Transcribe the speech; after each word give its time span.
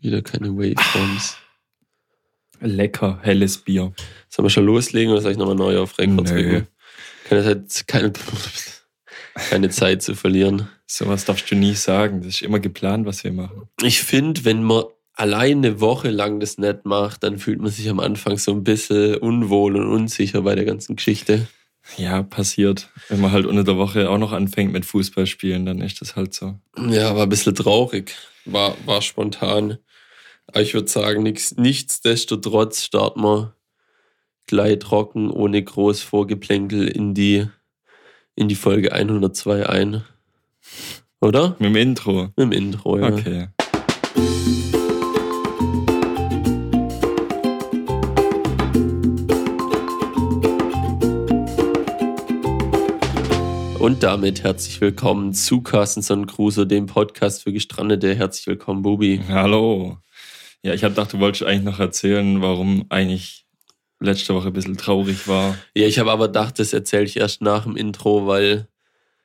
wieder 0.00 0.22
keine 0.22 0.48
Waveforms. 0.56 1.36
Lecker, 2.60 3.18
helles 3.22 3.58
Bier. 3.58 3.92
Sollen 4.28 4.46
wir 4.46 4.50
schon 4.50 4.66
loslegen 4.66 5.12
oder 5.12 5.22
soll 5.22 5.32
ich 5.32 5.38
nochmal 5.38 5.56
neu 5.56 5.78
auf 5.78 5.98
Rekord 5.98 6.30
drücken? 6.30 6.66
Keine 7.28 7.42
Zeit, 7.42 7.86
keine, 7.86 8.12
keine 9.34 9.70
Zeit 9.70 10.02
zu 10.02 10.14
verlieren. 10.14 10.68
Sowas 10.86 11.24
darfst 11.24 11.50
du 11.50 11.54
nie 11.54 11.74
sagen. 11.74 12.22
Das 12.22 12.34
ist 12.34 12.42
immer 12.42 12.60
geplant, 12.60 13.06
was 13.06 13.24
wir 13.24 13.32
machen. 13.32 13.68
Ich 13.82 14.02
finde, 14.02 14.44
wenn 14.44 14.62
man 14.62 14.84
allein 15.14 15.58
eine 15.58 15.80
Woche 15.80 16.10
lang 16.10 16.40
das 16.40 16.58
nicht 16.58 16.84
macht, 16.84 17.22
dann 17.22 17.38
fühlt 17.38 17.60
man 17.60 17.70
sich 17.70 17.88
am 17.88 18.00
Anfang 18.00 18.38
so 18.38 18.52
ein 18.52 18.64
bisschen 18.64 19.16
unwohl 19.16 19.76
und 19.76 19.86
unsicher 19.86 20.42
bei 20.42 20.54
der 20.54 20.64
ganzen 20.64 20.96
Geschichte. 20.96 21.46
Ja, 21.96 22.22
passiert. 22.22 22.90
Wenn 23.08 23.20
man 23.20 23.32
halt 23.32 23.46
unter 23.46 23.64
der 23.64 23.76
Woche 23.76 24.10
auch 24.10 24.18
noch 24.18 24.32
anfängt 24.32 24.72
mit 24.72 24.84
Fußballspielen, 24.84 25.66
dann 25.66 25.80
ist 25.80 26.00
das 26.00 26.16
halt 26.16 26.34
so. 26.34 26.58
Ja, 26.88 27.14
war 27.16 27.24
ein 27.24 27.28
bisschen 27.28 27.54
traurig. 27.54 28.14
War, 28.44 28.76
war 28.84 29.02
spontan. 29.02 29.78
Aber 30.52 30.62
ich 30.62 30.74
würde 30.74 30.88
sagen, 30.88 31.22
nix, 31.22 31.56
nichtsdestotrotz 31.56 32.82
starten 32.82 33.22
wir 33.22 33.54
gleich 34.46 34.80
trocken, 34.80 35.30
ohne 35.30 35.62
groß 35.62 36.02
Vorgeplänkel 36.02 36.88
in 36.88 37.14
die, 37.14 37.46
in 38.34 38.48
die 38.48 38.56
Folge 38.56 38.92
102 38.92 39.68
ein. 39.68 40.04
Oder? 41.20 41.50
Mit 41.60 41.68
dem 41.68 41.76
Intro. 41.76 42.22
Mit 42.22 42.38
dem 42.38 42.52
Intro, 42.52 42.98
ja. 42.98 43.12
Okay. 43.12 43.48
Und 53.78 54.02
damit 54.02 54.42
herzlich 54.42 54.80
willkommen 54.80 55.32
zu 55.32 55.62
Carstenson 55.62 56.26
Crusoe, 56.26 56.66
dem 56.66 56.86
Podcast 56.86 57.44
für 57.44 57.52
Gestrandete. 57.52 58.16
Herzlich 58.16 58.48
willkommen, 58.48 58.82
Bubi. 58.82 59.20
Hallo. 59.28 59.98
Ja, 60.62 60.74
ich 60.74 60.84
habe 60.84 60.94
gedacht, 60.94 61.12
du 61.12 61.20
wolltest 61.20 61.44
eigentlich 61.44 61.64
noch 61.64 61.80
erzählen, 61.80 62.42
warum 62.42 62.86
eigentlich 62.90 63.46
letzte 64.00 64.34
Woche 64.34 64.48
ein 64.48 64.52
bisschen 64.52 64.76
traurig 64.76 65.28
war. 65.28 65.56
Ja, 65.74 65.86
ich 65.86 65.98
habe 65.98 66.10
aber 66.10 66.26
gedacht, 66.26 66.58
das 66.58 66.72
erzähle 66.72 67.04
ich 67.04 67.16
erst 67.16 67.42
nach 67.42 67.64
dem 67.64 67.76
Intro, 67.76 68.26
weil 68.26 68.68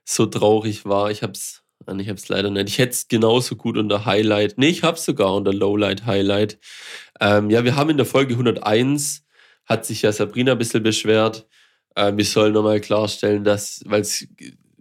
so 0.04 0.26
traurig 0.26 0.86
war. 0.86 1.12
Ich 1.12 1.24
hab's, 1.24 1.64
ich 1.98 2.10
hab's 2.10 2.30
leider 2.30 2.50
nicht. 2.50 2.70
Ich 2.70 2.78
hätte 2.78 2.92
es 2.92 3.08
genauso 3.08 3.56
gut 3.56 3.78
unter 3.78 4.06
Highlight. 4.06 4.58
Nee, 4.58 4.70
ich 4.70 4.84
hab's 4.84 5.06
sogar 5.06 5.34
unter 5.34 5.54
Lowlight 5.54 6.06
Highlight. 6.06 6.58
Ähm, 7.20 7.50
ja, 7.50 7.64
wir 7.64 7.76
haben 7.76 7.90
in 7.90 7.98
der 7.98 8.06
Folge 8.06 8.34
101 8.34 9.24
hat 9.66 9.86
sich 9.86 10.04
ja 10.04 10.12
Sabrina 10.12 10.54
ein 10.54 10.58
bisschen 10.58 10.84
beschwert. 10.84 11.48
Ähm, 11.96 12.18
wir 12.18 12.26
sollen 12.26 12.54
nochmal 12.54 12.82
klarstellen, 12.82 13.44
dass, 13.44 13.82
weil 13.86 14.06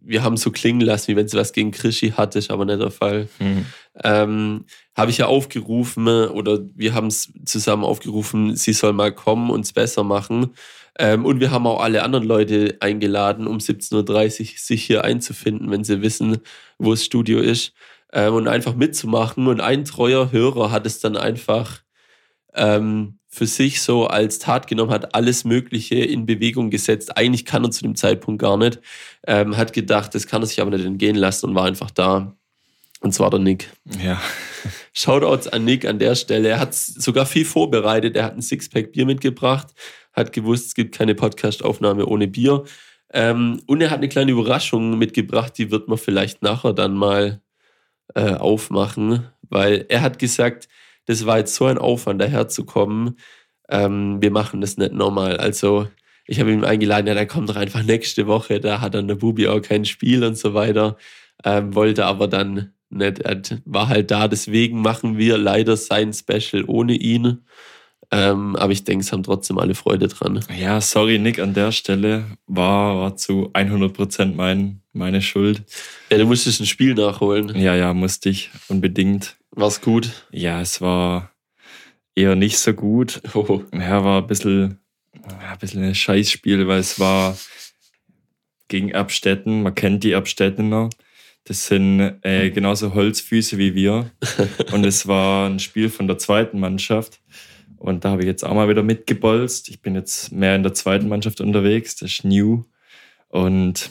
wir 0.01 0.23
haben 0.23 0.37
so 0.37 0.51
klingen 0.51 0.81
lassen, 0.81 1.09
wie 1.09 1.17
wenn 1.17 1.29
sie 1.29 1.37
was 1.37 1.53
gegen 1.53 1.71
Krischi 1.71 2.11
hatte, 2.11 2.39
ist 2.39 2.51
aber 2.51 2.65
nicht 2.65 2.81
der 2.81 2.91
Fall. 2.91 3.29
Hm. 3.39 3.65
Ähm, 4.03 4.65
habe 4.97 5.11
ich 5.11 5.19
ja 5.19 5.27
aufgerufen 5.27 6.09
oder 6.09 6.61
wir 6.75 6.95
haben 6.95 7.07
es 7.07 7.33
zusammen 7.45 7.85
aufgerufen, 7.85 8.57
sie 8.57 8.73
soll 8.73 8.93
mal 8.93 9.15
kommen 9.15 9.51
und 9.51 9.61
es 9.61 9.73
besser 9.73 10.03
machen. 10.03 10.55
Ähm, 10.99 11.25
und 11.25 11.41
wir 11.41 11.51
haben 11.51 11.67
auch 11.67 11.81
alle 11.81 12.03
anderen 12.03 12.27
Leute 12.27 12.77
eingeladen, 12.81 13.47
um 13.47 13.59
17.30 13.59 14.41
Uhr 14.41 14.59
sich 14.59 14.85
hier 14.85 15.05
einzufinden, 15.05 15.71
wenn 15.71 15.85
sie 15.85 16.03
wissen, 16.03 16.39
wo 16.79 16.93
das 16.93 17.05
Studio 17.05 17.41
ist 17.41 17.73
ähm, 18.13 18.35
und 18.35 18.49
einfach 18.49 18.75
mitzumachen. 18.75 19.47
Und 19.49 19.61
ein 19.61 19.85
treuer 19.85 20.33
Hörer 20.33 20.71
hat 20.71 20.87
es 20.87 21.01
dann 21.01 21.17
einfach 21.17 21.83
ähm, 22.55 23.19
für 23.29 23.47
sich 23.47 23.83
so 23.83 24.07
als 24.07 24.39
Tat 24.39 24.69
genommen, 24.69 24.93
hat 24.93 25.15
alles 25.15 25.45
Mögliche 25.45 25.97
in 25.97 26.27
Bewegung 26.27 26.71
gesetzt. 26.71 27.17
Eigentlich 27.17 27.45
kann 27.45 27.65
er 27.65 27.71
zu 27.73 27.83
dem 27.83 27.97
Zeitpunkt 27.97 28.41
gar 28.41 28.57
nicht. 28.57 28.81
Ähm, 29.27 29.57
hat 29.57 29.73
gedacht, 29.73 30.15
das 30.15 30.27
kann 30.29 30.43
er 30.43 30.47
sich 30.47 30.61
aber 30.61 30.71
nicht 30.71 30.85
entgehen 30.87 31.17
lassen 31.17 31.47
und 31.51 31.55
war 31.57 31.65
einfach 31.65 31.91
da. 31.91 32.37
Und 33.05 33.13
zwar 33.13 33.29
der 33.29 33.39
Nick. 33.39 33.71
Ja. 34.03 34.19
Shoutouts 34.95 35.47
an 35.49 35.67
Nick 35.67 35.85
an 35.85 35.99
der 35.99 36.15
Stelle. 36.15 36.49
Er 36.49 36.59
hat 36.59 36.75
sogar 36.75 37.27
viel 37.27 37.45
vorbereitet. 37.45 38.17
Er 38.17 38.25
hat 38.25 38.35
ein 38.35 38.41
Sixpack 38.41 38.93
Bier 38.93 39.05
mitgebracht, 39.05 39.75
hat 40.15 40.33
gewusst, 40.33 40.69
es 40.69 40.75
gibt 40.75 40.95
keine 40.95 41.15
Podcast-Aufnahme 41.15 42.07
ohne 42.07 42.29
Bier. 42.29 42.65
Ähm, 43.13 43.61
und 43.67 43.83
er 43.83 43.91
hat 43.91 43.99
eine 43.99 44.09
kleine 44.09 44.33
Überraschung 44.33 44.97
mitgebracht, 44.97 45.53
die 45.59 45.71
wird 45.71 45.87
man 45.87 45.99
vielleicht 45.99 46.41
nachher 46.41 46.73
dann 46.73 46.95
mal 46.95 47.43
äh, 48.15 48.33
aufmachen, 48.37 49.29
weil 49.43 49.85
er 49.91 50.01
hat 50.01 50.19
gesagt, 50.19 50.69
das 51.05 51.27
war 51.27 51.37
jetzt 51.37 51.55
so 51.55 51.67
ein 51.67 51.77
Aufwand, 51.77 52.23
daherzukommen. 52.23 53.19
Ähm, 53.69 54.23
wir 54.23 54.31
machen 54.31 54.63
das 54.63 54.79
nicht 54.79 54.95
normal. 54.95 55.37
Also 55.37 55.89
ich 56.27 56.41
habe 56.41 56.53
ihn 56.53 56.65
eingeladen, 56.65 57.07
ja, 57.07 57.13
dann 57.13 57.29
kommt 57.29 57.51
doch 57.51 57.57
einfach 57.57 57.83
nächste 57.83 58.27
Woche, 58.27 58.61
da 58.61 58.81
hat 58.81 58.95
dann 58.95 59.09
der 59.09 59.17
Bubi 59.17 59.47
auch 59.47 59.61
kein 59.61 59.85
Spiel 59.85 60.25
und 60.25 60.39
so 60.39 60.55
weiter. 60.55 60.97
Ähm, 61.45 61.75
wollte 61.75 62.07
aber 62.07 62.29
dann 62.29 62.74
nicht, 62.91 63.21
er 63.21 63.43
war 63.65 63.89
halt 63.89 64.11
da, 64.11 64.29
deswegen 64.29 64.81
machen 64.81 65.19
wir 65.19 65.39
leider 65.39 65.77
sein 65.77 66.13
Special 66.13 66.65
ohne 66.67 66.95
ihn. 66.95 67.45
Ähm, 68.11 68.55
aber 68.57 68.73
ich 68.73 68.85
denke, 68.85 69.05
es 69.05 69.13
haben 69.13 69.23
trotzdem 69.23 69.59
alle 69.59 69.75
Freude 69.75 70.09
dran. 70.09 70.45
Ja, 70.57 70.81
sorry, 70.81 71.19
Nick, 71.19 71.39
an 71.41 71.55
der 71.55 71.73
Stelle 71.73 72.25
war, 72.47 73.01
war 73.01 73.17
zu 73.17 73.51
100% 73.53 74.35
mein, 74.35 74.83
meine 74.93 75.21
Schuld. 75.23 75.63
Ja, 76.11 76.19
du 76.19 76.27
musstest 76.27 76.61
ein 76.61 76.67
Spiel 76.67 76.95
nachholen. 76.95 77.57
Ja, 77.57 77.75
ja, 77.75 77.93
musste 77.95 78.29
ich 78.29 78.51
unbedingt. 78.69 79.37
War's 79.51 79.81
gut? 79.81 80.27
Ja, 80.31 80.61
es 80.61 80.81
war 80.81 81.33
eher 82.15 82.37
nicht 82.37 82.59
so 82.59 82.73
gut. 82.73 83.21
Oh. 83.35 83.63
Ja, 83.73 84.05
war 84.05 84.23
ein 84.23 84.27
bisschen, 84.27 84.79
ein 85.23 85.59
bisschen 85.59 85.83
ein 85.83 85.95
Scheißspiel, 85.95 86.69
weil 86.69 86.81
es 86.81 87.01
war 87.01 87.37
gegen 88.69 88.91
Erbstetten. 88.91 89.63
Man 89.63 89.75
kennt 89.75 90.05
die 90.05 90.13
Erbstettener. 90.13 90.91
Das 91.45 91.67
sind 91.67 92.01
äh, 92.23 92.51
genauso 92.51 92.95
Holzfüße 92.95 93.59
wie 93.59 93.75
wir. 93.75 94.11
Und 94.73 94.85
es 94.85 95.07
war 95.07 95.49
ein 95.49 95.61
Spiel 95.61 95.91
von 95.91 96.07
der 96.07 96.19
zweiten 96.19 96.59
Mannschaft. 96.59 97.21
Und 97.77 98.05
da 98.05 98.11
habe 98.11 98.23
ich 98.23 98.27
jetzt 98.27 98.45
auch 98.45 98.55
mal 98.55 98.69
wieder 98.69 98.83
mitgebolzt. 98.83 99.69
Ich 99.69 99.83
bin 99.83 99.95
jetzt 99.95 100.33
mehr 100.33 100.57
in 100.57 100.63
der 100.63 100.73
zweiten 100.73 101.09
Mannschaft 101.09 101.43
unterwegs. 101.43 101.97
Das 101.97 102.11
ist 102.13 102.25
New. 102.25 102.65
Und 103.29 103.91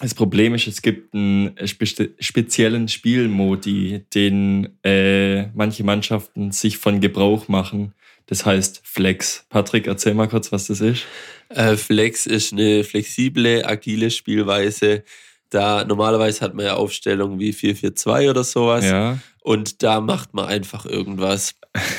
das 0.00 0.14
Problem 0.14 0.54
ist, 0.54 0.66
es 0.66 0.80
gibt 0.80 1.12
einen 1.12 1.54
spe 1.66 1.86
speziellen 2.20 2.88
Spielmodi, 2.88 4.04
den 4.14 4.78
äh, 4.84 5.48
manche 5.48 5.82
Mannschaften 5.82 6.52
sich 6.52 6.78
von 6.78 7.00
Gebrauch 7.00 7.48
machen. 7.48 7.94
Das 8.26 8.46
heißt 8.46 8.80
Flex. 8.84 9.44
Patrick, 9.48 9.88
erzähl 9.88 10.14
mal 10.14 10.28
kurz, 10.28 10.52
was 10.52 10.68
das 10.68 10.80
ist. 10.80 11.04
Äh, 11.48 11.76
Flex 11.76 12.26
ist 12.26 12.52
eine 12.52 12.84
flexible, 12.84 13.64
agile 13.66 14.10
Spielweise. 14.10 15.02
Da 15.50 15.84
normalerweise 15.84 16.40
hat 16.42 16.54
man 16.54 16.64
ja 16.64 16.74
Aufstellungen 16.74 17.38
wie 17.38 17.52
4-4-2 17.52 18.30
oder 18.30 18.44
sowas. 18.44 18.84
Ja. 18.84 19.18
Und 19.42 19.82
da 19.82 20.00
macht 20.00 20.34
man 20.34 20.44
einfach 20.46 20.86
irgendwas. 20.86 21.54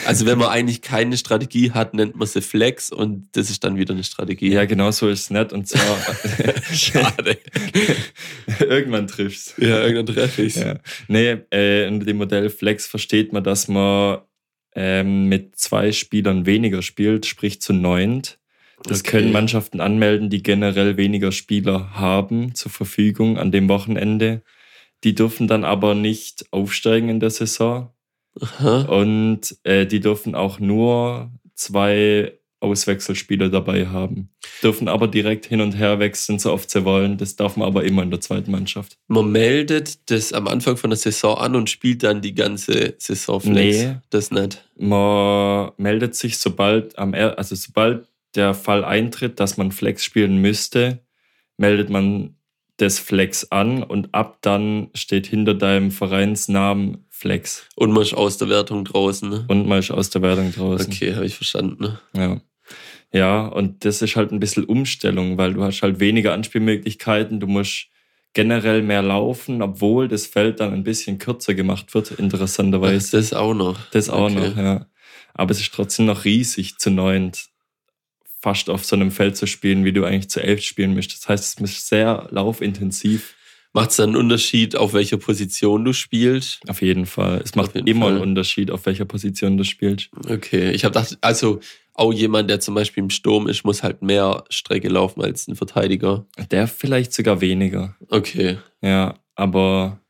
Also 0.05 0.25
wenn 0.25 0.37
man 0.37 0.49
eigentlich 0.49 0.81
keine 0.81 1.17
Strategie 1.17 1.71
hat, 1.71 1.93
nennt 1.93 2.15
man 2.15 2.27
sie 2.27 2.41
Flex 2.41 2.91
und 2.91 3.27
das 3.33 3.49
ist 3.49 3.63
dann 3.63 3.77
wieder 3.77 3.93
eine 3.93 4.03
Strategie. 4.03 4.53
Ja, 4.53 4.65
genau 4.65 4.91
so 4.91 5.09
ist 5.09 5.21
es 5.21 5.29
nicht. 5.31 5.51
Und 5.51 5.67
zwar. 5.67 5.97
Schade. 6.73 7.37
Irgendwann 8.59 9.07
triffst. 9.07 9.57
Ja, 9.57 9.81
irgendwann 9.81 10.15
treffe 10.15 10.43
ich's. 10.43 10.55
Ja. 10.55 10.75
Nee, 11.07 11.37
äh, 11.51 11.87
in 11.87 11.99
dem 11.99 12.17
Modell 12.17 12.49
Flex 12.49 12.87
versteht 12.87 13.33
man, 13.33 13.43
dass 13.43 13.67
man 13.67 14.19
ähm, 14.75 15.25
mit 15.27 15.55
zwei 15.57 15.91
Spielern 15.91 16.45
weniger 16.45 16.81
spielt, 16.81 17.25
sprich 17.25 17.61
zu 17.61 17.73
neunt. 17.73 18.39
Das 18.85 19.01
Okay. 19.01 19.11
können 19.11 19.31
Mannschaften 19.31 19.79
anmelden, 19.81 20.29
die 20.29 20.43
generell 20.43 20.97
weniger 20.97 21.31
Spieler 21.31 21.91
haben 21.93 22.55
zur 22.55 22.71
Verfügung 22.71 23.37
an 23.37 23.51
dem 23.51 23.69
Wochenende. 23.69 24.41
Die 25.03 25.15
dürfen 25.15 25.47
dann 25.47 25.63
aber 25.63 25.95
nicht 25.95 26.45
aufsteigen 26.51 27.09
in 27.09 27.19
der 27.19 27.29
Saison. 27.31 27.89
Aha. 28.39 28.83
Und 28.83 29.57
äh, 29.63 29.85
die 29.85 29.99
dürfen 29.99 30.35
auch 30.35 30.59
nur 30.59 31.31
zwei 31.55 32.33
Auswechselspieler 32.61 33.49
dabei 33.49 33.87
haben. 33.87 34.29
Dürfen 34.61 34.87
aber 34.87 35.07
direkt 35.07 35.47
hin 35.47 35.61
und 35.61 35.73
her 35.73 35.97
wechseln, 35.97 36.37
so 36.37 36.53
oft 36.53 36.69
sie 36.69 36.85
wollen. 36.85 37.17
Das 37.17 37.35
darf 37.35 37.57
man 37.57 37.67
aber 37.67 37.83
immer 37.83 38.03
in 38.03 38.11
der 38.11 38.21
zweiten 38.21 38.51
Mannschaft. 38.51 38.97
Man 39.07 39.31
meldet 39.31 40.11
das 40.11 40.31
am 40.31 40.47
Anfang 40.47 40.77
von 40.77 40.91
der 40.91 40.97
Saison 40.97 41.37
an 41.37 41.55
und 41.55 41.71
spielt 41.71 42.03
dann 42.03 42.21
die 42.21 42.35
ganze 42.35 42.93
Saison 42.99 43.41
Flex. 43.41 43.77
Nee. 43.77 43.95
Das 44.11 44.29
nicht. 44.29 44.63
Man 44.77 45.71
meldet 45.77 46.13
sich, 46.13 46.37
sobald 46.37 46.97
am 46.99 47.15
also 47.15 47.55
sobald 47.55 48.07
der 48.35 48.53
Fall 48.53 48.83
eintritt, 48.85 49.39
dass 49.39 49.57
man 49.57 49.71
Flex 49.71 50.03
spielen 50.03 50.37
müsste, 50.37 51.03
meldet 51.57 51.89
man 51.89 52.35
das 52.77 52.97
Flex 52.97 53.51
an 53.51 53.83
und 53.83 54.13
ab 54.13 54.39
dann 54.41 54.89
steht 54.95 55.27
hinter 55.27 55.53
deinem 55.53 55.91
Vereinsnamen 55.91 57.05
Flex 57.09 57.67
Und 57.75 57.91
man 57.91 58.01
ist 58.01 58.15
aus 58.15 58.37
der 58.37 58.49
Wertung 58.49 58.85
draußen. 58.85 59.29
Ne? 59.29 59.45
und 59.47 59.67
man 59.67 59.79
ist 59.79 59.91
aus 59.91 60.09
der 60.09 60.21
Wertung 60.23 60.51
draußen. 60.51 60.91
Okay, 60.91 61.13
habe 61.13 61.25
ich 61.25 61.35
verstanden. 61.35 61.83
Ne? 61.83 61.99
Ja. 62.15 62.41
Ja, 63.13 63.45
und 63.45 63.83
das 63.83 64.01
ist 64.01 64.15
halt 64.15 64.31
ein 64.31 64.39
bisschen 64.39 64.63
Umstellung, 64.63 65.37
weil 65.37 65.53
du 65.53 65.63
hast 65.63 65.81
halt 65.81 65.99
weniger 65.99 66.33
Anspielmöglichkeiten, 66.33 67.39
du 67.41 67.47
musst 67.47 67.87
generell 68.33 68.81
mehr 68.81 69.01
laufen, 69.01 69.61
obwohl 69.61 70.07
das 70.07 70.25
Feld 70.25 70.61
dann 70.61 70.73
ein 70.73 70.83
bisschen 70.83 71.17
kürzer 71.19 71.53
gemacht 71.53 71.93
wird, 71.93 72.11
interessanterweise. 72.11 73.17
Das 73.17 73.33
auch 73.33 73.53
noch. 73.53 73.77
Das 73.91 74.09
auch 74.09 74.31
Okay. 74.31 74.49
noch, 74.49 74.57
ja. 74.57 74.87
Aber 75.33 75.51
es 75.51 75.59
ist 75.59 75.73
trotzdem 75.73 76.05
noch 76.05 76.23
riesig 76.23 76.77
zu 76.77 76.89
neunt, 76.89 77.49
fast 78.41 78.69
auf 78.69 78.83
so 78.83 78.95
einem 78.95 79.11
Feld 79.11 79.37
zu 79.37 79.45
spielen, 79.45 79.85
wie 79.85 79.93
du 79.93 80.03
eigentlich 80.03 80.29
zu 80.29 80.41
elf 80.41 80.61
spielen 80.61 80.93
müsstest. 80.93 81.23
Das 81.23 81.29
heißt, 81.29 81.61
es 81.61 81.71
ist 81.71 81.87
sehr 81.87 82.27
laufintensiv. 82.31 83.35
Macht 83.73 83.91
es 83.91 83.95
dann 83.97 84.09
einen 84.09 84.17
Unterschied, 84.17 84.75
auf 84.75 84.93
welcher 84.93 85.17
Position 85.17 85.85
du 85.85 85.93
spielst? 85.93 86.59
Auf 86.67 86.81
jeden 86.81 87.05
Fall. 87.05 87.41
Es 87.43 87.55
macht 87.55 87.75
immer 87.75 88.05
Fall. 88.07 88.13
einen 88.15 88.21
Unterschied, 88.21 88.69
auf 88.69 88.85
welcher 88.85 89.05
Position 89.05 89.57
du 89.57 89.63
spielst. 89.63 90.09
Okay, 90.27 90.71
ich 90.71 90.83
habe 90.83 90.93
gedacht, 90.93 91.17
also 91.21 91.61
auch 91.93 92.11
jemand, 92.11 92.49
der 92.49 92.59
zum 92.59 92.75
Beispiel 92.75 93.03
im 93.03 93.09
Sturm 93.09 93.47
ist, 93.47 93.63
muss 93.63 93.83
halt 93.83 94.01
mehr 94.01 94.43
Strecke 94.49 94.89
laufen 94.89 95.21
als 95.21 95.47
ein 95.47 95.55
Verteidiger. 95.55 96.25
Der 96.49 96.67
vielleicht 96.67 97.13
sogar 97.13 97.39
weniger. 97.39 97.95
Okay, 98.09 98.57
Ja, 98.81 99.15
aber 99.35 100.01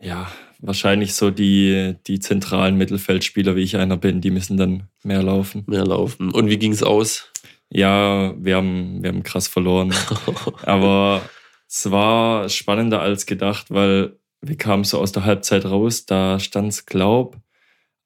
ja, 0.00 0.30
wahrscheinlich 0.66 1.14
so 1.14 1.30
die, 1.30 1.94
die 2.06 2.20
zentralen 2.20 2.76
Mittelfeldspieler, 2.76 3.54
wie 3.56 3.62
ich 3.62 3.76
einer 3.76 3.96
bin, 3.96 4.20
die 4.20 4.30
müssen 4.30 4.56
dann 4.56 4.88
mehr 5.02 5.22
laufen. 5.22 5.64
mehr 5.66 5.84
laufen. 5.84 6.30
Und 6.30 6.48
wie 6.48 6.58
ging's 6.58 6.82
aus? 6.82 7.30
Ja, 7.70 8.34
wir 8.38 8.56
haben, 8.56 9.02
wir 9.02 9.10
haben 9.10 9.22
krass 9.22 9.48
verloren. 9.48 9.92
Aber 10.62 11.22
es 11.68 11.90
war 11.90 12.48
spannender 12.48 13.00
als 13.00 13.26
gedacht, 13.26 13.66
weil 13.70 14.16
wir 14.40 14.56
kamen 14.56 14.84
so 14.84 14.98
aus 14.98 15.12
der 15.12 15.24
Halbzeit 15.24 15.64
raus. 15.64 16.06
Da 16.06 16.38
stand 16.38 16.68
es, 16.68 16.86
glaub, 16.86 17.36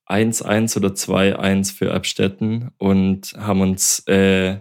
1-1 0.07 0.77
oder 0.77 0.89
2-1 0.89 1.75
für 1.75 1.95
Abstetten 1.95 2.71
und 2.79 3.35
haben 3.37 3.61
uns 3.61 4.01
äh, 4.07 4.59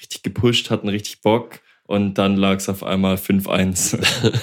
richtig 0.00 0.22
gepusht, 0.22 0.70
hatten 0.70 0.88
richtig 0.88 1.20
Bock. 1.22 1.60
Und 1.88 2.18
dann 2.18 2.36
lag 2.36 2.56
es 2.56 2.68
auf 2.68 2.84
einmal 2.84 3.14
5-1. 3.14 3.98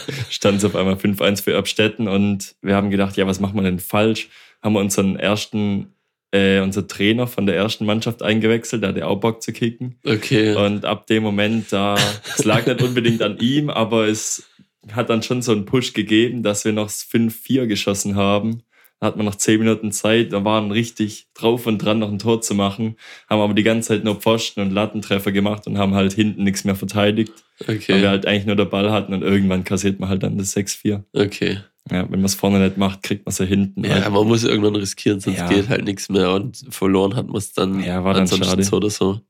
stand 0.31 0.57
es 0.57 0.65
auf 0.65 0.75
einmal 0.75 0.95
5-1 0.95 1.44
für 1.44 1.56
Abstetten 1.56 2.07
und 2.07 2.56
wir 2.63 2.75
haben 2.75 2.89
gedacht, 2.89 3.18
ja, 3.18 3.27
was 3.27 3.39
machen 3.39 3.56
wir 3.56 3.62
denn 3.62 3.77
falsch? 3.77 4.30
Haben 4.63 4.74
wir 4.74 4.80
unseren 4.80 5.15
ersten, 5.15 5.94
äh, 6.31 6.59
unser 6.62 6.88
Trainer 6.88 7.27
von 7.27 7.45
der 7.45 7.56
ersten 7.56 7.86
Mannschaft 7.86 8.24
eingewechselt, 8.24 8.81
der 8.81 8.89
hatte 8.89 9.06
auch 9.06 9.19
Bock 9.19 9.44
zu 9.44 9.53
kicken. 9.53 10.00
Okay. 10.03 10.56
Und 10.56 10.86
ab 10.86 11.06
dem 11.06 11.21
Moment, 11.21 11.71
da, 11.71 12.00
es 12.36 12.45
lag 12.45 12.65
nicht 12.65 12.81
unbedingt 12.81 13.21
an 13.21 13.38
ihm, 13.38 13.69
aber 13.69 14.07
es 14.07 14.50
hat 14.92 15.12
dann 15.12 15.21
schon 15.21 15.44
so 15.44 15.51
einen 15.51 15.65
Push 15.65 15.94
gegeben, 15.94 16.42
dass 16.42 16.65
wir 16.65 16.74
noch 16.74 16.89
5-4 16.89 17.68
geschossen 17.68 18.15
haben. 18.15 18.63
Hat 19.06 19.16
man 19.18 19.25
noch 19.25 19.36
10 19.36 19.60
Minuten 19.60 19.92
Zeit, 19.92 20.34
da 20.34 20.44
waren 20.44 20.72
richtig 20.72 21.28
drauf 21.34 21.66
und 21.68 21.78
dran, 21.78 22.00
noch 22.00 22.12
ein 22.12 22.19
Tor 22.19 22.42
zu 22.42 22.54
machen, 22.56 22.98
haben 23.30 23.40
aber 23.40 23.54
die 23.54 23.63
ganze 23.63 23.90
Zeit 23.90 24.04
nur 24.04 24.16
Pfosten 24.16 24.60
und 24.62 24.72
Lattentreffer 24.72 25.31
gemacht 25.31 25.68
und 25.68 25.78
haben 25.78 25.94
halt 25.94 26.13
hinten 26.13 26.44
nichts 26.44 26.63
mehr 26.66 26.75
verteidigt, 26.75 27.31
weil 27.66 27.78
wir 27.78 27.78
Okay. 27.96 28.07
halt 28.07 28.25
eigentlich 28.25 28.46
nur 28.46 28.56
den 28.57 28.69
Ball 28.69 28.92
hatten 28.92 29.13
und 29.13 29.22
irgendwann 29.22 29.63
kassiert 29.63 30.00
man 30.00 30.10
halt 30.10 30.24
dann 30.24 30.38
das 30.38 30.54
6-4. 30.56 31.04
Okay. 31.13 31.60
Ja, 31.92 32.02
wenn 32.04 32.19
man 32.19 32.25
es 32.25 32.34
vorne 32.36 32.60
nicht 32.60 32.78
macht, 32.78 33.04
kriegt 33.04 33.25
man 33.28 33.31
es 33.31 33.38
ja 33.38 33.46
hinten. 33.46 33.84
Ja, 33.86 33.92
halt. 34.02 34.12
man 34.12 34.28
muss 34.28 34.44
irgendwann 34.44 34.75
riskieren, 34.75 35.19
sonst 35.19 35.38
Ja. 35.38 35.48
geht 35.48 35.69
halt 35.69 35.86
nichts 35.86 36.10
mehr 36.10 36.31
und 36.34 36.66
verloren 36.72 37.16
hat 37.16 37.28
man 37.28 37.38
es 37.38 37.54
dann 37.54 37.81
Ja, 37.84 38.04
war 38.04 38.13
dann 38.16 38.22
ansonsten 38.24 38.50
schade. 38.50 38.63
so 38.63 38.78
oder 38.78 38.90
so. 38.90 39.22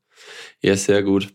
Ja, 0.62 0.74
sehr 0.76 1.02
gut. 1.02 1.28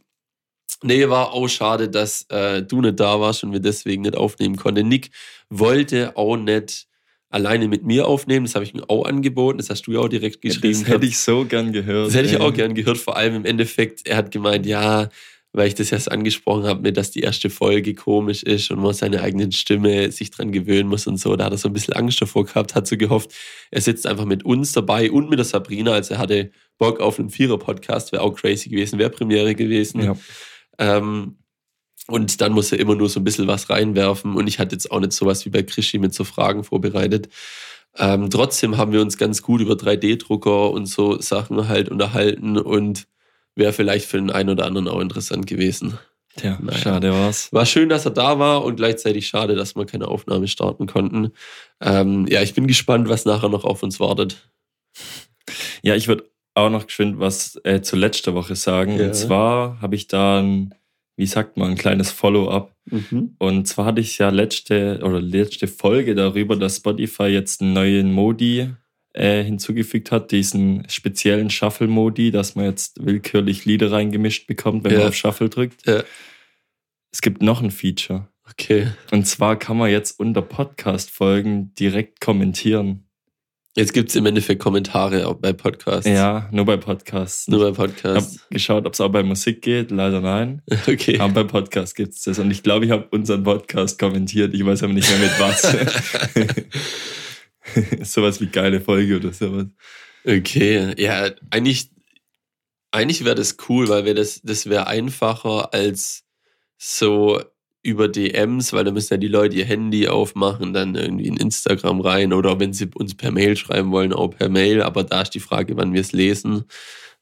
Nee, 0.84 1.08
war 1.10 1.32
auch 1.34 1.48
schade, 1.48 1.90
dass 1.90 2.24
äh, 2.30 2.64
du 2.64 2.82
nicht 2.82 3.00
da 3.00 3.20
warst 3.20 3.44
und 3.44 3.52
wir 3.54 3.60
deswegen 3.60 4.02
nicht 4.02 4.16
aufnehmen 4.18 4.56
konnten. 4.56 4.88
Nick 4.88 5.12
wollte 5.50 6.18
auch 6.18 6.38
nicht 6.38 6.88
alleine 7.32 7.68
mit 7.68 7.84
mir 7.84 8.08
aufnehmen, 8.08 8.46
das 8.46 8.56
habe 8.56 8.66
ich 8.66 8.76
ihm 8.76 8.84
auch 8.88 9.06
angeboten, 9.06 9.58
das 9.58 9.70
hast 9.70 9.84
du 9.84 9.94
ja 9.94 10.00
auch 10.00 10.10
direkt 10.10 10.42
geschrieben. 10.42 10.80
das 10.82 10.88
hätte 10.88 11.06
ich 11.06 11.18
so 11.18 11.46
gern 11.46 11.72
gehört. 11.72 12.08
Das 12.08 12.16
hätte 12.16 12.30
ich 12.30 12.40
auch 12.40 12.54
gern 12.54 12.76
gehört, 12.76 12.98
vor 12.98 13.16
allem 13.16 13.36
im 13.36 13.46
Endeffekt, 13.46 14.06
er 14.06 14.18
hat 14.18 14.32
gemeint, 14.32 14.66
ja, 14.66 15.10
weil 15.54 15.68
ich 15.68 15.76
das 15.76 15.92
erst 15.92 16.12
angesprochen 16.12 16.64
habe, 16.66 16.82
mit, 16.82 16.96
dass 16.96 17.12
die 17.12 17.22
erste 17.22 17.50
Folge 17.50 17.94
komisch 17.94 18.44
ist 18.44 18.72
und 18.72 18.80
man 18.80 18.94
seine 18.94 19.22
eigenen 19.22 19.52
Stimme 19.52 20.12
sich 20.12 20.32
dran 20.32 20.52
gewöhnen 20.52 20.88
muss 20.88 21.08
und 21.08 21.18
so. 21.18 21.36
Da 21.36 21.46
hat 21.46 21.52
er 21.52 21.58
so 21.58 21.68
ein 21.68 21.74
bisschen 21.74 21.94
Angst 21.94 22.22
davor 22.22 22.46
gehabt, 22.46 22.76
hat 22.76 22.88
so 22.88 22.96
gehofft, 22.96 23.32
er 23.70 23.82
sitzt 23.82 24.08
einfach 24.08 24.26
mit 24.26 24.46
uns 24.46 24.72
dabei 24.72 25.12
und 25.12 25.30
mit 25.30 25.40
der 25.40 25.46
Sabrina. 25.46 25.92
Also 25.92 26.14
er 26.14 26.20
hatte 26.20 26.52
Bock 26.78 27.02
auf 27.02 27.20
einen 27.20 27.30
Vierer-Podcast, 27.30 28.14
wäre 28.14 28.24
auch 28.24 28.36
crazy 28.36 28.70
gewesen, 28.70 28.98
wäre 28.98 29.10
Premiere 29.10 29.54
gewesen. 29.56 30.02
Ja. 30.02 30.18
Ähm, 30.78 31.36
und 32.08 32.42
dann 32.42 32.54
muss 32.54 32.72
er 32.72 32.80
immer 32.80 32.96
nur 32.96 33.10
so 33.10 33.20
ein 33.20 33.24
bisschen 33.24 33.48
was 33.48 33.70
reinwerfen. 33.70 34.36
Und 34.36 34.48
ich 34.48 34.60
hatte 34.60 34.76
jetzt 34.76 34.92
auch 34.92 35.00
nicht 35.00 35.14
sowas 35.14 35.46
wie 35.46 35.50
bei 35.50 35.64
Krischi 35.64 35.98
mit 36.00 36.14
so 36.14 36.24
Fragen 36.24 36.64
vorbereitet. 36.64 37.30
Ähm, 37.98 38.30
trotzdem 38.30 38.78
haben 38.78 38.92
wir 38.94 39.02
uns 39.02 39.18
ganz 39.18 39.42
gut 39.42 39.62
über 39.62 39.74
3D-Drucker 39.74 40.72
und 40.72 40.86
so 40.86 41.20
Sachen 41.20 41.68
halt 41.68 41.90
unterhalten 41.90 42.58
und 42.58 43.08
wäre 43.56 43.74
vielleicht 43.74 44.06
für 44.06 44.18
den 44.18 44.32
einen 44.32 44.50
oder 44.50 44.66
anderen 44.66 44.88
auch 44.88 45.00
interessant 45.00 45.46
gewesen. 45.46 45.98
Tja, 46.38 46.58
Naja. 46.62 46.78
schade 46.78 47.12
war's. 47.12 47.52
War 47.52 47.66
schön, 47.66 47.90
dass 47.90 48.06
er 48.06 48.12
da 48.12 48.40
war 48.40 48.64
und 48.64 48.78
gleichzeitig 48.78 49.28
schade, 49.28 49.56
dass 49.56 49.76
wir 49.76 49.86
keine 49.86 50.08
Aufnahme 50.08 50.48
starten 50.48 50.88
konnten. 50.88 51.32
Ähm, 51.82 52.26
ja, 52.30 52.42
ich 52.42 52.54
bin 52.54 52.68
gespannt, 52.68 53.10
was 53.10 53.26
nachher 53.26 53.50
noch 53.50 53.66
auf 53.66 53.84
uns 53.84 54.00
wartet. 54.00 54.50
Ja, 55.82 55.96
ich 55.96 56.08
würde 56.08 56.24
auch 56.54 56.70
noch 56.70 56.88
geschwind 56.88 57.20
was 57.20 57.60
äh, 57.64 57.82
zu 57.82 57.96
letzter 57.98 58.34
Woche 58.34 58.56
sagen. 58.56 58.98
Ja. 58.98 59.08
Und 59.08 59.16
zwar 59.16 59.82
habe 59.82 59.96
ich 59.96 60.08
da 60.08 60.40
ein, 60.40 60.74
wie 61.18 61.26
sagt 61.26 61.58
man, 61.58 61.72
ein 61.72 61.78
kleines 61.78 62.12
Follow-up. 62.12 62.76
Mhm. 62.86 63.36
Und 63.38 63.68
zwar 63.68 63.86
hatte 63.86 64.02
ich 64.02 64.18
ja 64.18 64.30
letzte 64.30 65.00
oder 65.04 65.22
letzte 65.22 65.68
Folge 65.68 66.16
darüber, 66.16 66.56
dass 66.56 66.78
Spotify 66.78 67.26
jetzt 67.26 67.62
einen 67.62 67.74
neuen 67.74 68.12
Modi 68.12 68.70
äh, 69.14 69.44
hinzugefügt 69.44 70.12
hat, 70.12 70.32
diesen 70.32 70.88
speziellen 70.90 71.50
Shuffle-Modi, 71.50 72.32
dass 72.32 72.56
man 72.56 72.66
jetzt 72.66 73.06
willkürlich 73.06 73.66
Lieder 73.66 73.92
reingemischt 73.92 74.48
bekommt, 74.48 74.84
wenn 74.84 74.94
Ja. 74.94 75.00
man 75.00 75.08
auf 75.10 75.16
Shuffle 75.16 75.50
drückt. 75.50 75.86
Ja. 75.86 76.04
Es 77.12 77.22
gibt 77.22 77.42
noch 77.42 77.62
ein 77.62 77.72
Feature. 77.72 78.30
Okay. 78.50 78.88
Und 79.12 79.28
zwar 79.28 79.58
kann 79.60 79.78
man 79.78 79.90
jetzt 79.92 80.20
unter 80.20 80.42
Podcast-Folgen 80.42 81.74
direkt 81.76 82.22
kommentieren. 82.22 83.06
Jetzt 83.78 83.94
gibt 83.94 84.10
es 84.10 84.16
im 84.18 84.26
Endeffekt 84.26 84.62
Kommentare 84.62 85.28
auch 85.28 85.36
bei 85.36 85.54
Podcasts. 85.54 86.06
Ja, 86.10 86.50
nur 86.52 86.66
bei 86.66 86.76
Podcasts. 86.76 87.48
Nur 87.48 87.60
bei 87.60 87.70
Ich 87.70 87.78
habe 87.78 87.88
Podcasts. 87.94 88.46
geschaut, 88.50 88.86
ob 88.86 88.94
es 88.94 89.00
auch 89.00 89.10
bei 89.10 89.24
Musik 89.24 89.62
geht. 89.62 89.92
Leider 89.92 90.20
nein. 90.20 90.62
Okay. 90.88 91.18
Aber 91.20 91.34
bei 91.34 91.44
Podcast 91.46 91.96
gibt 91.96 92.14
es 92.14 92.24
das. 92.24 92.38
Und 92.40 92.52
ich 92.52 92.64
glaube, 92.64 92.86
ich 92.86 92.92
habe 92.92 93.08
unseren 93.12 93.44
Podcast 93.44 93.98
kommentiert. 93.98 94.54
Ich 94.54 94.66
weiß 94.66 94.84
aber 94.84 94.92
nicht 94.92 95.10
mehr 95.10 95.20
mit 95.20 95.40
was. 95.40 95.62
sowas 98.14 98.42
wie 98.42 98.48
geile 98.48 98.82
Folge 98.82 99.18
oder 99.18 99.32
sowas. 99.32 99.68
Okay, 100.26 100.94
ja, 101.02 101.32
eigentlich, 101.50 101.92
eigentlich 102.92 103.24
wäre 103.24 103.36
das 103.36 103.56
cool, 103.70 103.88
weil 103.88 104.06
wir 104.06 104.14
das, 104.16 104.42
das 104.44 104.70
wäre 104.70 104.88
einfacher 104.88 105.74
als 105.74 106.26
so 106.78 107.42
über 107.84 108.08
DMs, 108.08 108.74
weil 108.74 108.84
da 108.84 108.92
müssen 108.92 109.14
ja 109.14 109.18
die 109.18 109.28
Leute 109.28 109.56
ihr 109.56 109.66
Handy 109.66 110.08
aufmachen, 110.08 110.74
dann 110.74 110.96
irgendwie 110.96 111.28
in 111.28 111.38
Instagram 111.38 112.02
rein 112.02 112.34
oder 112.34 112.60
wenn 112.60 112.74
sie 112.74 112.90
uns 112.94 113.16
per 113.16 113.32
Mail 113.32 113.56
schreiben 113.58 113.92
wollen, 113.92 114.14
auch 114.14 114.30
per 114.30 114.50
Mail. 114.50 114.84
Aber 114.84 115.04
da 115.04 115.22
ist 115.22 115.32
die 115.32 115.40
Frage, 115.40 115.78
wann 115.78 115.94
wir 115.94 116.02
es 116.02 116.12
lesen. 116.12 116.66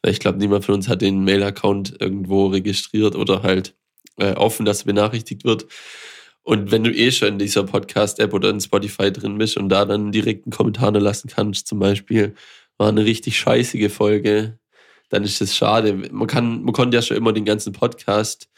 Weil 0.02 0.12
ich 0.12 0.20
glaube, 0.20 0.38
niemand 0.38 0.66
von 0.66 0.76
uns 0.76 0.88
hat 0.88 1.02
den 1.02 1.24
Mail-Account 1.24 2.00
irgendwo 2.00 2.48
registriert 2.48 3.16
oder 3.16 3.44
halt 3.44 3.76
äh, 4.18 4.34
offen, 4.34 4.66
dass 4.66 4.84
benachrichtigt 4.84 5.46
wird. 5.46 5.66
Und 6.44 6.72
wenn 6.72 6.84
du 6.84 6.92
eh 6.92 7.12
schon 7.12 7.30
in 7.30 7.40
dieser 7.40 7.64
Podcast-App 7.64 8.34
oder 8.34 8.50
in 8.50 8.60
Spotify 8.60 9.12
drin 9.12 9.38
bist 9.38 9.58
und 9.58 9.70
da 9.70 9.86
dann 9.86 10.12
direkt 10.12 10.46
einen 10.46 10.52
Kommentar 10.52 10.92
lassen 10.92 11.30
kannst, 11.30 11.68
zum 11.68 11.80
Beispiel, 11.80 12.34
war 12.78 12.90
eine 12.90 13.06
richtig 13.06 13.38
scheißige 13.38 13.92
Folge, 13.92 14.58
dann 15.10 15.24
ist 15.24 15.42
das 15.42 15.56
schade. 15.56 15.94
Man, 16.12 16.28
kann, 16.28 16.64
man 16.64 16.74
konnte 16.74 16.96
ja 16.96 17.02
schon 17.02 17.18
immer 17.18 17.34
den 17.34 17.46
ganzen 17.46 17.74
Podcast 17.74 18.50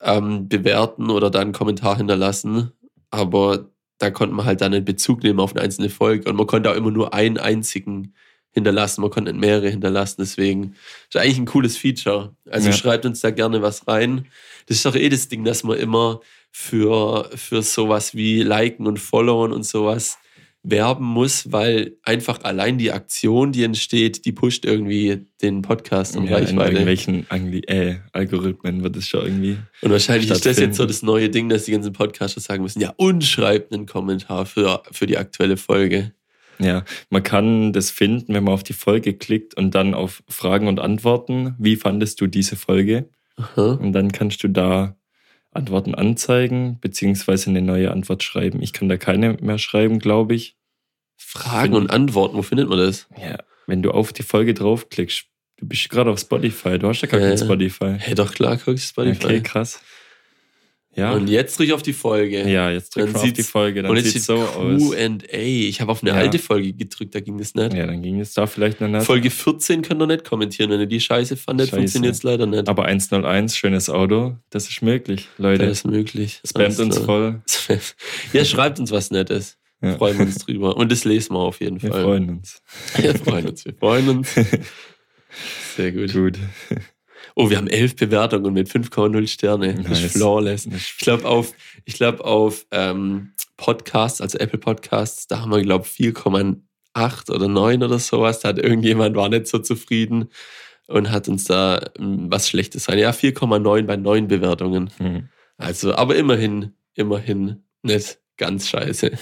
ähm, 0.00 0.48
bewerten 0.48 1.10
oder 1.10 1.30
da 1.30 1.40
einen 1.40 1.52
Kommentar 1.52 1.96
hinterlassen, 1.96 2.72
aber 3.10 3.70
da 3.98 4.10
konnte 4.10 4.34
man 4.34 4.44
halt 4.44 4.60
dann 4.60 4.74
einen 4.74 4.84
Bezug 4.84 5.22
nehmen 5.22 5.40
auf 5.40 5.52
eine 5.54 5.62
einzelne 5.62 5.88
Folge 5.88 6.28
und 6.28 6.36
man 6.36 6.46
konnte 6.46 6.70
auch 6.70 6.74
immer 6.76 6.90
nur 6.90 7.14
einen 7.14 7.38
einzigen 7.38 8.14
hinterlassen, 8.50 9.00
man 9.00 9.10
konnte 9.10 9.32
nicht 9.32 9.40
mehrere 9.40 9.68
hinterlassen, 9.68 10.16
deswegen 10.20 10.74
ist 11.08 11.16
eigentlich 11.16 11.38
ein 11.38 11.44
cooles 11.46 11.76
Feature. 11.76 12.36
Also 12.48 12.68
Ja. 12.68 12.72
schreibt 12.74 13.04
uns 13.04 13.20
da 13.20 13.30
gerne 13.30 13.62
was 13.62 13.86
rein. 13.88 14.26
Das 14.66 14.76
ist 14.76 14.86
doch 14.86 14.94
eh 14.94 15.08
das 15.08 15.28
Ding, 15.28 15.44
dass 15.44 15.64
man 15.64 15.76
immer 15.76 16.20
für, 16.52 17.30
für 17.34 17.62
sowas 17.62 18.14
wie 18.14 18.42
Liken 18.42 18.86
und 18.86 19.00
Followen 19.00 19.52
und 19.52 19.64
sowas 19.64 20.18
werben 20.66 21.04
muss, 21.04 21.52
weil 21.52 21.96
einfach 22.02 22.42
allein 22.42 22.78
die 22.78 22.90
Aktion, 22.90 23.52
die 23.52 23.62
entsteht, 23.64 24.24
die 24.24 24.32
pusht 24.32 24.64
irgendwie 24.64 25.26
den 25.42 25.60
Podcast 25.62 26.16
um 26.16 26.24
Ja, 26.24 26.38
in 26.38 26.44
Reichweite. 26.44 26.70
irgendwelchen 26.72 27.26
Angli 27.28 27.58
äh, 27.66 27.96
Algorithmen 28.12 28.82
wird 28.82 28.96
es 28.96 29.06
schon 29.06 29.24
irgendwie. 29.24 29.58
Und 29.82 29.90
wahrscheinlich 29.92 30.30
ist 30.30 30.46
das 30.46 30.58
jetzt 30.58 30.76
so 30.78 30.86
das 30.86 31.02
neue 31.02 31.28
Ding, 31.28 31.50
dass 31.50 31.64
die 31.64 31.72
ganzen 31.72 31.92
Podcaster 31.92 32.40
sagen 32.40 32.62
müssen, 32.62 32.80
ja, 32.80 32.94
und 32.96 33.22
schreibt 33.24 33.72
einen 33.74 33.84
Kommentar 33.86 34.46
für, 34.46 34.82
für 34.90 35.06
die 35.06 35.18
aktuelle 35.18 35.58
Folge. 35.58 36.12
Ja, 36.58 36.84
man 37.10 37.22
kann 37.22 37.72
das 37.72 37.90
finden, 37.90 38.32
wenn 38.32 38.44
man 38.44 38.54
auf 38.54 38.62
die 38.62 38.72
Folge 38.72 39.12
klickt 39.12 39.54
und 39.56 39.74
dann 39.74 39.92
auf 39.92 40.22
Fragen 40.28 40.66
und 40.66 40.80
Antworten. 40.80 41.54
Wie 41.58 41.76
fandest 41.76 42.20
du 42.20 42.26
diese 42.26 42.56
Folge? 42.56 43.10
Aha. 43.36 43.72
Und 43.72 43.92
dann 43.92 44.12
kannst 44.12 44.42
du 44.44 44.48
da 44.48 44.96
Antworten 45.54 45.94
anzeigen, 45.94 46.78
beziehungsweise 46.80 47.50
eine 47.50 47.62
neue 47.62 47.90
Antwort 47.90 48.22
schreiben. 48.22 48.62
Ich 48.62 48.72
kann 48.72 48.88
da 48.88 48.96
keine 48.96 49.34
mehr 49.40 49.58
schreiben, 49.58 49.98
glaube 49.98 50.34
ich. 50.34 50.56
Fragen 51.16 51.74
und 51.74 51.90
Antworten, 51.90 52.36
wo 52.36 52.42
findet 52.42 52.68
man 52.68 52.78
das? 52.78 53.06
Ja, 53.20 53.38
wenn 53.66 53.82
du 53.82 53.92
auf 53.92 54.12
die 54.12 54.22
Folge 54.22 54.52
draufklickst, 54.54 55.26
du 55.58 55.66
bist 55.68 55.88
gerade 55.88 56.10
auf 56.10 56.18
Spotify, 56.18 56.78
du 56.78 56.88
hast 56.88 57.02
ja 57.02 57.08
gar 57.08 57.20
Ja, 57.20 57.28
kein. 57.28 57.38
Spotify. 57.38 57.94
Hey, 57.98 58.14
doch 58.14 58.32
klar, 58.34 58.56
guckst 58.56 58.84
du 58.84 59.02
Spotify. 59.02 59.24
Okay, 59.26 59.40
krass. 59.42 59.80
Ja. 60.96 61.12
Und 61.12 61.28
jetzt 61.28 61.58
drücke 61.58 61.68
ich 61.68 61.72
auf 61.72 61.82
die 61.82 61.92
Folge. 61.92 62.48
Ja, 62.48 62.70
jetzt 62.70 62.96
Dann 62.96 63.12
man 63.12 63.16
auf 63.22 63.32
die 63.32 63.42
Folge, 63.42 63.82
dann 63.82 63.90
und 63.90 63.96
jetzt 63.96 64.12
sieht 64.12 64.22
steht 64.22 64.36
so 64.36 64.36
aus. 64.36 64.80
Q&A. 64.80 65.18
Ich 65.32 65.80
habe 65.80 65.90
auf 65.90 66.02
eine 66.02 66.10
Ja. 66.12 66.16
alte 66.16 66.38
Folge 66.38 66.72
gedrückt, 66.72 67.14
da 67.14 67.20
ging 67.20 67.36
das 67.38 67.54
nicht. 67.54 67.74
Ja, 67.74 67.86
dann 67.86 68.00
ging 68.02 68.20
es 68.20 68.32
da 68.34 68.46
vielleicht 68.46 68.80
noch 68.80 68.88
nicht. 68.88 69.04
Folge 69.04 69.30
14 69.30 69.82
könnt 69.82 70.00
ihr 70.00 70.06
nicht 70.06 70.24
kommentieren. 70.24 70.70
Wenn 70.70 70.80
ihr 70.80 70.86
die 70.86 71.00
Scheiße 71.00 71.36
fandet, 71.36 71.70
funktioniert 71.70 72.14
es 72.14 72.22
leider 72.22 72.46
nicht. 72.46 72.68
Aber 72.68 72.84
101, 72.84 73.56
schönes 73.56 73.90
Auto, 73.90 74.36
das 74.50 74.68
ist 74.68 74.82
möglich, 74.82 75.28
Leute. 75.38 75.66
Das 75.66 75.78
ist 75.78 75.84
möglich. 75.86 76.40
Spammt 76.46 76.78
uns 76.78 76.98
voll. 76.98 77.42
Ja, 78.32 78.44
schreibt 78.44 78.78
uns 78.78 78.90
was 78.90 79.10
Nettes. 79.10 79.58
Ja. 79.82 79.96
Freuen 79.98 80.18
wir 80.18 80.26
uns 80.26 80.38
drüber. 80.38 80.76
Und 80.76 80.90
das 80.92 81.04
lesen 81.04 81.34
wir 81.34 81.40
auf 81.40 81.60
jeden 81.60 81.82
Wir 81.82 81.90
Fall. 81.90 82.02
freuen 82.04 82.30
uns. 82.30 82.62
Wir 82.96 83.14
freuen 83.16 83.48
uns. 83.48 83.64
Wir 83.64 83.74
freuen 83.74 84.08
uns. 84.08 84.34
Sehr 85.76 85.92
gut. 85.92 86.12
Gut. 86.12 86.38
Oh, 87.36 87.50
wir 87.50 87.56
haben 87.56 87.66
elf 87.66 87.96
Bewertungen 87.96 88.54
mit 88.54 88.68
5,0 88.68 89.26
Sterne. 89.26 89.74
Das 89.74 89.88
Nice. 89.88 90.04
ist 90.04 90.16
flawless. 90.16 90.66
Ich 90.66 90.98
glaube 90.98 91.24
auf, 91.24 91.52
ich 91.84 91.94
glaub 91.94 92.20
auf 92.20 92.64
ähm, 92.70 93.32
Podcasts, 93.56 94.20
also 94.20 94.38
Apple 94.38 94.58
Podcasts, 94.58 95.26
da 95.26 95.40
haben 95.40 95.50
wir, 95.50 95.60
glaube 95.62 95.84
ich, 95.86 96.06
4,8 96.14 97.30
oder 97.30 97.48
9 97.48 97.82
oder 97.82 97.98
sowas. 97.98 98.40
Da 98.40 98.50
hat 98.50 98.58
irgendjemand 98.58 99.16
war 99.16 99.28
nicht 99.28 99.48
so 99.48 99.58
zufrieden 99.58 100.30
und 100.86 101.10
hat 101.10 101.28
uns 101.28 101.44
da 101.44 101.80
ähm, 101.98 102.30
was 102.30 102.48
Schlechtes 102.48 102.88
rein. 102.88 102.98
Ja, 102.98 103.10
4,9 103.10 103.82
bei 103.82 103.96
9 103.96 104.28
Bewertungen. 104.28 104.90
Hm. 104.98 105.28
Also, 105.56 105.94
aber 105.94 106.16
immerhin, 106.16 106.72
immerhin 106.94 107.64
nicht 107.82 108.18
ganz 108.36 108.68
scheiße. 108.68 109.10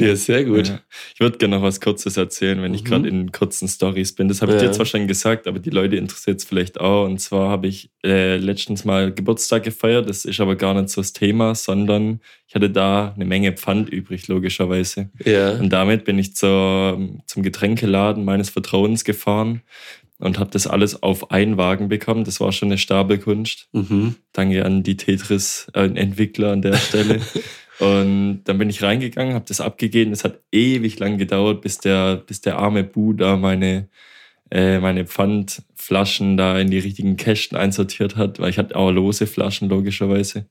ja, 0.00 0.16
sehr 0.16 0.44
gut. 0.44 0.68
Ja. 0.68 0.80
Ich 1.14 1.20
würde 1.20 1.38
gerne 1.38 1.56
noch 1.56 1.62
was 1.62 1.80
Kurzes 1.80 2.16
erzählen, 2.16 2.60
wenn 2.62 2.74
ich 2.74 2.82
Mhm. 2.82 2.86
gerade 2.86 3.08
in 3.08 3.32
kurzen 3.32 3.68
Stories 3.68 4.12
bin. 4.14 4.28
Das 4.28 4.42
habe 4.42 4.52
ich 4.54 4.60
Ja. 4.62 4.68
dir 4.68 4.72
zwar 4.72 4.86
schon 4.86 5.06
gesagt, 5.06 5.46
aber 5.46 5.58
die 5.58 5.70
Leute 5.70 5.96
interessiert 5.96 6.38
es 6.38 6.44
vielleicht 6.44 6.80
auch. 6.80 7.04
Und 7.04 7.18
zwar 7.20 7.48
habe 7.50 7.66
ich 7.68 7.90
äh, 8.04 8.36
letztens 8.38 8.84
mal 8.84 9.12
Geburtstag 9.12 9.62
gefeiert. 9.64 10.08
Das 10.08 10.24
ist 10.24 10.40
aber 10.40 10.56
gar 10.56 10.74
nicht 10.74 10.88
so 10.90 11.00
das 11.00 11.12
Thema, 11.12 11.54
sondern 11.54 12.20
ich 12.48 12.54
hatte 12.54 12.70
da 12.70 13.12
eine 13.14 13.24
Menge 13.26 13.52
Pfand 13.52 13.90
übrig, 13.90 14.26
logischerweise. 14.28 15.10
Ja. 15.24 15.52
Und 15.52 15.70
damit 15.70 16.04
bin 16.04 16.18
ich 16.18 16.34
zur, 16.34 16.98
zum 17.26 17.42
Getränkeladen 17.42 18.24
meines 18.24 18.48
Vertrauens 18.50 19.04
gefahren 19.04 19.60
und 20.18 20.38
habe 20.38 20.50
das 20.50 20.66
alles 20.66 21.02
auf 21.02 21.30
einen 21.30 21.56
Wagen 21.56 21.88
bekommen. 21.88 22.24
Das 22.24 22.40
war 22.40 22.52
schon 22.52 22.68
eine 22.68 22.78
Stapelkunst. 22.78 23.68
Mhm. 23.72 24.16
Danke 24.32 24.64
an 24.64 24.82
die 24.82 24.96
Tetris-Entwickler 24.96 26.52
an 26.52 26.62
der 26.62 26.74
Stelle. 26.76 27.20
und 27.80 28.42
dann 28.44 28.58
bin 28.58 28.68
ich 28.68 28.82
reingegangen, 28.82 29.34
habe 29.34 29.46
das 29.48 29.60
abgegeben. 29.60 30.12
Es 30.12 30.22
hat 30.22 30.40
ewig 30.52 30.98
lang 30.98 31.16
gedauert, 31.16 31.62
bis 31.62 31.78
der, 31.78 32.16
bis 32.16 32.42
der 32.42 32.58
arme 32.58 32.84
Bu 32.84 33.14
da 33.14 33.36
meine, 33.36 33.88
äh, 34.50 34.80
meine 34.80 35.06
Pfandflaschen 35.06 36.36
da 36.36 36.58
in 36.58 36.70
die 36.70 36.78
richtigen 36.78 37.16
Kästen 37.16 37.56
einsortiert 37.56 38.16
hat, 38.16 38.38
weil 38.38 38.50
ich 38.50 38.58
hatte 38.58 38.76
auch 38.76 38.90
lose 38.90 39.26
Flaschen, 39.26 39.70
logischerweise. 39.70 40.46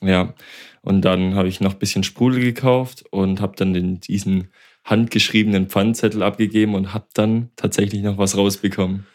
Ja, 0.00 0.34
und 0.80 1.02
dann 1.02 1.34
habe 1.34 1.48
ich 1.48 1.60
noch 1.60 1.74
ein 1.74 1.78
bisschen 1.78 2.04
Sprudel 2.04 2.40
gekauft 2.40 3.04
und 3.10 3.42
habe 3.42 3.54
dann 3.56 3.74
den, 3.74 4.00
diesen 4.00 4.48
handgeschriebenen 4.84 5.68
Pfandzettel 5.68 6.22
abgegeben 6.22 6.74
und 6.74 6.94
habe 6.94 7.06
dann 7.12 7.50
tatsächlich 7.56 8.02
noch 8.02 8.16
was 8.16 8.36
rausbekommen. 8.36 9.06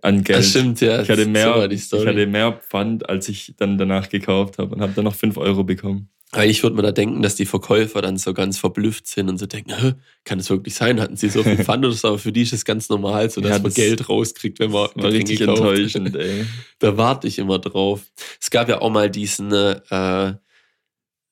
An 0.00 0.24
Geld. 0.24 0.38
Das 0.38 0.50
stimmt, 0.50 0.80
ja. 0.80 1.02
Ich 1.02 1.10
hatte, 1.10 1.26
mehr, 1.26 1.70
ich 1.70 1.92
hatte 1.92 2.26
mehr 2.26 2.52
Pfand, 2.52 3.08
als 3.08 3.28
ich 3.28 3.54
dann 3.58 3.78
danach 3.78 4.08
gekauft 4.08 4.58
habe 4.58 4.74
und 4.74 4.80
habe 4.80 4.92
dann 4.94 5.04
noch 5.04 5.14
5 5.14 5.36
Euro 5.36 5.64
bekommen. 5.64 6.08
Eigentlich 6.32 6.62
würde 6.62 6.76
man 6.76 6.84
da 6.84 6.92
denken, 6.92 7.22
dass 7.22 7.36
die 7.36 7.46
Verkäufer 7.46 8.02
dann 8.02 8.18
so 8.18 8.34
ganz 8.34 8.58
verblüfft 8.58 9.06
sind 9.06 9.30
und 9.30 9.38
so 9.38 9.46
denken, 9.46 9.94
kann 10.24 10.38
es 10.38 10.50
wirklich 10.50 10.74
sein? 10.74 11.00
Hatten 11.00 11.16
sie 11.16 11.30
so 11.30 11.42
viel 11.42 11.56
Pfand 11.64 11.84
oder 11.86 11.94
so? 11.94 12.08
Aber 12.08 12.18
für 12.18 12.32
die 12.32 12.42
ist 12.42 12.52
es 12.52 12.66
ganz 12.66 12.90
normal, 12.90 13.30
so 13.30 13.40
dass 13.40 13.50
Ja, 13.50 13.56
man 13.56 13.64
das 13.64 13.74
Geld 13.74 14.08
rauskriegt, 14.10 14.58
wenn 14.58 14.70
man 14.70 14.90
War 14.94 15.04
richtig 15.10 15.38
Getränke 15.38 15.46
kauft. 15.62 15.78
enttäuschend, 15.78 16.16
ey. 16.16 16.44
Da 16.80 16.96
warte 16.98 17.26
ich 17.28 17.38
immer 17.38 17.58
drauf. 17.58 18.02
Es 18.40 18.50
gab 18.50 18.68
ja 18.68 18.80
auch 18.82 18.90
mal 18.90 19.10
diesen, 19.10 19.52
äh, 19.52 20.34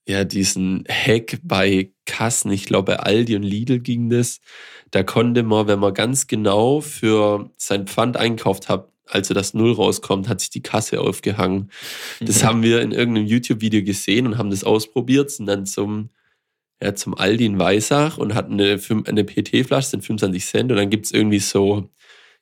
ja, 0.09 0.25
diesen 0.25 0.85
Hack 0.89 1.41
bei 1.43 1.91
Kassen, 2.07 2.51
ich 2.53 2.65
glaube 2.67 2.93
bei 2.93 2.99
Aldi 3.01 3.37
und 3.37 3.43
Lidl 3.43 3.81
ging 3.81 4.09
das. 4.09 4.41
Da 4.93 5.03
konnte 5.03 5.43
man, 5.43 5.67
wenn 5.67 5.81
man 5.81 5.93
ganz 5.95 6.27
genau 6.27 6.81
für 6.81 7.51
sein 7.59 7.87
Pfand 7.87 8.17
einkauft 8.17 8.69
hat, 8.69 8.89
also 9.07 9.35
das 9.35 9.55
Null 9.55 9.73
rauskommt, 9.73 10.29
hat 10.29 10.41
sich 10.41 10.51
die 10.51 10.63
Kasse 10.63 11.01
aufgehangen. 11.01 11.71
Das 12.21 12.45
haben 12.45 12.63
wir 12.63 12.83
in 12.83 12.93
irgendeinem 12.93 13.27
YouTube-Video 13.27 13.83
gesehen 13.83 14.27
und 14.27 14.39
haben 14.39 14.51
das 14.51 14.65
ausprobiert, 14.65 15.31
sind 15.31 15.47
dann 15.47 15.67
zum, 15.67 16.11
ja, 16.83 16.95
zum 16.95 17.15
Aldi 17.15 17.47
in 17.47 17.59
Weissach 17.59 18.19
und 18.19 18.35
hatten 18.35 18.55
eine, 18.55 18.81
eine 19.07 19.25
PT-Flasche, 19.25 19.91
sind 19.91 20.05
25 20.05 20.45
Cent 20.45 20.71
und 20.73 20.77
dann 20.79 20.91
gibt's 20.91 21.13
irgendwie 21.13 21.39
so, 21.39 21.89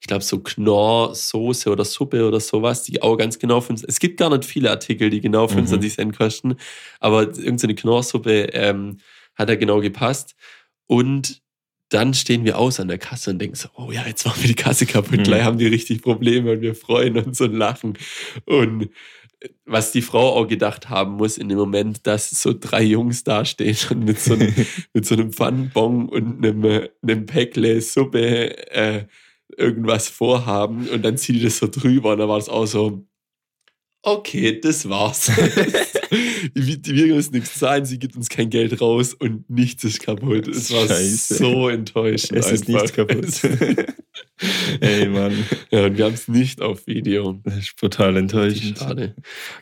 ich 0.01 0.07
glaube, 0.07 0.25
so 0.25 0.41
Knorr-Soße 0.41 1.71
oder 1.71 1.85
Suppe 1.85 2.27
oder 2.27 2.41
sowas, 2.41 2.83
die 2.83 3.03
auch 3.03 3.17
ganz 3.17 3.39
genau 3.39 3.61
25, 3.61 3.89
es 3.89 4.01
gibt 4.01 4.19
gar 4.19 4.31
nicht 4.31 4.45
viele 4.45 4.71
Artikel, 4.71 5.11
die 5.11 5.21
genau 5.21 5.49
25 5.49 5.95
Cent 5.95 6.17
kosten, 6.17 6.57
aber 7.01 7.23
irgendeine 7.23 7.75
Knorrsuppe 7.75 8.49
ähm, 8.53 8.99
hat 9.35 9.49
da 9.49 9.57
genau 9.57 9.81
gepasst. 9.81 10.35
Und 10.87 11.44
dann 11.95 12.13
stehen 12.15 12.45
wir 12.45 12.59
aus 12.59 12.81
an 12.81 12.89
der 12.89 12.99
Kasse 12.99 13.31
und 13.31 13.39
denken 13.39 13.57
so, 13.57 13.69
oh 13.77 13.93
ja, 13.93 14.05
jetzt 14.07 14.27
machen 14.27 14.43
wir 14.43 14.49
die 14.49 14.55
Kasse 14.55 14.87
kaputt, 14.87 15.19
Mhm. 15.21 15.23
gleich 15.25 15.45
haben 15.45 15.59
die 15.59 15.67
richtig 15.67 16.03
Probleme 16.03 16.53
und 16.53 16.61
wir 16.61 16.75
freuen 16.75 17.17
uns 17.19 17.41
und 17.41 17.55
lachen. 17.55 17.97
Und 18.45 18.91
was 19.67 19.93
die 19.93 20.03
Frau 20.03 20.35
auch 20.37 20.49
gedacht 20.49 20.89
haben 20.89 21.13
muss 21.13 21.39
in 21.39 21.49
dem 21.49 21.59
Moment, 21.59 22.07
dass 22.07 22.31
so 22.31 22.55
drei 22.59 22.83
Jungs 22.83 23.25
dastehen 23.25 23.77
und 23.91 24.05
mit 24.05 24.19
so 24.19 24.35
einem, 24.35 24.55
mit 24.95 25.07
so 25.07 25.15
einem 25.15 25.33
Pfannenbon 25.33 26.09
und 26.09 26.45
einem, 26.45 26.65
äh, 26.65 26.89
einem 27.03 27.27
Päckle 27.27 27.81
Suppe 27.81 28.71
äh, 28.73 29.05
irgendwas 29.57 30.09
vorhaben 30.09 30.89
und 30.89 31.05
dann 31.05 31.17
zieht 31.17 31.37
die 31.37 31.43
das 31.43 31.59
so 31.59 31.69
drüber 31.69 32.13
und 32.13 32.19
dann 32.19 32.29
war 32.29 32.39
das 32.39 32.49
auch 32.49 32.67
so, 32.67 33.07
okay, 34.05 34.61
das 34.61 34.89
war's. 34.89 35.29
wir, 36.55 36.79
wir 36.85 37.15
müssen 37.15 37.35
nichts 37.35 37.59
zahlen, 37.59 37.85
sie 37.85 37.99
gibt 37.99 38.17
uns 38.17 38.29
kein 38.29 38.51
Geld 38.51 38.81
raus 38.81 39.15
und 39.15 39.49
nichts 39.49 39.85
ist 39.85 40.01
kaputt. 40.01 40.49
Es 40.49 40.71
war 40.73 40.87
Scheiße. 40.87 41.35
so 41.35 41.69
enttäuschend. 41.69 42.39
Es 42.39 42.51
ist 42.51 42.69
einfach. 42.69 42.83
nichts 42.83 42.93
kaputt. 42.93 43.87
ey, 44.81 45.09
Mann. 45.09 45.33
ja, 45.71 45.87
und 45.87 45.97
wir 45.97 46.05
haben 46.07 46.15
es 46.15 46.27
nicht 46.29 46.61
auf 46.61 46.87
Video. 46.87 47.41
Das 47.45 47.57
ist 47.57 47.77
brutal 47.77 48.17
enttäuschend. 48.17 48.79
Schade. 48.79 49.15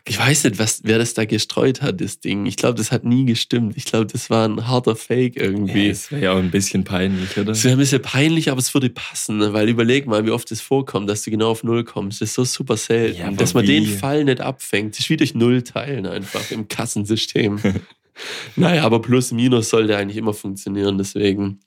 Ich 0.07 0.17
weiß 0.17 0.45
nicht, 0.45 0.57
was, 0.59 0.81
wer 0.83 0.97
das 0.97 1.13
da 1.13 1.25
gestreut 1.25 1.81
hat, 1.81 2.01
das 2.01 2.19
Ding. 2.19 2.45
Ich 2.45 2.55
glaube, 2.55 2.75
das 2.75 2.91
hat 2.91 3.03
nie 3.03 3.25
gestimmt. 3.25 3.77
Ich 3.77 3.85
glaube, 3.85 4.07
das 4.07 4.29
war 4.29 4.47
ein 4.47 4.67
harter 4.67 4.95
Fake 4.95 5.35
irgendwie. 5.35 5.83
Ja, 5.83 5.89
das 5.89 6.11
wäre 6.11 6.21
ja 6.23 6.31
auch 6.33 6.37
ein 6.39 6.51
bisschen 6.51 6.83
peinlich, 6.83 7.37
oder? 7.37 7.51
Es 7.51 7.63
wäre 7.63 7.75
ein 7.75 7.79
bisschen 7.79 8.01
peinlich, 8.01 8.49
aber 8.49 8.59
es 8.59 8.73
würde 8.73 8.89
passen, 8.89 9.37
ne? 9.37 9.53
weil 9.53 9.69
überleg 9.69 10.07
mal, 10.07 10.25
wie 10.25 10.31
oft 10.31 10.51
es 10.51 10.61
vorkommt, 10.61 11.09
dass 11.09 11.21
du 11.23 11.31
genau 11.31 11.51
auf 11.51 11.63
Null 11.63 11.83
kommst. 11.83 12.21
Das 12.21 12.29
ist 12.29 12.35
so 12.35 12.43
super 12.43 12.77
selten, 12.77 13.19
Ja, 13.19 13.31
dass 13.31 13.53
man 13.53 13.63
wie? 13.67 13.79
den 13.81 13.85
Fall 13.85 14.23
nicht 14.23 14.41
abfängt. 14.41 14.93
Das 14.95 15.01
ist 15.01 15.09
wie 15.09 15.17
durch 15.17 15.35
Null 15.35 15.61
teilen 15.63 16.05
einfach 16.07 16.49
im 16.51 16.67
Kassensystem. 16.67 17.59
naja, 18.55 18.83
aber 18.83 19.01
Plus, 19.01 19.31
Minus 19.31 19.69
sollte 19.69 19.95
eigentlich 19.97 20.17
immer 20.17 20.33
funktionieren, 20.33 20.97
deswegen 20.97 21.59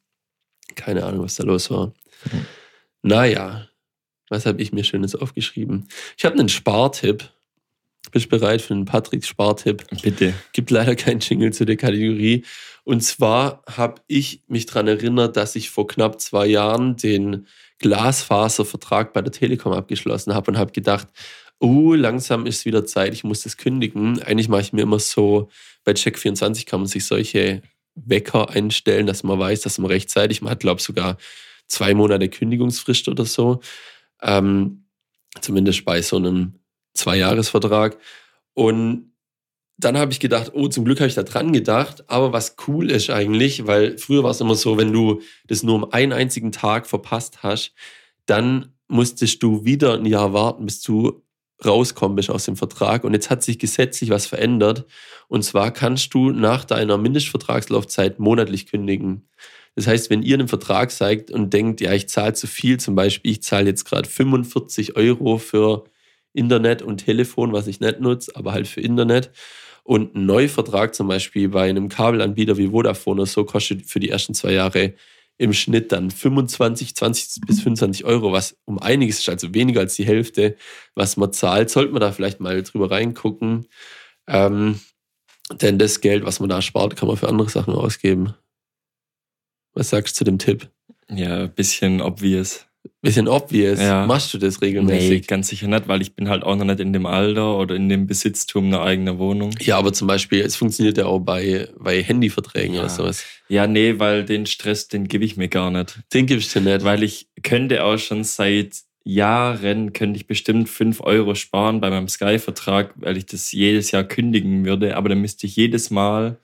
keine 0.74 1.04
Ahnung, 1.04 1.24
was 1.24 1.36
da 1.36 1.44
los 1.44 1.70
war. 1.70 1.92
Naja, 3.06 3.68
was 4.28 4.46
habe 4.46 4.60
ich 4.60 4.72
mir 4.72 4.82
Schönes 4.82 5.14
aufgeschrieben? 5.14 5.86
Ich 6.18 6.24
habe 6.24 6.38
einen 6.38 6.48
Spartipp. 6.48 7.30
Bist 8.10 8.26
du 8.26 8.30
bereit 8.30 8.62
für 8.62 8.74
einen 8.74 8.84
Patricks 8.84 9.28
Spartipp? 9.28 9.84
Bitte. 10.02 10.34
gibt 10.52 10.70
leider 10.70 10.96
keinen 10.96 11.20
Jingle 11.20 11.52
zu 11.52 11.64
der 11.64 11.76
Kategorie. 11.76 12.44
Und 12.84 13.02
zwar 13.02 13.62
habe 13.68 14.00
ich 14.08 14.42
mich 14.48 14.66
daran 14.66 14.88
erinnert, 14.88 15.36
dass 15.36 15.54
ich 15.56 15.70
vor 15.70 15.86
knapp 15.86 16.20
zwei 16.20 16.46
Jahren 16.46 16.96
den 16.96 17.46
Glasfaservertrag 17.78 19.12
bei 19.12 19.22
der 19.22 19.32
Telekom 19.32 19.72
abgeschlossen 19.72 20.34
habe 20.34 20.50
und 20.50 20.58
habe 20.58 20.72
gedacht, 20.72 21.06
oh, 21.60 21.94
langsam 21.94 22.46
ist 22.46 22.64
wieder 22.64 22.86
Zeit, 22.86 23.12
ich 23.12 23.24
muss 23.24 23.42
das 23.42 23.56
kündigen. 23.56 24.20
Eigentlich 24.22 24.48
mache 24.48 24.62
ich 24.62 24.72
mir 24.72 24.82
immer 24.82 24.98
so, 24.98 25.48
bei 25.84 25.92
Check24 25.92 26.66
kann 26.66 26.80
man 26.80 26.88
sich 26.88 27.04
solche 27.04 27.62
Wecker 27.94 28.50
einstellen, 28.50 29.06
dass 29.06 29.22
man 29.22 29.38
weiß, 29.38 29.60
dass 29.62 29.78
man 29.78 29.90
rechtzeitig, 29.90 30.42
man 30.42 30.50
hat, 30.50 30.60
glaube 30.60 30.80
ich, 30.80 30.84
sogar 30.84 31.16
zwei 31.66 31.94
Monate 31.94 32.28
Kündigungsfrist 32.28 33.08
oder 33.08 33.24
so. 33.24 33.60
Ähm, 34.22 34.86
zumindest 35.40 35.84
bei 35.84 36.02
so 36.02 36.16
einem 36.16 36.60
Zweijahresvertrag. 36.94 37.98
Und 38.54 39.12
dann 39.78 39.98
habe 39.98 40.12
ich 40.12 40.20
gedacht, 40.20 40.52
oh, 40.54 40.68
zum 40.68 40.84
Glück 40.84 41.00
habe 41.00 41.08
ich 41.08 41.14
da 41.14 41.22
dran 41.22 41.52
gedacht. 41.52 42.08
Aber 42.08 42.32
was 42.32 42.56
cool 42.66 42.90
ist 42.90 43.10
eigentlich, 43.10 43.66
weil 43.66 43.98
früher 43.98 44.22
war 44.22 44.30
es 44.30 44.40
immer 44.40 44.54
so, 44.54 44.78
wenn 44.78 44.92
du 44.92 45.20
das 45.46 45.62
nur 45.62 45.74
um 45.74 45.92
einen 45.92 46.12
einzigen 46.12 46.52
Tag 46.52 46.86
verpasst 46.86 47.42
hast, 47.42 47.74
dann 48.24 48.72
musstest 48.88 49.42
du 49.42 49.64
wieder 49.64 49.94
ein 49.94 50.06
Jahr 50.06 50.32
warten, 50.32 50.64
bis 50.64 50.80
du 50.80 51.22
rauskommen 51.64 52.16
bist 52.16 52.30
aus 52.30 52.44
dem 52.44 52.56
Vertrag. 52.56 53.04
Und 53.04 53.14
jetzt 53.14 53.30
hat 53.30 53.42
sich 53.42 53.58
gesetzlich 53.58 54.10
was 54.10 54.26
verändert. 54.26 54.84
Und 55.28 55.42
zwar 55.42 55.70
kannst 55.70 56.12
du 56.14 56.30
nach 56.30 56.64
deiner 56.64 56.98
Mindestvertragslaufzeit 56.98 58.18
monatlich 58.18 58.66
kündigen. 58.66 59.28
Das 59.74 59.86
heißt, 59.86 60.08
wenn 60.10 60.22
ihr 60.22 60.34
einen 60.34 60.48
Vertrag 60.48 60.90
seid 60.90 61.30
und 61.30 61.52
denkt, 61.52 61.80
ja, 61.80 61.92
ich 61.92 62.08
zahle 62.08 62.32
zu 62.32 62.46
viel, 62.46 62.80
zum 62.80 62.94
Beispiel, 62.94 63.30
ich 63.30 63.42
zahle 63.42 63.66
jetzt 63.66 63.84
gerade 63.84 64.08
45 64.08 64.96
Euro 64.96 65.38
für 65.38 65.84
Internet 66.32 66.82
und 66.82 66.98
Telefon, 66.98 67.52
was 67.52 67.66
ich 67.66 67.80
nicht 67.80 68.00
nutze, 68.00 68.34
aber 68.36 68.52
halt 68.52 68.68
für 68.68 68.80
Internet. 68.80 69.30
Und 69.82 70.14
ein 70.14 70.26
Neuvertrag 70.26 70.94
zum 70.94 71.08
Beispiel 71.08 71.48
bei 71.50 71.68
einem 71.68 71.88
Kabelanbieter 71.88 72.56
wie 72.56 72.68
Vodafone 72.68 73.22
oder 73.22 73.30
so 73.30 73.44
kostet 73.44 73.86
für 73.86 74.00
die 74.00 74.10
ersten 74.10 74.34
zwei 74.34 74.52
Jahre 74.52 74.94
im 75.38 75.52
Schnitt 75.52 75.92
dann 75.92 76.10
25, 76.10 76.96
20 76.96 77.42
bis 77.46 77.60
25 77.60 78.04
Euro, 78.04 78.32
was 78.32 78.56
um 78.64 78.78
einiges 78.78 79.18
ist, 79.20 79.28
also 79.28 79.52
weniger 79.54 79.80
als 79.80 79.94
die 79.94 80.06
Hälfte, 80.06 80.56
was 80.94 81.16
man 81.16 81.32
zahlt. 81.32 81.70
Sollte 81.70 81.92
man 81.92 82.00
da 82.00 82.12
vielleicht 82.12 82.40
mal 82.40 82.62
drüber 82.62 82.90
reingucken. 82.90 83.68
Ähm, 84.26 84.80
denn 85.60 85.78
das 85.78 86.00
Geld, 86.00 86.24
was 86.24 86.40
man 86.40 86.48
da 86.48 86.62
spart, 86.62 86.96
kann 86.96 87.08
man 87.08 87.16
für 87.16 87.28
andere 87.28 87.50
Sachen 87.50 87.74
ausgeben. 87.74 88.34
Was 89.74 89.90
sagst 89.90 90.16
du 90.16 90.18
zu 90.18 90.24
dem 90.24 90.38
Tipp? 90.38 90.70
Ja, 91.08 91.46
bisschen 91.46 92.00
obvious. 92.00 92.66
Bisschen 93.02 93.28
obvious. 93.28 93.80
Ja. 93.80 94.04
Machst 94.06 94.32
du 94.34 94.38
das 94.38 94.60
Nee, 94.60 94.66
regelmäßig? 94.68 95.26
ganz 95.26 95.48
sicher 95.48 95.68
nicht, 95.68 95.86
weil 95.86 96.02
ich 96.02 96.16
bin 96.16 96.28
halt 96.28 96.42
auch 96.42 96.56
noch 96.56 96.64
nicht 96.64 96.80
in 96.80 96.92
dem 96.92 97.06
Alter 97.06 97.56
oder 97.58 97.74
in 97.76 97.88
dem 97.88 98.06
Besitztum 98.06 98.66
einer 98.66 98.80
eigenen 98.82 99.18
Wohnung. 99.18 99.52
Ja, 99.60 99.76
aber 99.78 99.92
zum 99.92 100.08
Beispiel, 100.08 100.40
es 100.40 100.56
funktioniert 100.56 100.98
ja 100.98 101.06
auch 101.06 101.20
bei, 101.20 101.68
bei 101.78 102.02
Handyverträgen 102.02 102.74
Ja. 102.74 102.80
oder 102.80 102.88
sowas. 102.88 103.24
Ja, 103.48 103.66
nee, 103.66 103.98
weil 103.98 104.24
den 104.24 104.46
Stress, 104.46 104.88
den 104.88 105.06
gebe 105.08 105.24
ich 105.24 105.36
mir 105.36 105.48
gar 105.48 105.70
nicht. 105.70 106.00
Den 106.14 106.26
gibst 106.26 106.54
du 106.56 106.60
nicht. 106.60 106.82
Weil 106.84 107.02
ich 107.02 107.28
könnte 107.42 107.84
auch 107.84 107.98
schon 107.98 108.24
seit 108.24 108.74
Jahren, 109.04 109.92
könnte 109.92 110.18
ich 110.18 110.26
bestimmt 110.26 110.68
5 110.68 111.00
Euro 111.00 111.36
sparen 111.36 111.80
bei 111.80 111.90
meinem 111.90 112.08
Sky-Vertrag, 112.08 112.92
weil 112.96 113.16
ich 113.16 113.26
das 113.26 113.52
jedes 113.52 113.92
Jahr 113.92 114.02
kündigen 114.02 114.64
würde. 114.64 114.96
Aber 114.96 115.08
dann 115.08 115.20
müsste 115.20 115.46
ich 115.46 115.54
jedes 115.54 115.90
Mal 115.90 116.38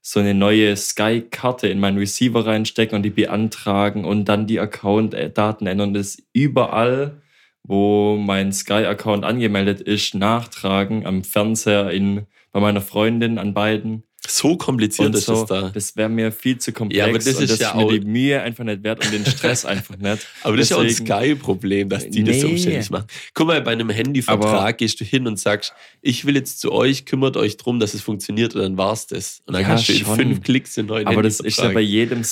so 0.00 0.20
eine 0.20 0.34
neue 0.34 0.76
Sky-Karte 0.76 1.68
in 1.68 1.80
meinen 1.80 1.98
Receiver 1.98 2.46
reinstecken 2.46 2.96
und 2.96 3.02
die 3.02 3.10
beantragen 3.10 4.04
und 4.04 4.26
dann 4.26 4.46
die 4.46 4.60
Account-Daten 4.60 5.66
ändern. 5.66 5.94
Das 5.94 6.22
überall, 6.32 7.20
wo 7.62 8.16
mein 8.16 8.52
Sky-Account 8.52 9.24
angemeldet 9.24 9.80
ist, 9.80 10.14
nachtragen 10.14 11.04
am 11.04 11.24
Fernseher 11.24 11.90
in, 11.90 12.26
bei 12.52 12.60
meiner 12.60 12.80
Freundin 12.80 13.38
an 13.38 13.54
beiden. 13.54 14.04
So 14.30 14.56
kompliziert 14.56 15.14
ist 15.14 15.24
so, 15.26 15.42
es 15.42 15.48
da. 15.48 15.70
das 15.70 15.96
wäre 15.96 16.08
mir 16.08 16.30
viel 16.32 16.58
zu 16.58 16.72
komplex 16.72 16.98
Ja, 16.98 17.04
aber 17.06 17.14
das 17.18 17.26
ist 17.26 17.40
das 17.40 17.58
ja 17.58 17.70
ist 17.70 17.74
mir 17.76 17.82
auch- 17.84 17.90
die 17.90 18.00
Mühe 18.00 18.40
einfach 18.42 18.64
nicht 18.64 18.82
wert 18.82 19.04
und 19.04 19.12
den 19.12 19.24
Stress 19.26 19.64
einfach 19.64 19.96
nicht. 19.96 20.26
Aber 20.42 20.56
das 20.56 20.64
ist 20.66 20.70
ja 20.70 20.76
auch 20.76 20.80
ein 20.82 20.86
Deswegen- 20.88 21.06
Sky-Problem, 21.06 21.88
dass 21.88 22.08
die 22.08 22.22
das 22.24 22.40
so 22.40 22.46
Nee. 22.46 22.52
umständlich 22.52 22.90
machen. 22.90 23.06
Guck 23.34 23.46
mal, 23.46 23.60
bei 23.62 23.72
einem 23.72 23.90
Handyvertrag 23.90 24.52
Aber- 24.54 24.72
gehst 24.74 25.00
du 25.00 25.04
hin 25.04 25.26
und 25.26 25.38
sagst, 25.38 25.72
ich 26.02 26.24
will 26.24 26.36
jetzt 26.36 26.60
zu 26.60 26.72
euch, 26.72 27.04
kümmert 27.06 27.36
euch 27.36 27.56
drum, 27.56 27.80
dass 27.80 27.94
es 27.94 28.00
funktioniert 28.02 28.54
und 28.54 28.62
dann 28.62 28.76
war's 28.76 29.06
das. 29.06 29.40
Und 29.46 29.54
dann 29.54 29.62
Ja, 29.62 29.68
kannst 29.68 29.88
du 29.88 29.92
in 29.94 29.98
schon. 30.00 30.16
fünf 30.16 30.42
Klicks 30.42 30.74
den 30.74 30.86
neuen 30.86 31.06
Aber 31.06 31.22
das 31.22 31.40
ist 31.40 31.58
ja 31.58 31.68
bei 31.70 31.80
jedem 31.80 32.22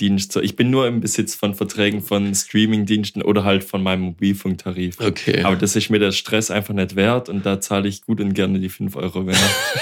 So. 0.00 0.40
Ich 0.40 0.56
bin 0.56 0.70
nur 0.70 0.86
im 0.86 1.00
Besitz 1.00 1.34
von 1.34 1.54
Verträgen 1.54 2.00
von 2.00 2.34
Streaming-Diensten 2.34 3.20
oder 3.20 3.44
halt 3.44 3.64
von 3.64 3.82
meinem 3.82 4.00
Mobilfunktarif. 4.02 4.98
Okay. 4.98 5.42
Aber 5.42 5.56
das 5.56 5.76
ist 5.76 5.90
mir 5.90 5.98
der 5.98 6.12
Stress 6.12 6.50
einfach 6.50 6.72
nicht 6.72 6.96
wert 6.96 7.28
und 7.28 7.44
da 7.44 7.60
zahle 7.60 7.86
ich 7.86 8.00
gut 8.02 8.20
und 8.20 8.32
gerne 8.32 8.60
die 8.60 8.70
5 8.70 8.96
Euro 8.96 9.22
mehr. 9.22 9.36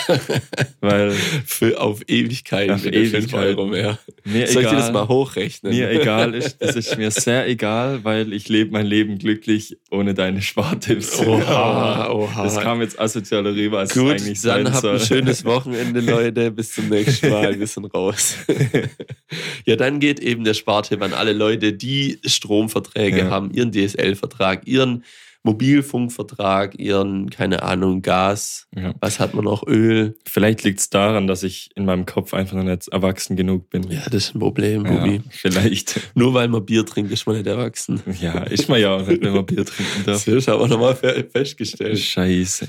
Weil 0.81 1.13
Für, 1.47 1.81
auf 1.81 2.01
Ewigkeit 2.09 2.71
Auf 2.71 2.83
den 2.83 2.93
5 2.93 3.15
Ewigkeiten. 3.15 3.35
Euro 3.35 3.67
mehr. 3.67 3.99
mir 4.25 4.49
Soll 4.49 4.63
ich 4.63 4.69
dir 4.69 4.75
das 4.77 4.89
egal, 4.89 4.93
mal 4.93 5.09
hochrechnen? 5.09 5.73
mir 5.73 5.91
egal 5.91 6.35
ist, 6.35 6.61
das 6.61 6.75
ist 6.75 6.99
mir 6.99 7.11
sehr 7.13 7.47
egal, 7.47 8.03
weil 8.03 8.33
ich 8.33 8.49
lebe 8.49 8.73
mein 8.73 8.87
Leben 8.87 9.19
glücklich 9.19 9.77
ohne 9.91 10.15
deine 10.15 10.43
Spartipps. 10.43 11.19
Oha, 11.21 12.11
oha. 12.11 12.43
Das 12.43 12.59
kam 12.61 12.81
jetzt 12.81 12.99
asozialer 12.99 13.55
rüber, 13.55 13.79
als 13.81 13.95
Gut, 13.95 14.17
es 14.17 14.23
eigentlich 14.23 14.41
dann 14.43 14.65
sein 14.65 14.73
habt 14.73 14.83
soll. 14.83 14.95
ein 14.95 15.01
schönes 15.01 15.45
Wochenende, 15.45 16.01
Leute. 16.01 16.51
Bis 16.51 16.73
zum 16.73 16.89
nächsten 16.89 17.31
Mal. 17.31 17.59
Wir 17.59 17.67
sind 17.67 17.85
raus. 17.95 18.37
ja, 19.67 19.77
dann 19.77 20.01
geht 20.01 20.08
eben 20.21 20.45
der 20.45 20.55
Spartipp 20.55 21.03
an 21.03 21.13
alle 21.13 21.33
Leute, 21.33 21.73
die 21.75 22.19
Stromverträge 22.25 23.19
Ja. 23.19 23.31
haben, 23.31 23.51
ihren 23.53 23.73
DSL-Vertrag, 23.73 24.67
ihren 24.67 25.05
Mobilfunkvertrag, 25.45 26.79
ihren, 26.79 27.31
keine 27.31 27.63
Ahnung, 27.63 28.03
Gas. 28.03 28.67
Ja. 28.75 28.95
Was 29.01 29.21
hat 29.21 29.35
man 29.35 29.45
noch? 29.45 29.67
Öl. 29.67 30.17
Vielleicht 30.27 30.65
liegt 30.65 30.81
es 30.81 30.91
daran, 30.91 31.27
dass 31.27 31.43
ich 31.43 31.71
in 31.75 31.85
meinem 31.85 32.07
Kopf 32.07 32.35
einfach 32.35 32.57
noch 32.57 32.65
nicht 32.65 32.89
erwachsen 32.89 33.37
genug 33.37 33.71
bin. 33.71 33.85
Ja, 33.91 34.03
das 34.07 34.15
ist 34.27 34.35
ein 34.35 34.41
Problem, 34.41 34.85
Ja, 34.87 34.93
Bubi. 35.05 35.21
vielleicht. 35.31 36.01
Nur 36.15 36.35
weil 36.35 36.49
man 36.49 36.65
Bier 36.65 36.85
trinkt, 36.85 37.13
ist 37.13 37.27
man 37.27 37.37
nicht 37.37 37.47
erwachsen. 37.47 38.01
Ja, 38.21 38.43
ist 38.45 38.69
man 38.69 38.81
ja 38.81 38.97
auch 38.97 39.07
nicht, 39.07 39.23
wenn 39.23 39.33
man 39.35 39.47
Bier 39.47 39.65
trinken 39.65 40.05
darf. 40.05 40.25
Das 40.27 40.27
ist 40.29 40.49
aber 40.49 40.67
nochmal 40.69 40.97
fe- 40.97 41.27
festgestellt. 41.31 41.99
Scheiße. 41.99 42.67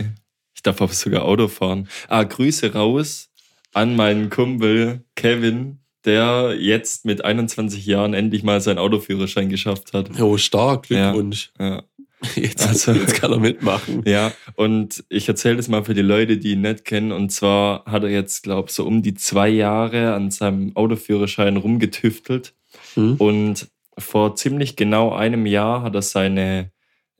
Ich 0.55 0.62
darf 0.62 0.81
aber 0.81 0.93
sogar 0.93 1.24
Auto 1.25 1.48
fahren. 1.48 1.88
Ah, 2.08 2.24
Grüße 2.24 2.74
raus 2.74 3.29
an 3.74 3.96
meinen 3.96 4.29
Kumpel 4.29 5.03
Kevin, 5.15 5.79
der 6.05 6.55
jetzt 6.59 7.05
mit 7.05 7.23
21 7.25 7.85
Jahren 7.85 8.13
endlich 8.13 8.43
mal 8.43 8.61
seinen 8.61 8.77
Autoführerschein 8.79 9.49
geschafft 9.49 9.93
hat. 9.93 10.19
Oh, 10.21 10.37
stark. 10.37 10.89
Ja. 10.89 11.11
Glückwunsch. 11.11 11.51
Ja. 11.59 11.83
Jetzt, 12.35 12.67
Also- 12.67 12.91
jetzt 12.91 13.13
kann 13.15 13.31
er 13.31 13.39
mitmachen. 13.39 14.03
Ja, 14.05 14.33
und 14.55 15.05
ich 15.07 15.29
erzähle 15.29 15.55
das 15.55 15.69
mal 15.69 15.85
für 15.85 15.93
die 15.93 16.01
Leute, 16.01 16.37
die 16.37 16.51
ihn 16.51 16.59
nicht 16.61 16.83
kennen. 16.83 17.13
Und 17.13 17.29
zwar 17.31 17.85
hat 17.85 18.03
er 18.03 18.09
jetzt, 18.09 18.43
glaube 18.43 18.69
so 18.69 18.85
um 18.85 19.01
die 19.01 19.13
zwei 19.13 19.47
Jahre 19.47 20.13
an 20.13 20.29
seinem 20.29 20.75
Autoführerschein 20.75 21.55
rumgetüftelt. 21.55 22.53
Hm? 22.95 23.15
Und 23.15 23.69
vor 23.97 24.35
ziemlich 24.35 24.75
genau 24.75 25.13
einem 25.13 25.45
Jahr 25.45 25.81
hat 25.81 25.95
er 25.95 26.01
seine 26.01 26.71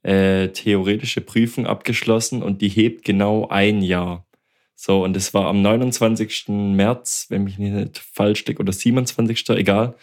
äh, 0.04 0.50
theoretische 0.50 1.22
Prüfung 1.22 1.66
abgeschlossen 1.66 2.44
und 2.44 2.62
die 2.62 2.70
hebt 2.70 3.06
genau 3.06 3.48
ein 3.48 3.82
Jahr. 3.82 4.26
So, 4.82 5.04
und 5.04 5.18
es 5.18 5.34
war 5.34 5.48
am 5.48 5.62
29. 5.62 6.46
März, 6.48 7.26
wenn 7.28 7.44
mich 7.44 7.58
nicht 7.58 7.98
falsch 7.98 8.46
liegt, 8.46 8.62
oder 8.62 8.72
27. 8.72 9.50
egal, 9.50 9.96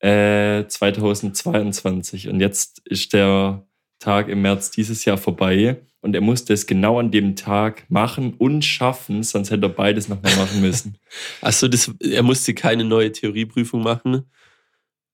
äh, 0.00 0.66
2022. 0.66 2.28
Und 2.28 2.40
jetzt 2.40 2.82
ist 2.86 3.12
der 3.12 3.64
Tag 4.00 4.28
im 4.28 4.42
März 4.42 4.72
dieses 4.72 5.04
Jahr 5.04 5.16
vorbei 5.16 5.76
und 6.00 6.16
er 6.16 6.22
musste 6.22 6.52
es 6.54 6.66
genau 6.66 6.98
an 6.98 7.12
dem 7.12 7.36
Tag 7.36 7.88
machen 7.88 8.34
und 8.34 8.64
schaffen, 8.64 9.22
sonst 9.22 9.52
hätte 9.52 9.66
er 9.66 9.68
beides 9.68 10.08
nochmal 10.08 10.34
machen 10.34 10.60
müssen. 10.60 10.98
Achso, 11.40 11.68
das, 11.68 11.92
er 12.00 12.24
musste 12.24 12.52
keine 12.52 12.82
neue 12.82 13.12
Theorieprüfung 13.12 13.84
machen. 13.84 14.24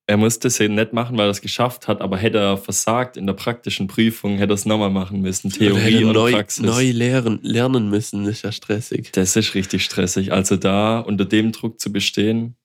Er 0.07 0.17
musste 0.17 0.49
es 0.49 0.59
nicht 0.59 0.93
machen, 0.93 1.17
weil 1.17 1.29
er 1.29 1.31
es 1.31 1.41
geschafft 1.41 1.87
hat, 1.87 2.01
aber 2.01 2.17
hätte 2.17 2.38
er 2.38 2.57
versagt 2.57 3.17
in 3.17 3.27
der 3.27 3.35
praktischen 3.35 3.87
Prüfung, 3.87 4.37
hätte 4.38 4.53
er 4.53 4.55
es 4.57 4.67
nochmal 4.67 4.91
machen 4.91 5.21
müssen. 5.21 5.47
Oder 5.49 5.57
Theorie 5.59 5.81
hätte 5.81 6.05
oder 6.05 6.12
neu, 6.12 6.33
Praxis. 6.33 6.65
neu 6.65 6.91
lernen, 6.91 7.38
lernen 7.43 7.88
müssen, 7.88 8.27
ist 8.27 8.43
ja 8.43 8.51
stressig. 8.51 9.11
Das 9.12 9.37
ist 9.37 9.55
richtig 9.55 9.85
stressig. 9.85 10.33
Also 10.33 10.57
da 10.57 10.99
unter 11.01 11.25
dem 11.25 11.53
Druck 11.53 11.79
zu 11.81 11.93
bestehen, 11.93 12.57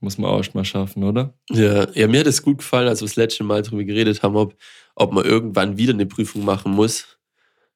muss 0.00 0.16
man 0.18 0.30
auch 0.30 0.36
erst 0.38 0.54
mal 0.54 0.64
schaffen, 0.64 1.02
oder? 1.02 1.34
Ja, 1.50 1.88
ja, 1.94 2.06
mir 2.06 2.20
hat 2.20 2.26
es 2.28 2.42
gut 2.42 2.58
gefallen, 2.58 2.86
als 2.86 3.00
wir 3.00 3.06
das 3.08 3.16
letzte 3.16 3.42
Mal 3.42 3.62
darüber 3.62 3.82
geredet 3.82 4.22
haben, 4.22 4.36
ob, 4.36 4.54
ob 4.94 5.12
man 5.12 5.24
irgendwann 5.24 5.76
wieder 5.78 5.92
eine 5.92 6.06
Prüfung 6.06 6.44
machen 6.44 6.70
muss. 6.72 7.18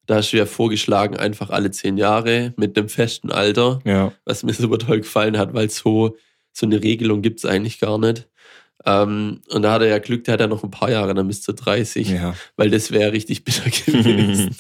Da 0.07 0.17
hast 0.17 0.33
du 0.33 0.37
ja 0.37 0.47
vorgeschlagen, 0.47 1.17
einfach 1.17 1.51
alle 1.51 1.71
zehn 1.73 1.97
Jahre 1.99 2.53
mit 2.57 2.79
einem 2.79 2.89
festen 2.89 3.33
Alter, 3.33 3.81
Ja. 3.85 4.13
was 4.25 4.45
mir 4.45 4.53
super 4.55 4.79
toll 4.79 4.99
gefallen 5.01 5.37
hat, 5.37 5.53
weil 5.55 5.69
so, 5.71 6.17
so 6.53 6.67
eine 6.67 6.83
Regelung 6.83 7.23
gibt 7.23 7.39
es 7.41 7.45
eigentlich 7.47 7.81
gar 7.81 7.99
nicht. 7.99 8.29
Ähm, 8.87 9.41
und 9.51 9.63
da 9.63 9.73
hat 9.73 9.83
er 9.83 9.89
ja 9.89 9.99
Glück, 9.99 10.25
der 10.25 10.33
hat 10.35 10.41
ja 10.41 10.47
noch 10.47 10.65
ein 10.65 10.71
paar 10.71 10.91
Jahre, 10.91 11.13
dann 11.15 11.29
bis 11.29 11.43
zu 11.43 11.53
30, 11.53 12.09
Ja. 12.09 12.35
weil 12.57 12.71
das 12.71 12.91
wäre 12.91 13.13
richtig 13.13 13.45
bitter 13.45 13.69
gewesen. 13.87 14.57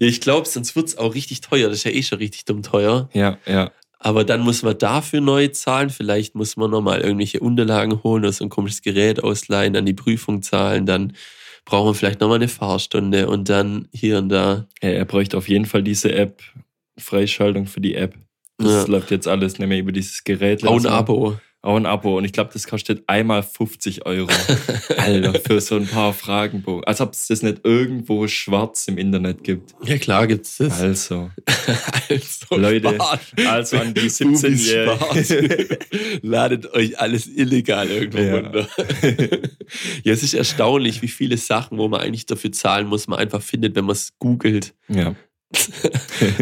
ja, 0.00 0.06
ich 0.08 0.20
glaube, 0.20 0.48
sonst 0.48 0.74
wird 0.74 0.88
es 0.88 0.98
auch 0.98 1.14
richtig 1.14 1.40
teuer. 1.40 1.68
Das 1.68 1.78
ist 1.78 1.84
ja 1.84 1.92
eh 1.92 2.02
schon 2.02 2.18
richtig 2.18 2.44
dumm 2.46 2.62
teuer. 2.62 3.08
Ja, 3.12 3.38
ja. 3.46 3.70
Aber 4.02 4.24
dann 4.24 4.40
muss 4.40 4.62
man 4.62 4.76
dafür 4.78 5.20
neu 5.20 5.48
zahlen. 5.48 5.90
Vielleicht 5.90 6.34
muss 6.34 6.56
man 6.56 6.70
nochmal 6.70 7.00
irgendwelche 7.02 7.40
Unterlagen 7.40 8.02
holen 8.02 8.24
oder 8.24 8.32
so 8.32 8.44
ein 8.44 8.48
komisches 8.48 8.80
Gerät 8.82 9.22
ausleihen, 9.22 9.74
dann 9.74 9.84
die 9.86 9.92
Prüfung 9.92 10.40
zahlen, 10.42 10.86
dann 10.86 11.12
brauchen 11.66 11.90
wir 11.90 11.94
vielleicht 11.94 12.20
nochmal 12.20 12.36
eine 12.36 12.48
Fahrstunde 12.48 13.28
und 13.28 13.48
dann 13.50 13.88
hier 13.92 14.16
und 14.18 14.30
da. 14.30 14.66
Er, 14.80 14.96
er 14.96 15.04
bräuchte 15.04 15.36
auf 15.36 15.48
jeden 15.50 15.66
Fall 15.66 15.82
diese 15.82 16.12
App, 16.12 16.42
Freischaltung 16.98 17.66
für 17.66 17.80
die 17.82 17.94
App. 17.94 18.14
Das 18.58 18.72
Ja. 18.72 18.84
läuft 18.86 19.10
jetzt 19.10 19.28
alles 19.28 19.58
nicht 19.58 19.68
mehr 19.68 19.78
über 19.78 19.92
dieses 19.92 20.24
Gerät. 20.24 20.66
Auch 20.66 20.78
ein 20.80 20.86
Abo. 20.86 21.38
Auch 21.62 21.76
ein 21.76 21.84
Abo. 21.84 22.16
Und 22.16 22.24
ich 22.24 22.32
glaube, 22.32 22.50
das 22.54 22.66
kostet 22.66 23.02
einmal 23.06 23.42
50 23.42 24.06
Euro. 24.06 24.28
Alter, 24.96 25.34
für 25.40 25.60
so 25.60 25.76
ein 25.76 25.86
paar 25.86 26.14
Fragenbogen. 26.14 26.84
Als 26.84 27.02
ob 27.02 27.12
es 27.12 27.26
das 27.26 27.42
nicht 27.42 27.60
irgendwo 27.64 28.26
schwarz 28.28 28.88
im 28.88 28.96
Internet 28.96 29.44
gibt. 29.44 29.74
Ja, 29.84 29.98
klar 29.98 30.26
gibt's 30.26 30.56
das. 30.56 30.80
Also, 30.80 31.30
Also, 32.08 32.56
Leute, 32.56 32.94
Spaß. 32.94 33.20
also 33.46 33.76
an 33.76 33.92
die 33.94 34.00
Bubis 34.00 34.20
17-Jährigen. 34.20 34.98
Spaß. 34.98 35.34
Ladet 36.22 36.72
euch 36.72 36.98
alles 36.98 37.26
illegal 37.28 37.88
irgendwo 37.90 38.18
Ja. 38.20 38.34
runter. 38.36 38.68
ja, 40.02 40.12
es 40.12 40.22
ist 40.22 40.34
erstaunlich, 40.34 41.02
wie 41.02 41.08
viele 41.08 41.36
Sachen, 41.36 41.76
wo 41.78 41.88
man 41.88 42.00
eigentlich 42.00 42.26
dafür 42.26 42.52
zahlen 42.52 42.86
muss, 42.86 43.06
man 43.06 43.18
einfach 43.18 43.42
findet, 43.42 43.74
wenn 43.76 43.84
man 43.84 43.92
es 43.96 44.12
googelt. 44.18 44.74
ja. 44.88 45.14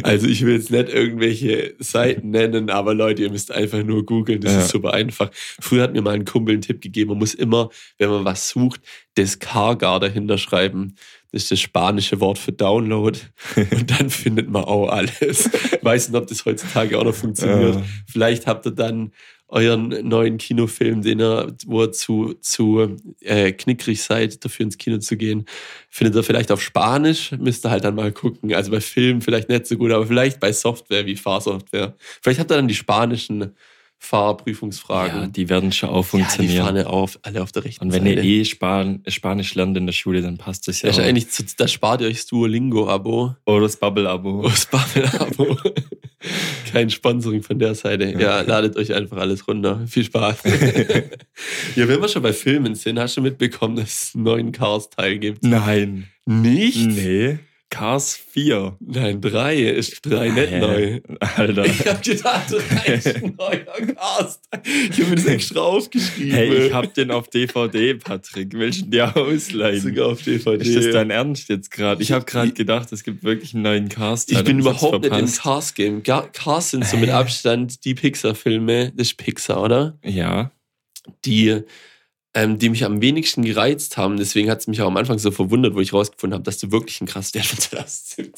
Also 0.02 0.26
ich 0.26 0.44
will 0.44 0.54
jetzt 0.54 0.70
nicht 0.70 0.88
irgendwelche 0.88 1.74
Seiten 1.78 2.30
nennen, 2.30 2.68
aber 2.70 2.94
Leute, 2.94 3.22
ihr 3.22 3.30
müsst 3.30 3.50
einfach 3.52 3.82
nur 3.82 4.04
googeln, 4.04 4.40
das 4.40 4.52
Ja. 4.52 4.58
ist 4.60 4.68
super 4.70 4.92
einfach. 4.92 5.30
Früher 5.60 5.82
hat 5.84 5.92
mir 5.92 6.02
mal 6.02 6.14
ein 6.14 6.24
Kumpel 6.24 6.54
einen 6.54 6.62
Tipp 6.62 6.80
gegeben, 6.80 7.10
man 7.10 7.18
muss 7.18 7.34
immer, 7.34 7.70
wenn 7.98 8.10
man 8.10 8.24
was 8.24 8.48
sucht, 8.48 8.80
das 9.14 9.38
Cargar 9.38 10.00
dahinter 10.00 10.36
schreiben. 10.38 10.94
Das 11.32 11.42
ist 11.42 11.50
das 11.50 11.60
spanische 11.60 12.20
Wort 12.20 12.38
für 12.38 12.52
Download. 12.52 13.18
Und 13.56 13.90
dann 13.90 14.08
findet 14.10 14.48
man 14.50 14.64
auch 14.64 14.88
alles. 14.88 15.50
Weiß 15.82 16.08
nicht, 16.08 16.16
ob 16.18 16.26
das 16.26 16.44
heutzutage 16.44 16.98
auch 16.98 17.04
noch 17.04 17.14
funktioniert. 17.14 17.74
Ja. 17.76 17.82
Vielleicht 18.10 18.46
habt 18.46 18.64
ihr 18.66 18.72
dann 18.72 19.12
euren 19.48 19.88
neuen 20.06 20.36
Kinofilm, 20.38 21.00
den 21.02 21.20
ihr, 21.20 21.54
wo 21.66 21.82
ihr 21.84 21.92
zu, 21.92 22.34
zu 22.40 22.96
äh, 23.20 23.52
knickrig 23.52 24.02
seid, 24.02 24.44
dafür 24.44 24.64
ins 24.64 24.76
Kino 24.78 24.98
zu 24.98 25.16
gehen, 25.16 25.46
findet 25.88 26.14
ihr 26.16 26.22
vielleicht 26.22 26.52
auf 26.52 26.60
Spanisch, 26.62 27.32
müsst 27.32 27.64
ihr 27.64 27.70
halt 27.70 27.84
dann 27.84 27.94
mal 27.94 28.12
gucken. 28.12 28.52
Also 28.54 28.70
bei 28.70 28.80
Filmen 28.80 29.22
vielleicht 29.22 29.48
nicht 29.48 29.66
so 29.66 29.76
gut, 29.78 29.90
aber 29.90 30.06
vielleicht 30.06 30.38
bei 30.38 30.52
Software 30.52 31.06
wie 31.06 31.16
Fahrsoftware. 31.16 31.94
Vielleicht 32.22 32.40
habt 32.40 32.50
ihr 32.52 32.56
dann 32.56 32.68
die 32.68 32.74
spanischen 32.74 33.52
Fahrprüfungsfragen. 34.00 35.20
Ja, 35.22 35.26
die 35.26 35.48
werden 35.48 35.72
schon 35.72 35.88
auch 35.88 35.96
Ja, 35.96 36.02
die 36.02 36.08
funktionieren. 36.08 36.64
fahren 36.64 36.76
ja 36.76 36.86
auf, 36.86 37.18
alle 37.22 37.42
auf 37.42 37.50
der 37.50 37.64
rechten 37.64 37.84
und 37.86 37.92
wenn 37.92 38.04
Seite. 38.04 38.20
ihr 38.20 38.40
eh 38.40 38.44
Span 38.44 39.02
Spanisch 39.08 39.54
lernt 39.54 39.76
in 39.76 39.86
der 39.86 39.92
Schule, 39.92 40.22
dann 40.22 40.38
passt 40.38 40.68
das 40.68 40.82
ja. 40.82 40.88
Das 40.90 40.98
auch. 40.98 41.02
eigentlich, 41.04 41.26
da 41.56 41.66
spart 41.66 42.00
ihr 42.02 42.06
euch 42.08 42.18
das 42.18 42.26
Duolingo-Abo. 42.26 43.34
Oder 43.46 43.60
das 43.62 43.76
Bubble-Abo. 43.76 44.40
Oh, 44.44 44.48
das 44.48 44.66
Bubble-Abo. 44.66 45.56
Kein 46.72 46.90
Sponsoring 46.90 47.42
von 47.42 47.58
der 47.58 47.74
Seite. 47.74 48.14
Ja, 48.18 48.40
ladet 48.40 48.76
euch 48.76 48.92
einfach 48.92 49.18
alles 49.18 49.46
runter. 49.46 49.86
Viel 49.86 50.04
Spaß. 50.04 50.42
ja, 51.76 51.88
wenn 51.88 52.00
wir 52.00 52.08
schon 52.08 52.22
bei 52.22 52.32
Filmen 52.32 52.74
sind, 52.74 52.98
hast 52.98 53.16
du 53.16 53.22
mitbekommen, 53.22 53.76
dass 53.76 54.02
es 54.02 54.14
einen 54.14 54.24
neuen 54.24 54.52
Cars-Teil 54.52 55.18
gibt? 55.18 55.44
Nein. 55.44 56.08
Nicht? 56.26 56.86
Nee. 56.86 57.38
Cars 57.70 58.14
4. 58.16 58.76
Nein, 58.80 59.20
drei. 59.20 59.56
Ist 59.60 60.00
drei 60.04 60.30
nicht 60.30 60.50
Hä? 60.50 60.58
neu. 60.60 61.00
Alter. 61.20 61.66
Ich 61.66 61.86
hab 61.86 62.02
gedacht, 62.02 62.50
drei 62.50 62.94
ist 62.94 63.06
ein 63.14 63.34
neuer 63.36 63.58
Cars-Teil. 63.94 64.62
Ich 64.90 65.00
hab 65.00 65.08
mir 65.10 65.16
das 65.16 65.24
extra 65.26 65.60
aufgeschrieben. 65.60 66.32
Hey, 66.32 66.66
ich 66.66 66.72
hab 66.72 66.94
den 66.94 67.10
auf 67.10 67.28
DVD, 67.28 67.94
Patrick. 67.94 68.52
Willst 68.54 68.80
du 68.80 68.82
den 68.84 68.90
dir 68.92 69.16
ausleihen? 69.16 69.80
sogar 69.82 70.06
auf 70.08 70.22
DVD. 70.22 70.62
Ist 70.64 70.76
das 70.76 70.92
dein 70.92 71.10
Ernst 71.10 71.48
jetzt 71.50 71.70
gerade? 71.70 72.02
Ich 72.02 72.10
habe 72.10 72.24
gerade 72.24 72.52
gedacht, 72.52 72.90
es 72.92 73.04
gibt 73.04 73.22
wirklich 73.22 73.52
einen 73.52 73.64
neuen 73.64 73.88
Cast. 73.90 74.32
Ich 74.32 74.42
bin 74.44 74.60
überhaupt 74.60 75.02
nicht 75.04 75.14
im 75.16 75.30
Cars-Game. 75.30 76.02
Ga- 76.02 76.28
Cars 76.32 76.70
sind 76.70 76.86
so 76.86 76.96
mit 76.96 77.10
Abstand 77.10 77.84
die 77.84 77.94
Pixar-Filme. 77.94 78.92
Das 78.96 79.08
ist 79.08 79.16
Pixar, 79.18 79.62
oder? 79.62 79.98
Ja. 80.02 80.52
Die, 81.24 81.60
ähm, 82.34 82.58
die 82.58 82.68
mich 82.68 82.84
am 82.84 83.00
wenigsten 83.00 83.42
gereizt 83.44 83.96
haben. 83.96 84.16
Deswegen 84.16 84.50
hat 84.50 84.60
es 84.60 84.66
mich 84.66 84.80
auch 84.82 84.86
am 84.86 84.96
Anfang 84.96 85.18
so 85.18 85.30
verwundert, 85.30 85.74
wo 85.74 85.80
ich 85.80 85.92
rausgefunden 85.92 86.34
habe, 86.34 86.44
dass 86.44 86.58
du 86.58 86.70
wirklich 86.70 87.00
ein 87.00 87.06
krass 87.06 87.32
der 87.32 87.42
von 87.44 87.58
2017. 87.58 88.32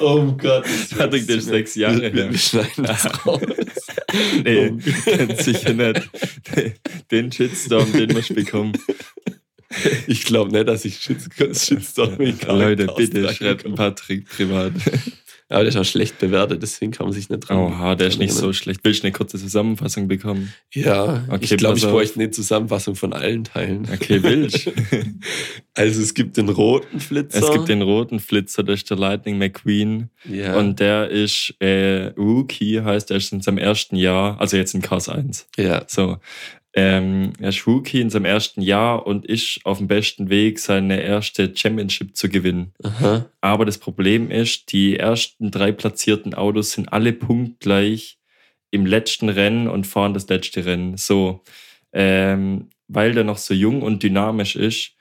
oh 0.00 0.32
Gott. 0.32 0.64
Patrick, 0.96 1.26
das 1.26 1.36
ist 1.38 1.46
sechs 1.46 1.74
Jahre 1.74 2.10
her. 2.10 2.30
wir 2.30 2.38
schneiden 2.38 2.84
das 2.84 3.04
raus. 3.26 3.40
Nee, 4.44 4.72
Oh. 4.72 5.10
ganz 5.16 5.44
sicher 5.44 5.72
nicht. 5.72 6.10
Den 7.10 7.32
Shitstorm, 7.32 7.92
den 7.92 8.12
musst 8.12 8.30
du 8.30 8.34
bekommen. 8.34 8.72
Ich 10.06 10.24
glaube 10.26 10.52
nicht, 10.52 10.68
dass 10.68 10.84
ich 10.84 10.96
Shits- 10.96 11.30
Shitstorm 11.66 12.18
Cars 12.38 12.58
Leute, 12.58 12.86
bitte 12.94 13.32
schreibt 13.32 13.74
Patrick 13.74 14.28
privat. 14.28 14.72
Aber 15.52 15.64
der 15.64 15.68
ist 15.68 15.76
auch 15.76 15.84
schlecht 15.84 16.18
bewertet, 16.18 16.62
deswegen 16.62 16.92
kann 16.92 17.06
man 17.06 17.12
sich 17.12 17.28
nicht 17.28 17.40
dran. 17.40 17.56
Oha, 17.58 17.94
der 17.94 18.08
ist 18.08 18.18
nicht 18.18 18.32
so 18.32 18.52
schlecht. 18.52 18.80
Willst 18.82 19.02
du 19.02 19.06
eine 19.06 19.12
kurze 19.12 19.38
Zusammenfassung 19.38 20.08
bekommen? 20.08 20.52
Ja, 20.72 21.24
Okay, 21.28 21.44
ich 21.44 21.56
glaube, 21.56 21.78
ich 21.78 21.84
bräuchte 21.84 22.18
eine 22.20 22.30
Zusammenfassung 22.30 22.94
von 22.96 23.12
allen 23.12 23.44
Teilen. 23.44 23.86
Okay, 23.92 24.22
willst 24.22 24.66
du? 24.66 24.72
Also 25.74 26.02
es 26.02 26.12
gibt 26.12 26.36
den 26.36 26.50
roten 26.50 27.00
Flitzer. 27.00 27.38
Es 27.38 27.50
gibt 27.50 27.68
den 27.68 27.80
roten 27.80 28.20
Flitzer, 28.20 28.62
das 28.62 28.80
ist 28.80 28.90
der 28.90 28.98
Lightning 28.98 29.38
McQueen. 29.38 30.10
ja. 30.28 30.54
Und 30.56 30.80
der 30.80 31.08
ist 31.08 31.54
äh, 31.60 32.08
Rookie, 32.18 32.82
heißt 32.82 33.10
er 33.10 33.16
ist 33.16 33.32
in 33.32 33.40
seinem 33.40 33.56
ersten 33.58 33.96
Jahr, 33.96 34.38
also 34.40 34.56
jetzt 34.58 34.74
in 34.74 34.82
Cars 34.82 35.08
1. 35.08 35.46
ja. 35.56 35.84
So. 35.86 36.18
Ähm, 36.74 37.34
er 37.38 37.50
ist 37.50 37.66
Rookie 37.66 38.00
in 38.00 38.08
seinem 38.08 38.24
ersten 38.24 38.62
Jahr 38.62 39.06
und 39.06 39.26
ist 39.26 39.60
auf 39.64 39.78
dem 39.78 39.88
besten 39.88 40.30
Weg, 40.30 40.58
seine 40.58 41.02
erste 41.02 41.52
Championship 41.54 42.16
zu 42.16 42.28
gewinnen. 42.30 42.72
Aha. 42.82 43.26
Aber 43.42 43.66
das 43.66 43.78
Problem 43.78 44.30
ist, 44.30 44.72
die 44.72 44.96
ersten 44.96 45.50
drei 45.50 45.72
platzierten 45.72 46.32
Autos 46.34 46.72
sind 46.72 46.92
alle 46.92 47.12
punktgleich 47.12 48.18
im 48.70 48.86
letzten 48.86 49.28
Rennen 49.28 49.68
und 49.68 49.86
fahren 49.86 50.14
das 50.14 50.28
letzte 50.28 50.64
Rennen. 50.64 50.96
So, 50.96 51.42
ähm, 51.92 52.70
weil 52.88 53.12
der 53.12 53.24
noch 53.24 53.38
so 53.38 53.52
jung 53.52 53.82
und 53.82 54.02
dynamisch 54.02 54.56
ist, 54.56 54.92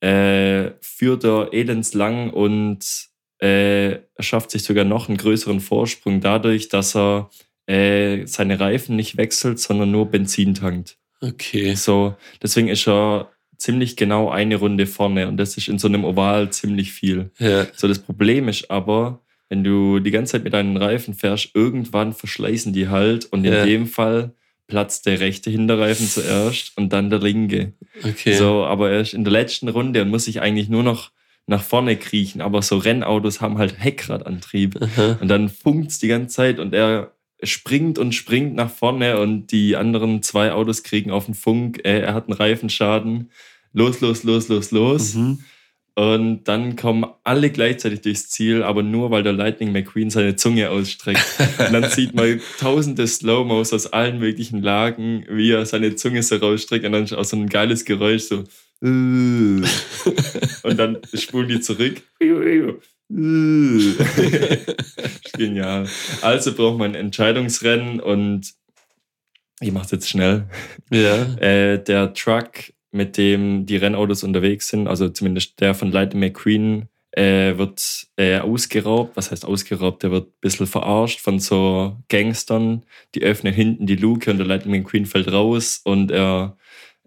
äh, 0.00 0.72
führt 0.82 1.24
er 1.24 1.52
elendslang 1.52 2.30
und 2.30 3.08
äh, 3.40 3.92
er 3.92 4.22
schafft 4.22 4.50
sich 4.50 4.62
sogar 4.62 4.84
noch 4.84 5.08
einen 5.08 5.16
größeren 5.16 5.60
Vorsprung 5.60 6.20
dadurch, 6.20 6.68
dass 6.68 6.94
er 6.94 7.30
äh, 7.66 8.26
seine 8.26 8.60
Reifen 8.60 8.96
nicht 8.96 9.16
wechselt, 9.16 9.58
sondern 9.58 9.90
nur 9.90 10.10
Benzin 10.10 10.54
tankt. 10.54 10.98
Okay. 11.28 11.74
So, 11.74 12.14
deswegen 12.42 12.68
ist 12.68 12.86
er 12.88 13.30
ziemlich 13.56 13.96
genau 13.96 14.30
eine 14.30 14.56
Runde 14.56 14.86
vorne 14.86 15.28
und 15.28 15.36
das 15.36 15.56
ist 15.56 15.68
in 15.68 15.78
so 15.78 15.88
einem 15.88 16.04
Oval 16.04 16.50
ziemlich 16.50 16.92
viel. 16.92 17.30
Ja. 17.38 17.66
So, 17.74 17.88
das 17.88 17.98
Problem 17.98 18.48
ist 18.48 18.70
aber, 18.70 19.20
wenn 19.48 19.62
du 19.64 20.00
die 20.00 20.10
ganze 20.10 20.32
Zeit 20.32 20.44
mit 20.44 20.52
deinen 20.52 20.76
Reifen 20.76 21.14
fährst, 21.14 21.50
irgendwann 21.54 22.12
verschleißen 22.12 22.72
die 22.72 22.88
halt 22.88 23.26
und 23.26 23.44
in 23.44 23.52
Ja. 23.52 23.64
dem 23.64 23.86
Fall 23.86 24.32
platzt 24.66 25.06
der 25.06 25.20
rechte 25.20 25.50
Hinterreifen 25.50 26.08
zuerst 26.08 26.72
und 26.76 26.92
dann 26.92 27.10
der 27.10 27.20
linke. 27.20 27.74
Okay. 28.02 28.34
So, 28.34 28.64
aber 28.64 28.90
er 28.90 29.00
ist 29.00 29.14
in 29.14 29.22
der 29.24 29.32
letzten 29.32 29.68
Runde 29.68 30.02
und 30.02 30.08
muss 30.08 30.24
sich 30.24 30.40
eigentlich 30.40 30.68
nur 30.68 30.82
noch 30.82 31.10
nach 31.46 31.62
vorne 31.62 31.96
kriechen, 31.96 32.40
aber 32.40 32.62
so 32.62 32.78
Rennautos 32.78 33.42
haben 33.42 33.58
halt 33.58 33.74
Heckradantrieb 33.78 34.80
Aha. 34.80 35.18
und 35.20 35.28
dann 35.28 35.50
funkt's 35.50 35.98
die 35.98 36.08
ganze 36.08 36.34
Zeit 36.34 36.58
und 36.58 36.72
er 36.74 37.12
springt 37.42 37.98
und 37.98 38.14
springt 38.14 38.54
nach 38.54 38.70
vorne 38.70 39.20
und 39.20 39.48
die 39.48 39.76
anderen 39.76 40.22
zwei 40.22 40.52
Autos 40.52 40.82
kriegen 40.82 41.10
auf 41.10 41.26
den 41.26 41.34
Funk, 41.34 41.80
äh, 41.84 42.00
er 42.00 42.14
hat 42.14 42.28
einen 42.28 42.36
Reifenschaden. 42.36 43.30
Los, 43.72 44.00
los, 44.00 44.22
los, 44.22 44.48
los, 44.48 44.70
los. 44.70 45.14
Mhm. 45.14 45.40
Und 45.96 46.44
dann 46.44 46.74
kommen 46.74 47.06
alle 47.22 47.50
gleichzeitig 47.50 48.00
durchs 48.00 48.28
Ziel, 48.28 48.64
aber 48.64 48.82
nur 48.82 49.12
weil 49.12 49.22
der 49.22 49.32
Lightning 49.32 49.70
McQueen 49.70 50.10
seine 50.10 50.34
Zunge 50.34 50.70
ausstreckt. 50.70 51.24
Und 51.58 51.72
dann 51.72 51.88
sieht 51.88 52.14
man 52.14 52.40
tausende 52.58 53.06
Slow-Mos 53.06 53.72
aus 53.72 53.86
allen 53.86 54.18
möglichen 54.18 54.60
Lagen, 54.60 55.24
wie 55.28 55.52
er 55.52 55.64
seine 55.66 55.94
Zunge 55.94 56.24
so 56.24 56.36
rausstreckt 56.36 56.84
und 56.84 56.92
dann 56.92 57.12
auch 57.12 57.24
so 57.24 57.36
ein 57.36 57.48
geiles 57.48 57.84
Geräusch 57.84 58.24
so. 58.24 58.42
und 58.80 59.66
dann 60.76 60.98
spulen 61.14 61.48
die 61.48 61.60
zurück. 61.60 62.02
Genial. 65.36 65.86
Also 66.22 66.54
braucht 66.54 66.78
man 66.78 66.92
ein 66.92 66.94
Entscheidungsrennen 66.94 68.00
und 68.00 68.54
ich 69.60 69.72
mach's 69.72 69.90
jetzt 69.90 70.08
schnell. 70.08 70.48
Ja. 70.90 71.24
Äh, 71.36 71.82
der 71.82 72.14
Truck, 72.14 72.72
mit 72.90 73.16
dem 73.16 73.66
die 73.66 73.76
Rennautos 73.76 74.24
unterwegs 74.24 74.68
sind, 74.68 74.88
also 74.88 75.08
zumindest 75.08 75.60
der 75.60 75.74
von 75.74 75.92
Lightning 75.92 76.20
McQueen, 76.20 76.88
äh, 77.12 77.56
wird 77.56 78.08
äh, 78.16 78.38
ausgeraubt. 78.38 79.16
Was 79.16 79.30
heißt 79.30 79.44
ausgeraubt? 79.44 80.02
Der 80.02 80.10
wird 80.10 80.28
ein 80.28 80.40
bisschen 80.40 80.66
verarscht 80.66 81.20
von 81.20 81.38
so 81.38 81.96
Gangstern. 82.08 82.84
Die 83.14 83.22
öffnen 83.22 83.54
hinten 83.54 83.86
die 83.86 83.96
Luke 83.96 84.30
und 84.30 84.38
der 84.38 84.46
Lightning 84.46 84.82
McQueen 84.82 85.06
fällt 85.06 85.30
raus 85.30 85.80
und 85.84 86.10
er 86.10 86.56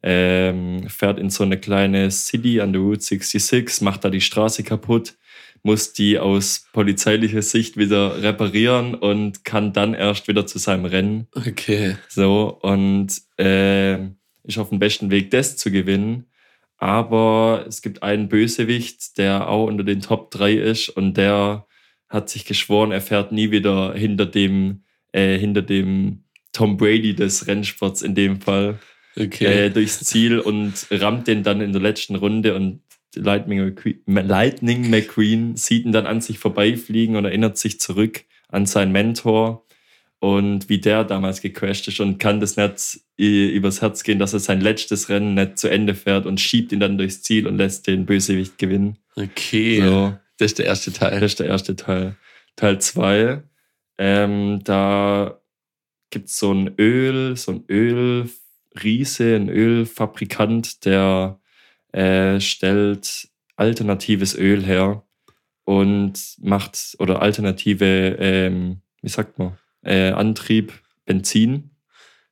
ähm, 0.03 0.87
fährt 0.89 1.19
in 1.19 1.29
so 1.29 1.43
eine 1.43 1.59
kleine 1.59 2.11
City 2.11 2.61
an 2.61 2.71
der 2.71 2.81
Route 2.81 3.01
66, 3.01 3.81
macht 3.81 4.05
da 4.05 4.09
die 4.09 4.21
Straße 4.21 4.63
kaputt, 4.63 5.15
muss 5.63 5.93
die 5.93 6.19
aus 6.19 6.67
polizeilicher 6.73 7.41
Sicht 7.41 7.77
wieder 7.77 8.21
reparieren 8.21 8.95
und 8.95 9.43
kann 9.43 9.73
dann 9.73 9.93
erst 9.93 10.27
wieder 10.27 10.45
zu 10.45 10.59
seinem 10.59 10.85
Rennen. 10.85 11.27
Okay. 11.33 11.97
So, 12.09 12.57
und 12.61 13.13
äh, 13.37 14.05
ist 14.43 14.57
auf 14.57 14.69
dem 14.69 14.79
besten 14.79 15.11
Weg, 15.11 15.31
das 15.31 15.57
zu 15.57 15.71
gewinnen. 15.71 16.25
Aber 16.77 17.65
es 17.67 17.81
gibt 17.81 18.03
einen 18.03 18.29
Bösewicht, 18.29 19.17
der 19.17 19.49
auch 19.49 19.65
unter 19.67 19.83
den 19.83 20.01
Top 20.01 20.31
3 20.31 20.53
ist 20.53 20.89
und 20.89 21.17
der 21.17 21.65
hat 22.07 22.29
sich 22.29 22.45
geschworen, 22.45 22.91
er 22.91 23.01
fährt 23.01 23.31
nie 23.31 23.51
wieder 23.51 23.93
hinter 23.93 24.25
dem, 24.25 24.83
äh, 25.11 25.37
hinter 25.37 25.61
dem 25.61 26.23
Tom 26.53 26.77
Brady 26.77 27.13
des 27.15 27.47
Rennsports 27.47 28.01
in 28.01 28.15
dem 28.15 28.41
Fall 28.41 28.79
Okay. 29.19 29.45
äh, 29.65 29.69
durchs 29.71 29.99
Ziel 30.01 30.39
und 30.39 30.73
rammt 30.91 31.27
den 31.27 31.41
dann 31.41 31.59
in 31.59 31.73
der 31.73 31.81
letzten 31.81 32.15
Runde 32.15 32.53
und 32.55 32.81
Lightning 33.17 33.59
McQueen, 33.63 34.01
Lightning 34.05 34.89
McQueen 34.89 35.55
sieht 35.57 35.85
ihn 35.85 35.91
dann 35.91 36.05
an 36.05 36.21
sich 36.21 36.39
vorbeifliegen 36.39 37.15
und 37.15 37.25
erinnert 37.25 37.57
sich 37.57 37.79
zurück 37.79 38.23
an 38.49 38.65
seinen 38.65 38.91
Mentor 38.91 39.65
und 40.19 40.69
wie 40.69 40.79
der 40.79 41.03
damals 41.03 41.41
gecrashed 41.41 41.87
ist 41.87 41.99
und 41.99 42.17
kann 42.17 42.39
das 42.39 42.57
nicht 42.57 43.01
äh, 43.19 43.47
übers 43.49 43.81
Herz 43.81 44.03
gehen, 44.03 44.19
dass 44.19 44.33
er 44.33 44.39
sein 44.39 44.61
letztes 44.61 45.09
Rennen 45.09 45.35
nicht 45.35 45.59
zu 45.59 45.69
Ende 45.69 45.93
fährt 45.95 46.25
und 46.25 46.39
schiebt 46.39 46.71
ihn 46.71 46.79
dann 46.79 46.97
durchs 46.97 47.21
Ziel 47.21 47.47
und 47.47 47.57
lässt 47.57 47.87
den 47.87 48.05
Bösewicht 48.05 48.57
gewinnen. 48.57 48.97
okay. 49.15 49.81
So, 49.81 50.17
Das 50.37 50.51
ist 50.51 50.59
der 50.59 50.65
erste 50.65 50.91
Teil. 50.91 51.19
das 51.19 51.31
ist 51.33 51.39
der 51.39 51.47
erste 51.47 51.75
Teil. 51.75 52.15
Teil 52.55 52.79
2, 52.79 53.43
ähm, 53.99 54.61
da 54.63 55.39
gibt 56.09 56.29
es 56.29 56.39
so 56.39 56.51
ein 56.51 56.73
Öl, 56.79 57.35
so 57.35 57.51
ein 57.51 57.63
Ölriese, 57.69 59.35
ein 59.35 59.49
Ölfabrikant, 59.49 60.85
der 60.85 61.39
äh, 61.97 62.39
stellt 62.39 63.27
alternatives 63.55 64.35
Öl 64.35 64.63
her 64.63 65.03
und 65.65 66.35
macht 66.39 66.95
oder 66.99 67.23
alternative, 67.23 68.17
ähm, 68.19 68.81
wie 69.01 69.09
sagt 69.09 69.39
man, 69.39 69.57
äh, 69.81 70.11
Antrieb, 70.11 70.73
Benzin, 71.05 71.71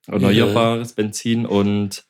erneuerbares 0.05 0.93
Benzin 0.93 1.47
und 1.47 2.05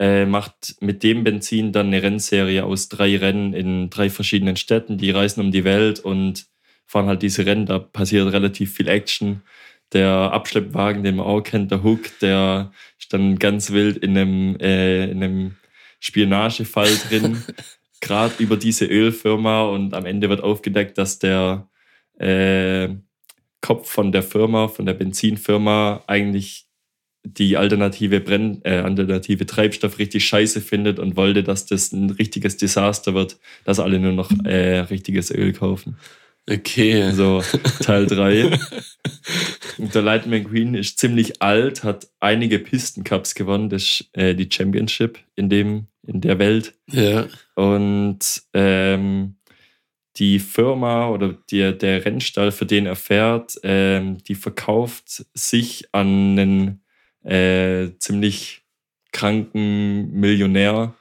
äh, 0.00 0.26
macht 0.26 0.76
mit 0.80 1.04
dem 1.04 1.22
Benzin 1.22 1.70
dann 1.72 1.86
eine 1.88 2.02
Rennserie 2.02 2.64
aus 2.64 2.88
drei 2.88 3.16
Rennen 3.16 3.54
in 3.54 3.88
drei 3.90 4.10
verschiedenen 4.10 4.56
Städten. 4.56 4.98
Die 4.98 5.12
reisen 5.12 5.42
um 5.42 5.52
die 5.52 5.64
Welt 5.64 6.00
und 6.00 6.46
fahren 6.86 7.06
halt 7.06 7.22
diese 7.22 7.46
Rennen. 7.46 7.66
Da 7.66 7.78
passiert 7.78 8.32
relativ 8.32 8.74
viel 8.74 8.88
Action. 8.88 9.42
Der 9.92 10.10
Abschleppwagen, 10.10 11.04
den 11.04 11.16
man 11.16 11.26
auch 11.26 11.42
kennt, 11.42 11.70
der 11.70 11.84
Hook, 11.84 12.18
der 12.20 12.72
ist 12.98 13.12
dann 13.12 13.38
ganz 13.38 13.70
wild 13.70 13.98
in 13.98 14.18
einem, 14.18 14.56
äh, 14.58 15.04
in 15.10 15.22
einem 15.22 15.56
Spionagefall 16.00 16.90
drin, 17.08 17.42
gerade 18.00 18.34
über 18.38 18.56
diese 18.56 18.86
Ölfirma 18.86 19.64
und 19.64 19.94
am 19.94 20.06
Ende 20.06 20.28
wird 20.28 20.42
aufgedeckt, 20.42 20.98
dass 20.98 21.18
der 21.18 21.68
äh, 22.18 22.88
Kopf 23.60 23.90
von 23.90 24.10
der 24.10 24.22
Firma, 24.22 24.68
von 24.68 24.86
der 24.86 24.94
Benzinfirma, 24.94 26.02
eigentlich 26.06 26.66
die 27.22 27.58
alternative 27.58 28.20
Brenn, 28.20 28.62
äh, 28.64 28.78
alternative 28.78 29.44
Treibstoff 29.44 29.98
richtig 29.98 30.24
scheiße 30.24 30.62
findet 30.62 30.98
und 30.98 31.16
wollte, 31.16 31.42
dass 31.42 31.66
das 31.66 31.92
ein 31.92 32.10
richtiges 32.10 32.56
Desaster 32.56 33.12
wird, 33.14 33.38
dass 33.64 33.78
alle 33.78 33.98
nur 33.98 34.12
noch 34.12 34.30
äh, 34.44 34.80
richtiges 34.80 35.30
Öl 35.30 35.52
kaufen. 35.52 35.98
Okay. 36.50 37.12
So, 37.12 37.42
Teil 37.82 38.06
3. 38.06 38.58
der 39.78 40.02
Lightning 40.02 40.42
McQueen 40.42 40.74
ist 40.74 40.98
ziemlich 40.98 41.40
alt, 41.40 41.84
hat 41.84 42.08
einige 42.18 42.58
Pistencups 42.58 43.36
gewonnen, 43.36 43.68
das 43.68 44.04
äh, 44.14 44.34
die 44.34 44.48
Championship 44.50 45.18
in, 45.36 45.48
dem, 45.48 45.86
in 46.06 46.20
der 46.20 46.40
Welt. 46.40 46.74
Ja. 46.90 47.26
Und 47.54 48.42
ähm, 48.52 49.36
die 50.16 50.40
Firma 50.40 51.08
oder 51.10 51.36
die, 51.50 51.76
der 51.78 52.04
Rennstall, 52.04 52.50
für 52.50 52.66
den 52.66 52.86
er 52.86 52.96
fährt, 52.96 53.58
ähm, 53.62 54.18
die 54.24 54.34
verkauft 54.34 55.24
sich 55.34 55.88
an 55.92 56.38
einen 56.38 56.82
äh, 57.22 57.96
ziemlich 57.98 58.62
kranken 59.12 60.10
Millionär, 60.12 60.94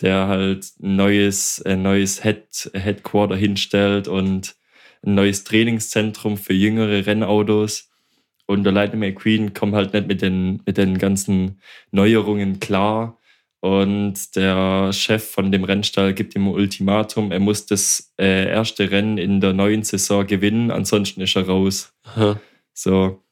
der 0.00 0.26
halt 0.26 0.72
ein 0.82 0.96
neues, 0.96 1.62
ein 1.64 1.82
neues 1.82 2.24
Head, 2.24 2.70
Headquarter 2.74 3.36
hinstellt 3.36 4.08
und 4.08 4.56
ein 5.04 5.14
neues 5.14 5.44
Trainingszentrum 5.44 6.36
für 6.36 6.52
jüngere 6.54 7.06
Rennautos. 7.06 7.90
Und 8.46 8.64
der 8.64 8.72
Lightning 8.72 9.00
McQueen 9.00 9.54
kommt 9.54 9.74
halt 9.74 9.92
nicht 9.92 10.06
mit 10.06 10.22
den, 10.22 10.62
mit 10.64 10.76
den 10.76 10.98
ganzen 10.98 11.60
Neuerungen 11.90 12.60
klar. 12.60 13.18
Und 13.60 14.36
der 14.36 14.92
Chef 14.92 15.28
von 15.28 15.50
dem 15.50 15.64
Rennstall 15.64 16.14
gibt 16.14 16.36
ihm 16.36 16.46
ein 16.46 16.54
Ultimatum, 16.54 17.32
er 17.32 17.40
muss 17.40 17.66
das 17.66 18.12
äh, 18.16 18.48
erste 18.48 18.90
Rennen 18.90 19.18
in 19.18 19.40
der 19.40 19.54
neuen 19.54 19.82
Saison 19.82 20.24
gewinnen, 20.24 20.70
ansonsten 20.70 21.20
ist 21.22 21.34
er 21.34 21.48
raus. 21.48 21.92
Aha. 22.04 22.40
So. 22.74 23.24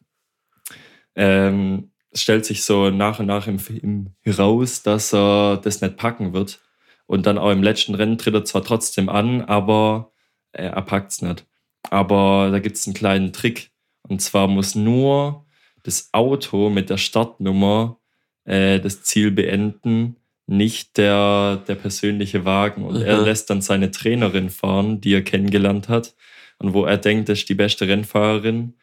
Ähm, 1.14 1.92
es 2.10 2.22
stellt 2.22 2.46
sich 2.46 2.64
so 2.64 2.90
nach 2.90 3.20
und 3.20 3.26
nach 3.26 3.46
im 3.46 3.58
Film 3.58 4.14
heraus, 4.22 4.82
dass 4.82 5.14
er 5.14 5.58
das 5.58 5.80
nicht 5.80 5.96
packen 5.96 6.32
wird. 6.32 6.60
Und 7.06 7.26
dann 7.26 7.38
auch 7.38 7.50
im 7.50 7.62
letzten 7.62 7.94
Rennen 7.94 8.18
tritt 8.18 8.34
er 8.34 8.44
zwar 8.44 8.64
trotzdem 8.64 9.08
an, 9.08 9.42
aber 9.42 10.12
äh, 10.52 10.64
er 10.64 10.82
packt 10.82 11.12
es 11.12 11.22
nicht. 11.22 11.46
Aber 11.90 12.50
da 12.50 12.58
gibt 12.58 12.76
es 12.76 12.86
einen 12.86 12.94
kleinen 12.94 13.32
Trick. 13.32 13.70
Und 14.08 14.20
zwar 14.20 14.48
muss 14.48 14.74
nur 14.74 15.46
das 15.82 16.10
Auto 16.12 16.70
mit 16.70 16.90
der 16.90 16.96
Startnummer 16.96 17.98
äh, 18.44 18.80
das 18.80 19.02
Ziel 19.02 19.30
beenden, 19.30 20.16
nicht 20.46 20.98
der, 20.98 21.62
der 21.68 21.74
persönliche 21.74 22.44
Wagen. 22.44 22.84
Und 22.84 23.02
er 23.02 23.16
Aha. 23.16 23.24
lässt 23.24 23.48
dann 23.50 23.62
seine 23.62 23.90
Trainerin 23.90 24.50
fahren, 24.50 25.00
die 25.00 25.14
er 25.14 25.22
kennengelernt 25.22 25.88
hat. 25.88 26.14
Und 26.58 26.74
wo 26.74 26.84
er 26.84 26.98
denkt, 26.98 27.28
das 27.28 27.40
ist 27.40 27.48
die 27.48 27.54
beste 27.54 27.88
Rennfahrerin. 27.88 28.74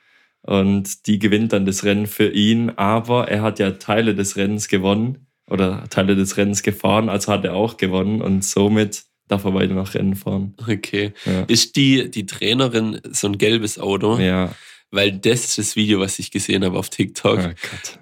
Und 0.41 1.05
die 1.05 1.19
gewinnt 1.19 1.53
dann 1.53 1.65
das 1.65 1.83
Rennen 1.83 2.07
für 2.07 2.29
ihn. 2.29 2.71
Aber 2.71 3.27
er 3.27 3.41
hat 3.43 3.59
ja 3.59 3.71
Teile 3.71 4.15
des 4.15 4.37
Rennens 4.37 4.67
gewonnen 4.67 5.27
oder 5.47 5.83
Teile 5.89 6.15
des 6.15 6.37
Rennens 6.37 6.63
gefahren, 6.63 7.09
also 7.09 7.31
hat 7.31 7.45
er 7.45 7.55
auch 7.55 7.77
gewonnen. 7.77 8.21
Und 8.21 8.43
somit 8.43 9.03
darf 9.31 9.43
er 9.45 9.53
weiter 9.53 9.73
noch 9.73 9.93
Rennen 9.93 10.15
fahren. 10.15 10.53
Okay. 10.67 11.13
Ja. 11.25 11.43
Ist 11.43 11.75
die, 11.75 12.11
die 12.11 12.25
Trainerin 12.25 12.99
so 13.11 13.27
ein 13.27 13.37
gelbes 13.37 13.79
Auto? 13.79 14.17
Ja. 14.19 14.53
Weil 14.91 15.13
das 15.13 15.45
ist 15.45 15.57
das 15.57 15.75
Video, 15.77 15.99
was 16.01 16.19
ich 16.19 16.31
gesehen 16.31 16.65
habe 16.65 16.77
auf 16.77 16.89
TikTok. 16.89 17.39
Oh 17.39 17.49
Gott. 17.49 17.99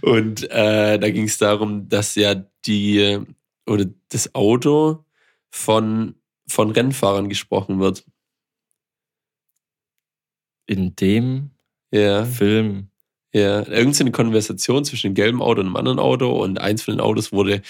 Und 0.00 0.50
äh, 0.50 0.98
da 0.98 1.10
ging 1.10 1.24
es 1.24 1.38
darum, 1.38 1.88
dass 1.88 2.14
ja 2.14 2.34
die 2.66 3.18
oder 3.66 3.86
das 4.08 4.34
Auto 4.34 5.04
von, 5.50 6.14
von 6.48 6.70
Rennfahrern 6.70 7.28
gesprochen 7.28 7.80
wird. 7.80 8.04
In 10.66 10.96
dem 10.96 11.50
Ja, 11.92 12.24
Film. 12.24 12.88
ja. 13.34 13.66
Irgendeine 13.68 14.10
Konversation 14.12 14.84
zwischen 14.84 15.08
dem 15.08 15.14
gelben 15.14 15.42
Auto 15.42 15.60
und 15.60 15.66
einem 15.66 15.76
anderen 15.76 15.98
Auto 15.98 16.30
und 16.42 16.58
eins 16.60 16.82
von 16.82 16.94
den 16.94 17.00
Autos 17.00 17.32
wurde 17.32 17.60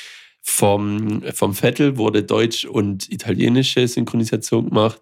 vom, 0.47 1.23
vom 1.33 1.55
Vettel 1.55 1.97
wurde 1.97 2.23
deutsch 2.23 2.67
und 2.67 3.11
italienische 3.11 3.89
Synchronisation 3.89 4.69
gemacht. 4.69 5.01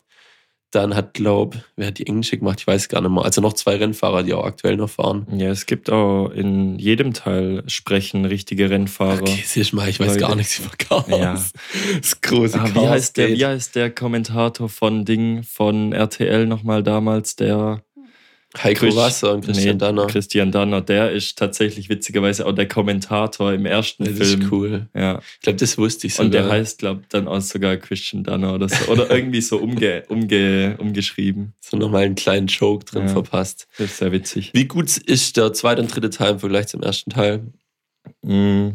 Dann 0.71 0.95
hat, 0.95 1.13
glaub, 1.13 1.57
wer 1.77 1.89
hat 1.89 1.99
die 1.99 2.07
englische 2.07 2.39
gemacht? 2.39 2.61
Ich 2.61 2.67
weiß 2.67 2.89
gar 2.89 3.03
nicht 3.03 3.11
mehr. 3.11 3.25
Also 3.25 3.43
noch 3.43 3.53
zwei 3.53 3.77
Rennfahrer, 3.77 4.23
die 4.23 4.33
auch 4.33 4.45
aktuell 4.47 4.77
noch 4.79 4.89
fahren. 4.89 5.27
Ja, 5.37 5.51
es 5.51 5.67
gibt 5.67 5.91
auch 5.91 6.29
in 6.31 6.79
jedem 6.79 7.13
Teil 7.13 7.63
sprechen 7.67 8.25
richtige 8.25 8.71
Rennfahrer. 8.71 9.21
Okay, 9.21 9.43
siehst 9.45 9.75
mal, 9.75 9.87
ich 9.91 10.01
weiß 10.01 10.07
Leute. 10.15 10.21
gar 10.21 10.35
nichts 10.35 10.59
über 10.61 10.71
Chaos. 10.79 11.05
Ja. 11.11 11.35
Das 12.01 12.21
große 12.23 12.59
Ah, 12.59 12.69
Chaos. 12.69 12.75
wie, 12.75 12.89
heißt 12.89 13.17
der, 13.19 13.29
wie 13.29 13.45
heißt 13.45 13.75
der 13.75 13.91
Kommentator 13.91 14.71
von 14.71 15.05
Ding 15.05 15.43
von 15.43 15.93
RTL 15.93 16.47
nochmal 16.47 16.83
damals? 16.83 17.37
Der 17.37 17.83
Heiko 18.63 18.81
Chris- 18.87 18.97
Wasser 18.97 19.33
und 19.33 19.45
Christian 19.45 19.77
nee, 19.77 19.79
Danner. 19.79 20.07
Christian 20.09 20.53
Danner, 20.53 20.81
der 20.83 21.11
ist 21.13 21.39
tatsächlich 21.39 21.89
witzigerweise 21.89 22.45
auch 22.47 22.53
der 22.53 22.69
Kommentator 22.69 23.53
im 23.53 23.65
ersten 23.65 24.05
Das 24.05 24.15
Film. 24.19 24.43
ist 24.43 24.53
cool. 24.53 24.89
Ja. 24.95 25.21
Ich 25.37 25.41
glaube, 25.41 25.57
das 25.59 25.79
wusste 25.79 26.07
ich 26.07 26.15
sogar. 26.15 26.27
Und 26.27 26.33
der 26.35 26.49
heißt, 26.51 26.79
glaube 26.79 27.03
dann 27.09 27.29
auch 27.29 27.41
sogar 27.41 27.77
Christian 27.79 28.25
Danner 28.25 28.53
oder 28.55 28.69
so. 28.69 28.91
Oder 28.93 29.11
irgendwie 29.11 29.41
so 29.41 29.59
umge, 29.59 30.05
umge, 30.09 30.77
umgeschrieben. 30.79 31.55
so 31.61 31.77
nochmal 31.79 32.05
einen 32.05 32.15
kleinen 32.15 32.47
Joke 32.49 32.85
drin 32.85 33.05
Ja. 33.07 33.09
verpasst. 33.09 33.69
Das 33.79 33.87
ist 33.93 33.97
sehr 33.99 34.13
witzig. 34.13 34.51
Wie 34.53 34.67
gut 34.67 34.97
ist 34.99 35.37
der 35.39 35.53
zweite 35.55 35.81
und 35.81 35.95
dritte 35.95 36.11
Teil 36.11 36.33
im 36.33 36.39
Vergleich 36.39 36.67
zum 36.69 36.83
ersten 36.83 37.11
Teil? 37.11 37.47
Mm. 38.23 38.73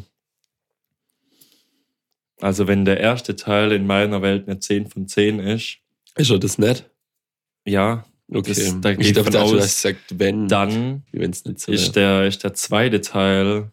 Also 2.40 2.68
wenn 2.68 2.86
der 2.86 3.00
erste 3.00 3.36
Teil 3.36 3.72
in 3.72 3.88
meiner 3.88 4.22
Welt 4.22 4.48
eine 4.48 4.60
10 4.60 4.88
von 4.88 5.08
10 5.08 5.40
ist, 5.40 5.78
Ist 6.16 6.30
er 6.32 6.40
das 6.40 6.58
nicht? 6.58 6.90
ja, 7.66 8.06
Okay. 8.30 8.54
Das- 8.54 8.82
da 8.82 8.90
ich 8.92 9.14
dachte, 9.14 9.24
von 9.24 9.34
du 9.34 9.40
aus, 9.40 9.62
hast 9.62 9.76
gesagt, 9.84 10.20
wenn, 10.20 10.48
dann 10.48 11.04
so 11.60 11.72
ist 11.72 11.96
der, 11.96 12.26
ist 12.28 12.44
der 12.44 12.54
zweite 12.54 13.00
Teil 13.02 13.72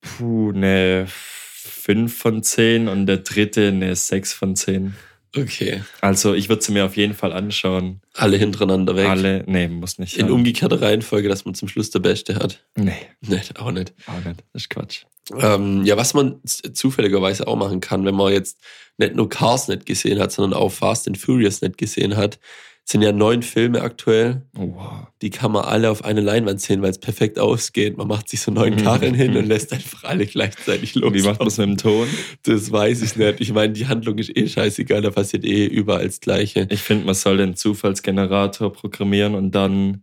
puh, 0.00 0.50
eine 0.52 1.06
5 1.08 2.16
von 2.16 2.42
10 2.42 2.88
und 2.88 3.06
der 3.06 3.18
dritte 3.18 3.68
eine 3.68 3.94
6 3.94 4.32
von 4.32 4.56
10. 4.56 4.94
Okay. 5.36 5.82
Also 6.00 6.34
ich 6.34 6.48
würde 6.48 6.62
sie 6.62 6.72
mir 6.72 6.84
auf 6.84 6.96
jeden 6.96 7.14
Fall 7.14 7.32
anschauen. 7.32 8.00
Alle 8.14 8.36
hintereinander 8.36 8.94
weg. 8.96 9.08
Alle, 9.08 9.44
nee, 9.46 9.68
muss 9.68 9.98
nicht 9.98 10.16
In 10.16 10.30
umgekehrter 10.30 10.80
Reihenfolge, 10.80 11.28
dass 11.28 11.44
man 11.44 11.54
zum 11.54 11.68
Schluss 11.68 11.90
der 11.90 11.98
Beste 12.00 12.36
hat. 12.36 12.64
Nee, 12.76 12.94
Nicht, 13.20 13.58
auch 13.58 13.70
nicht. 13.72 13.92
auch 14.06 14.24
nicht. 14.24 14.44
Das 14.52 14.62
ist 14.62 14.70
Quatsch. 14.70 15.02
Ähm, 15.40 15.84
ja, 15.84 15.96
was 15.96 16.14
man 16.14 16.40
zufälligerweise 16.44 17.46
auch 17.48 17.56
machen 17.56 17.80
kann, 17.80 18.04
wenn 18.04 18.14
man 18.14 18.32
jetzt 18.32 18.58
nicht 18.98 19.14
nur 19.14 19.28
Cars 19.28 19.68
nicht 19.68 19.86
gesehen 19.86 20.20
hat, 20.20 20.32
sondern 20.32 20.58
auch 20.58 20.70
Fast 20.70 21.08
and 21.08 21.18
Furious 21.18 21.62
nicht 21.62 21.78
gesehen 21.78 22.16
hat, 22.16 22.38
sind 22.86 23.00
ja 23.00 23.12
neun 23.12 23.42
Filme 23.42 23.80
aktuell. 23.80 24.42
Oh, 24.58 24.74
wow. 24.74 25.06
Die 25.22 25.30
kann 25.30 25.52
man 25.52 25.64
alle 25.64 25.90
auf 25.90 26.04
eine 26.04 26.20
Leinwand 26.20 26.60
sehen, 26.60 26.82
weil 26.82 26.90
es 26.90 26.98
perfekt 26.98 27.38
ausgeht. 27.38 27.96
Man 27.96 28.06
macht 28.06 28.28
sich 28.28 28.42
so 28.42 28.50
neun 28.50 28.76
Karren 28.76 29.14
hin 29.14 29.34
und 29.36 29.46
lässt 29.46 29.72
einfach 29.72 30.04
alle 30.04 30.26
gleichzeitig 30.26 30.94
los. 30.94 31.14
Wie 31.14 31.22
macht 31.22 31.38
man 31.38 31.48
es 31.48 31.56
mit 31.56 31.66
dem 31.66 31.76
Ton? 31.78 32.06
Das 32.42 32.70
weiß 32.70 33.00
ich 33.00 33.16
nicht. 33.16 33.40
Ich 33.40 33.52
meine, 33.54 33.72
die 33.72 33.86
Handlung 33.86 34.18
ist 34.18 34.36
eh 34.36 34.46
scheißegal, 34.46 35.00
da 35.00 35.10
passiert 35.10 35.46
eh 35.46 35.64
überall 35.64 36.04
das 36.04 36.20
Gleiche. 36.20 36.66
Ich 36.70 36.80
finde, 36.80 37.06
man 37.06 37.14
soll 37.14 37.38
den 37.38 37.56
Zufallsgenerator 37.56 38.70
programmieren 38.70 39.34
und 39.34 39.52
dann 39.52 40.02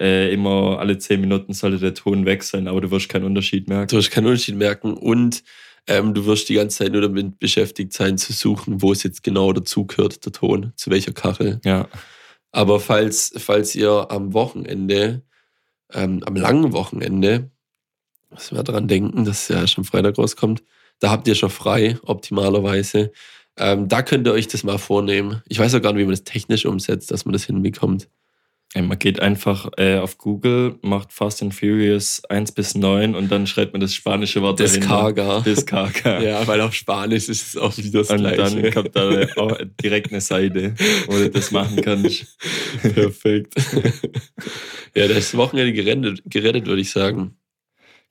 äh, 0.00 0.32
immer 0.32 0.78
alle 0.80 0.98
10 0.98 1.20
Minuten 1.20 1.52
sollte 1.52 1.78
der 1.78 1.94
Ton 1.94 2.24
weg 2.26 2.42
sein, 2.42 2.66
aber 2.66 2.80
du 2.80 2.90
wirst 2.90 3.08
keinen 3.08 3.24
Unterschied 3.24 3.68
merken. 3.68 3.88
Du 3.88 3.96
wirst 3.96 4.10
keinen 4.10 4.26
Unterschied 4.26 4.56
merken 4.56 4.94
und 4.94 5.44
ähm, 5.88 6.14
du 6.14 6.26
wirst 6.26 6.48
die 6.48 6.54
ganze 6.54 6.78
Zeit 6.78 6.92
nur 6.92 7.00
damit 7.00 7.38
beschäftigt 7.38 7.92
sein, 7.92 8.18
zu 8.18 8.32
suchen, 8.32 8.82
wo 8.82 8.92
es 8.92 9.02
jetzt 9.02 9.22
genau 9.22 9.52
dazu 9.52 9.86
gehört, 9.86 10.24
der 10.24 10.32
Ton, 10.32 10.72
zu 10.76 10.90
welcher 10.90 11.12
Kachel. 11.12 11.60
Ja. 11.64 11.88
Aber 12.52 12.78
falls, 12.78 13.32
falls 13.36 13.74
ihr 13.74 14.10
am 14.10 14.34
Wochenende, 14.34 15.22
ähm, 15.92 16.22
am 16.24 16.36
langen 16.36 16.72
Wochenende, 16.72 17.50
müssen 18.30 18.56
wir 18.56 18.62
daran 18.62 18.88
denken, 18.88 19.24
dass 19.24 19.48
ja 19.48 19.66
schon 19.66 19.84
Freitag 19.84 20.18
rauskommt, 20.18 20.62
da 21.00 21.10
habt 21.10 21.26
ihr 21.26 21.34
schon 21.34 21.50
frei, 21.50 21.98
optimalerweise. 22.02 23.12
Ähm, 23.56 23.88
da 23.88 24.02
könnt 24.02 24.26
ihr 24.26 24.32
euch 24.32 24.48
das 24.48 24.64
mal 24.64 24.78
vornehmen. 24.78 25.42
Ich 25.48 25.58
weiß 25.58 25.74
auch 25.74 25.82
gar 25.82 25.92
nicht, 25.92 26.00
wie 26.00 26.04
man 26.04 26.12
das 26.12 26.24
technisch 26.24 26.66
umsetzt, 26.66 27.10
dass 27.10 27.24
man 27.24 27.32
das 27.32 27.44
hinbekommt. 27.44 28.08
Man 28.74 28.98
geht 28.98 29.18
einfach 29.20 29.70
äh, 29.78 29.96
auf 29.96 30.18
Google, 30.18 30.78
macht 30.82 31.12
Fast 31.12 31.42
and 31.42 31.54
Furious 31.54 32.22
1 32.26 32.52
bis 32.52 32.74
9 32.74 33.14
und 33.14 33.32
dann 33.32 33.46
schreibt 33.46 33.72
man 33.72 33.80
das 33.80 33.94
spanische 33.94 34.42
Wort 34.42 34.60
Descarga. 34.60 35.40
Descarga. 35.40 36.20
Ja, 36.22 36.46
weil 36.46 36.60
auf 36.60 36.74
Spanisch 36.74 37.28
ist 37.28 37.48
es 37.48 37.56
auch 37.56 37.76
wieder 37.78 38.00
das 38.00 38.10
Und 38.10 38.18
Gleiche. 38.18 38.36
dann 38.36 38.72
kommt 38.72 38.94
da 38.94 39.26
auch 39.36 39.58
direkt 39.82 40.12
eine 40.12 40.20
Seite, 40.20 40.74
wo 41.06 41.12
du 41.12 41.30
das 41.30 41.50
machen 41.50 41.80
kannst. 41.80 42.26
Perfekt. 42.82 43.54
ja, 44.94 45.08
das 45.08 45.34
Wochenende 45.34 45.72
gerettet, 45.72 46.22
gerettet, 46.26 46.66
würde 46.66 46.82
ich 46.82 46.90
sagen. 46.90 47.38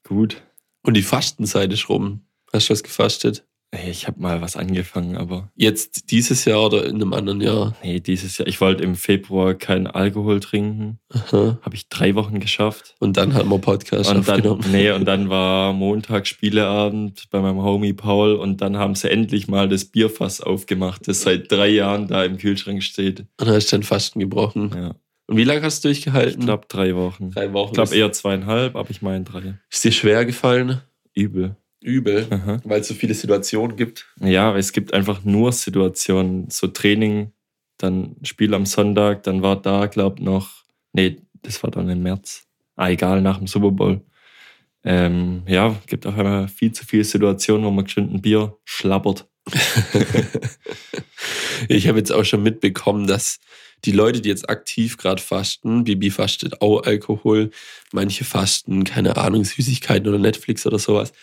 Gut. 0.04 0.42
Und 0.82 0.96
die 0.98 1.04
Fastenzeit 1.04 1.72
ist 1.72 1.88
rum. 1.88 2.26
Hast 2.52 2.70
du 2.70 2.74
was 2.74 2.82
gefastet? 2.84 3.47
Hey, 3.76 3.92
ich 3.92 4.08
habe 4.08 4.22
mal 4.22 4.42
was 4.42 4.56
angefangen, 4.56 5.18
aber 5.18 5.52
Jetzt 5.56 6.10
dieses 6.12 6.46
Jahr 6.46 6.66
oder 6.68 6.86
in 6.86 6.96
einem 6.96 7.12
anderen 7.12 7.42
Jahr? 7.42 7.76
nee, 7.84 8.00
dieses 8.00 8.38
Jahr. 8.38 8.48
Ich 8.48 8.62
wollte 8.62 8.82
im 8.84 8.96
Februar 8.96 9.56
keinen 9.56 9.88
Alkohol 9.88 10.40
trinken. 10.40 11.00
Habe 11.34 11.74
ich 11.74 11.90
drei 11.90 12.16
Wochen 12.16 12.40
geschafft. 12.40 12.96
Und 13.00 13.18
dann 13.18 13.34
haben 13.34 13.50
wir 13.50 13.60
Podcast 13.60 14.10
Und 14.10 14.26
dann, 14.28 14.60
nee, 14.72 14.90
und 14.92 15.04
dann 15.04 15.28
war 15.30 15.74
Montag 15.74 16.28
Spieleabend 16.28 17.26
bei 17.30 17.42
meinem 17.42 17.62
Homie 17.62 17.92
Paul 17.92 18.36
und 18.36 18.62
dann 18.62 18.78
haben 18.78 18.96
sie 18.96 19.12
endlich 19.12 19.50
mal 19.50 19.68
das 19.68 19.84
Bierfass 19.84 20.40
aufgemacht, 20.40 21.06
das 21.08 21.24
seit 21.24 21.52
drei 21.52 21.68
Jahren 21.68 22.08
da 22.08 22.24
im 22.24 22.38
Kühlschrank 22.38 22.82
steht. 22.84 23.20
Und 23.20 23.28
dann 23.48 23.50
hast 23.50 23.70
du 23.74 23.78
den 23.78 23.84
Fasten 23.84 24.20
gebrochen. 24.22 24.72
Ja, 24.74 24.96
Und 25.28 25.36
wie 25.36 25.44
lange 25.44 25.62
hast 25.64 25.84
du 25.84 25.90
ich 25.90 26.04
durchgehalten? 26.06 26.46
glaube 26.46 26.68
drei 26.70 26.96
Wochen. 26.96 27.32
drei 27.32 27.52
Wochen. 27.52 27.72
Ich 27.72 27.74
glaube 27.76 27.96
eher 27.96 28.14
zweieinhalb, 28.14 28.78
aber 28.78 28.90
ich 28.92 29.02
meine 29.02 29.26
drei. 29.26 29.56
Ist 29.70 29.84
dir 29.84 29.92
schwer 29.92 30.24
gefallen? 30.26 30.80
Übel. 31.14 31.58
Übel. 31.82 32.28
Aha. 32.30 32.60
Weil 32.64 32.82
es 32.82 32.88
so 32.88 32.94
viele 32.94 33.14
Situationen 33.14 33.78
gibt. 33.78 34.08
Ja, 34.20 34.56
es 34.56 34.72
gibt 34.72 34.94
einfach 34.94 35.24
nur 35.24 35.52
Situationen, 35.52 36.50
so 36.50 36.68
Training, 36.68 37.32
dann 37.78 38.16
Spiel 38.24 38.54
am 38.54 38.66
Sonntag, 38.66 39.24
dann 39.24 39.42
war 39.42 39.62
da, 39.62 39.86
glaub 39.86 40.20
noch, 40.20 40.64
nee, 40.94 41.18
das 41.44 41.62
war 41.64 41.72
dann 41.72 41.90
im 41.90 42.02
März. 42.02 42.48
Ah, 42.76 42.90
egal, 42.90 43.22
nach 43.22 43.38
dem 43.38 43.48
Super 43.48 43.72
Bowl. 43.72 44.02
Ähm, 44.84 45.44
ja, 45.48 45.76
gibt 45.88 46.08
auch 46.08 46.16
einmal 46.16 46.48
viel 46.48 46.72
zu 46.72 46.86
viele 46.86 47.04
Situationen, 47.04 47.66
wo 47.66 47.72
man 47.72 47.86
geschwind 47.86 48.14
ein 48.14 48.22
Bier 48.22 48.58
schlabbert. 48.64 49.28
Ich 51.68 51.88
habe 51.88 51.98
jetzt 51.98 52.12
auch 52.12 52.24
schon 52.24 52.44
mitbekommen, 52.44 53.08
dass 53.08 53.40
die 53.86 53.92
Leute, 53.92 54.22
die 54.22 54.30
jetzt 54.30 54.50
aktiv 54.50 54.98
gerade 54.98 55.22
fasten, 55.22 55.84
Bibi 55.84 56.10
fastet 56.10 56.62
auch 56.62 56.84
Alkohol, 56.84 57.52
manche 57.92 58.24
fasten, 58.24 58.84
keine 58.84 59.18
Ahnung, 59.18 59.44
Süßigkeiten 59.44 60.08
oder 60.08 60.20
Netflix 60.20 60.66
oder 60.66 60.80
sowas, 60.80 61.14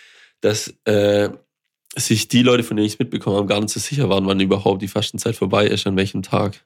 dass 0.45 0.75
äh, 0.85 1.31
sich 1.97 2.29
die 2.29 2.43
Leute, 2.43 2.63
von 2.65 2.77
denen 2.77 2.87
ich 2.87 2.95
es 2.95 2.99
mitbekommen 2.99 3.37
habe, 3.37 3.47
gar 3.47 3.61
nicht 3.61 3.71
so 3.73 3.81
sicher 3.81 4.09
waren, 4.09 4.27
wann 4.27 4.41
überhaupt 4.41 4.83
die 4.83 4.89
Fastenzeit 4.89 5.37
vorbei 5.37 5.67
ist, 5.67 5.87
an 5.87 5.97
welchem 5.97 6.23
Tag. 6.23 6.65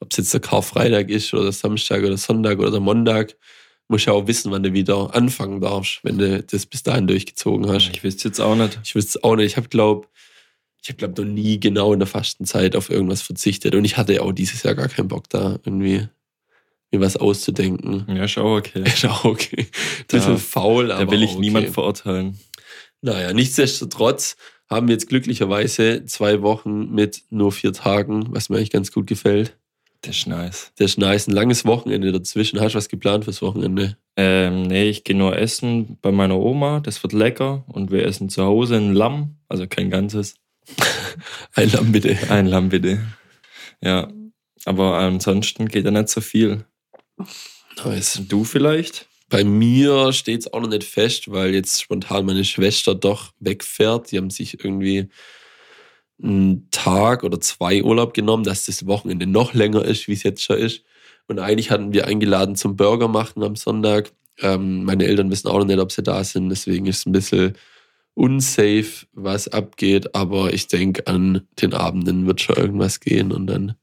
Ob 0.00 0.12
es 0.12 0.18
jetzt 0.18 0.32
der 0.34 0.40
Karfreitag 0.40 1.08
ist 1.08 1.32
oder 1.34 1.44
der 1.44 1.52
Samstag 1.52 2.04
oder 2.04 2.16
Sonntag 2.16 2.58
oder 2.58 2.70
der 2.70 2.80
Montag, 2.80 3.36
musst 3.88 4.06
ja 4.06 4.12
auch 4.12 4.26
wissen, 4.26 4.52
wann 4.52 4.62
du 4.62 4.72
wieder 4.72 5.14
anfangen 5.14 5.60
darfst, 5.60 6.00
wenn 6.02 6.18
du 6.18 6.42
das 6.42 6.66
bis 6.66 6.82
dahin 6.82 7.06
durchgezogen 7.06 7.68
hast. 7.68 7.88
Ich 7.92 8.04
wüsste 8.04 8.28
jetzt 8.28 8.40
auch 8.40 8.54
nicht. 8.54 8.78
Ich 8.84 8.94
wüsste 8.94 9.18
es 9.18 9.24
auch 9.24 9.36
nicht. 9.36 9.46
Ich 9.46 9.56
habe, 9.56 9.68
glaube 9.68 10.06
ich, 10.82 10.88
habe, 10.90 10.98
glaube 10.98 11.22
noch 11.24 11.28
nie 11.32 11.58
genau 11.58 11.92
in 11.92 11.98
der 11.98 12.06
Fastenzeit 12.06 12.76
auf 12.76 12.90
irgendwas 12.90 13.22
verzichtet. 13.22 13.74
Und 13.74 13.84
ich 13.84 13.96
hatte 13.96 14.12
ja 14.14 14.20
auch 14.22 14.32
dieses 14.32 14.62
Jahr 14.62 14.74
gar 14.74 14.88
keinen 14.88 15.08
Bock, 15.08 15.28
da 15.30 15.58
irgendwie 15.64 16.06
mir 16.92 17.00
was 17.00 17.16
auszudenken. 17.16 18.04
Ja, 18.08 18.24
ist 18.24 18.38
auch 18.38 18.56
okay. 18.58 18.82
Ist 18.86 19.04
auch 19.06 19.24
okay. 19.24 19.66
Bisschen 20.06 20.34
Da- 20.34 20.38
faul, 20.38 20.92
aber 20.92 21.06
Da 21.06 21.10
will 21.10 21.22
ich 21.22 21.30
okay. 21.32 21.40
niemand 21.40 21.68
verurteilen. 21.70 22.38
Naja, 23.06 23.32
nichtsdestotrotz 23.32 24.36
haben 24.68 24.88
wir 24.88 24.94
jetzt 24.94 25.08
glücklicherweise 25.08 26.04
zwei 26.06 26.42
Wochen 26.42 26.92
mit 26.92 27.22
nur 27.30 27.52
vier 27.52 27.72
Tagen, 27.72 28.26
was 28.30 28.48
mir 28.48 28.56
eigentlich 28.56 28.72
ganz 28.72 28.90
gut 28.90 29.06
gefällt. 29.06 29.56
Das 30.02 30.16
ist 30.16 30.26
nice. 30.26 30.72
Das 30.76 30.90
ist 30.90 30.98
nice. 30.98 31.28
Ein 31.28 31.34
langes 31.34 31.64
Wochenende 31.64 32.10
dazwischen. 32.10 32.60
Hast 32.60 32.72
du 32.72 32.78
was 32.78 32.88
geplant 32.88 33.22
fürs 33.22 33.42
Wochenende? 33.42 33.96
Ähm, 34.16 34.62
nee, 34.62 34.88
ich 34.88 35.04
gehe 35.04 35.16
nur 35.16 35.38
essen 35.38 35.98
bei 36.02 36.10
meiner 36.10 36.36
Oma, 36.36 36.80
das 36.80 37.00
wird 37.04 37.12
lecker. 37.12 37.62
Und 37.68 37.92
wir 37.92 38.04
essen 38.04 38.28
zu 38.28 38.42
Hause 38.42 38.74
ein 38.74 38.92
Lamm, 38.92 39.36
also 39.48 39.68
kein 39.68 39.88
ganzes. 39.88 40.34
Ein 41.54 41.70
Lamm 41.70 41.92
bitte. 41.92 42.18
Ein 42.28 42.46
Lamm 42.46 42.70
bitte. 42.70 42.98
Ja, 43.80 44.08
aber 44.64 44.98
ansonsten 44.98 45.68
geht 45.68 45.86
da 45.86 45.92
nicht 45.92 46.08
so 46.08 46.20
viel. 46.20 46.64
Nice. 47.84 48.20
Du 48.26 48.42
vielleicht? 48.42 49.06
Bei 49.28 49.42
mir 49.42 50.12
steht 50.12 50.40
es 50.40 50.52
auch 50.52 50.60
noch 50.60 50.68
nicht 50.68 50.84
fest, 50.84 51.30
weil 51.30 51.54
jetzt 51.54 51.82
spontan 51.82 52.26
meine 52.26 52.44
Schwester 52.44 52.94
doch 52.94 53.32
wegfährt. 53.40 54.12
Die 54.12 54.18
haben 54.18 54.30
sich 54.30 54.62
irgendwie 54.64 55.08
einen 56.22 56.68
Tag 56.70 57.24
oder 57.24 57.40
zwei 57.40 57.82
Urlaub 57.82 58.14
genommen, 58.14 58.44
dass 58.44 58.66
das 58.66 58.86
Wochenende 58.86 59.26
noch 59.26 59.52
länger 59.52 59.84
ist, 59.84 60.08
wie 60.08 60.12
es 60.12 60.22
jetzt 60.22 60.42
schon 60.42 60.58
ist. 60.58 60.82
Und 61.28 61.40
eigentlich 61.40 61.70
hatten 61.70 61.92
wir 61.92 62.06
eingeladen 62.06 62.54
zum 62.54 62.76
Burger 62.76 63.08
machen 63.08 63.42
am 63.42 63.56
Sonntag. 63.56 64.12
Ähm, 64.40 64.84
meine 64.84 65.04
Eltern 65.04 65.30
wissen 65.30 65.48
auch 65.48 65.58
noch 65.58 65.66
nicht, 65.66 65.80
ob 65.80 65.90
sie 65.90 66.02
da 66.02 66.22
sind. 66.22 66.48
Deswegen 66.48 66.86
ist 66.86 66.98
es 66.98 67.06
ein 67.06 67.12
bisschen 67.12 67.54
unsafe, 68.14 69.06
was 69.12 69.48
abgeht. 69.48 70.14
Aber 70.14 70.52
ich 70.52 70.68
denke, 70.68 71.06
an 71.06 71.42
den 71.60 71.74
Abenden 71.74 72.26
wird 72.26 72.40
schon 72.40 72.56
irgendwas 72.56 73.00
gehen 73.00 73.32
und 73.32 73.46
dann 73.46 73.74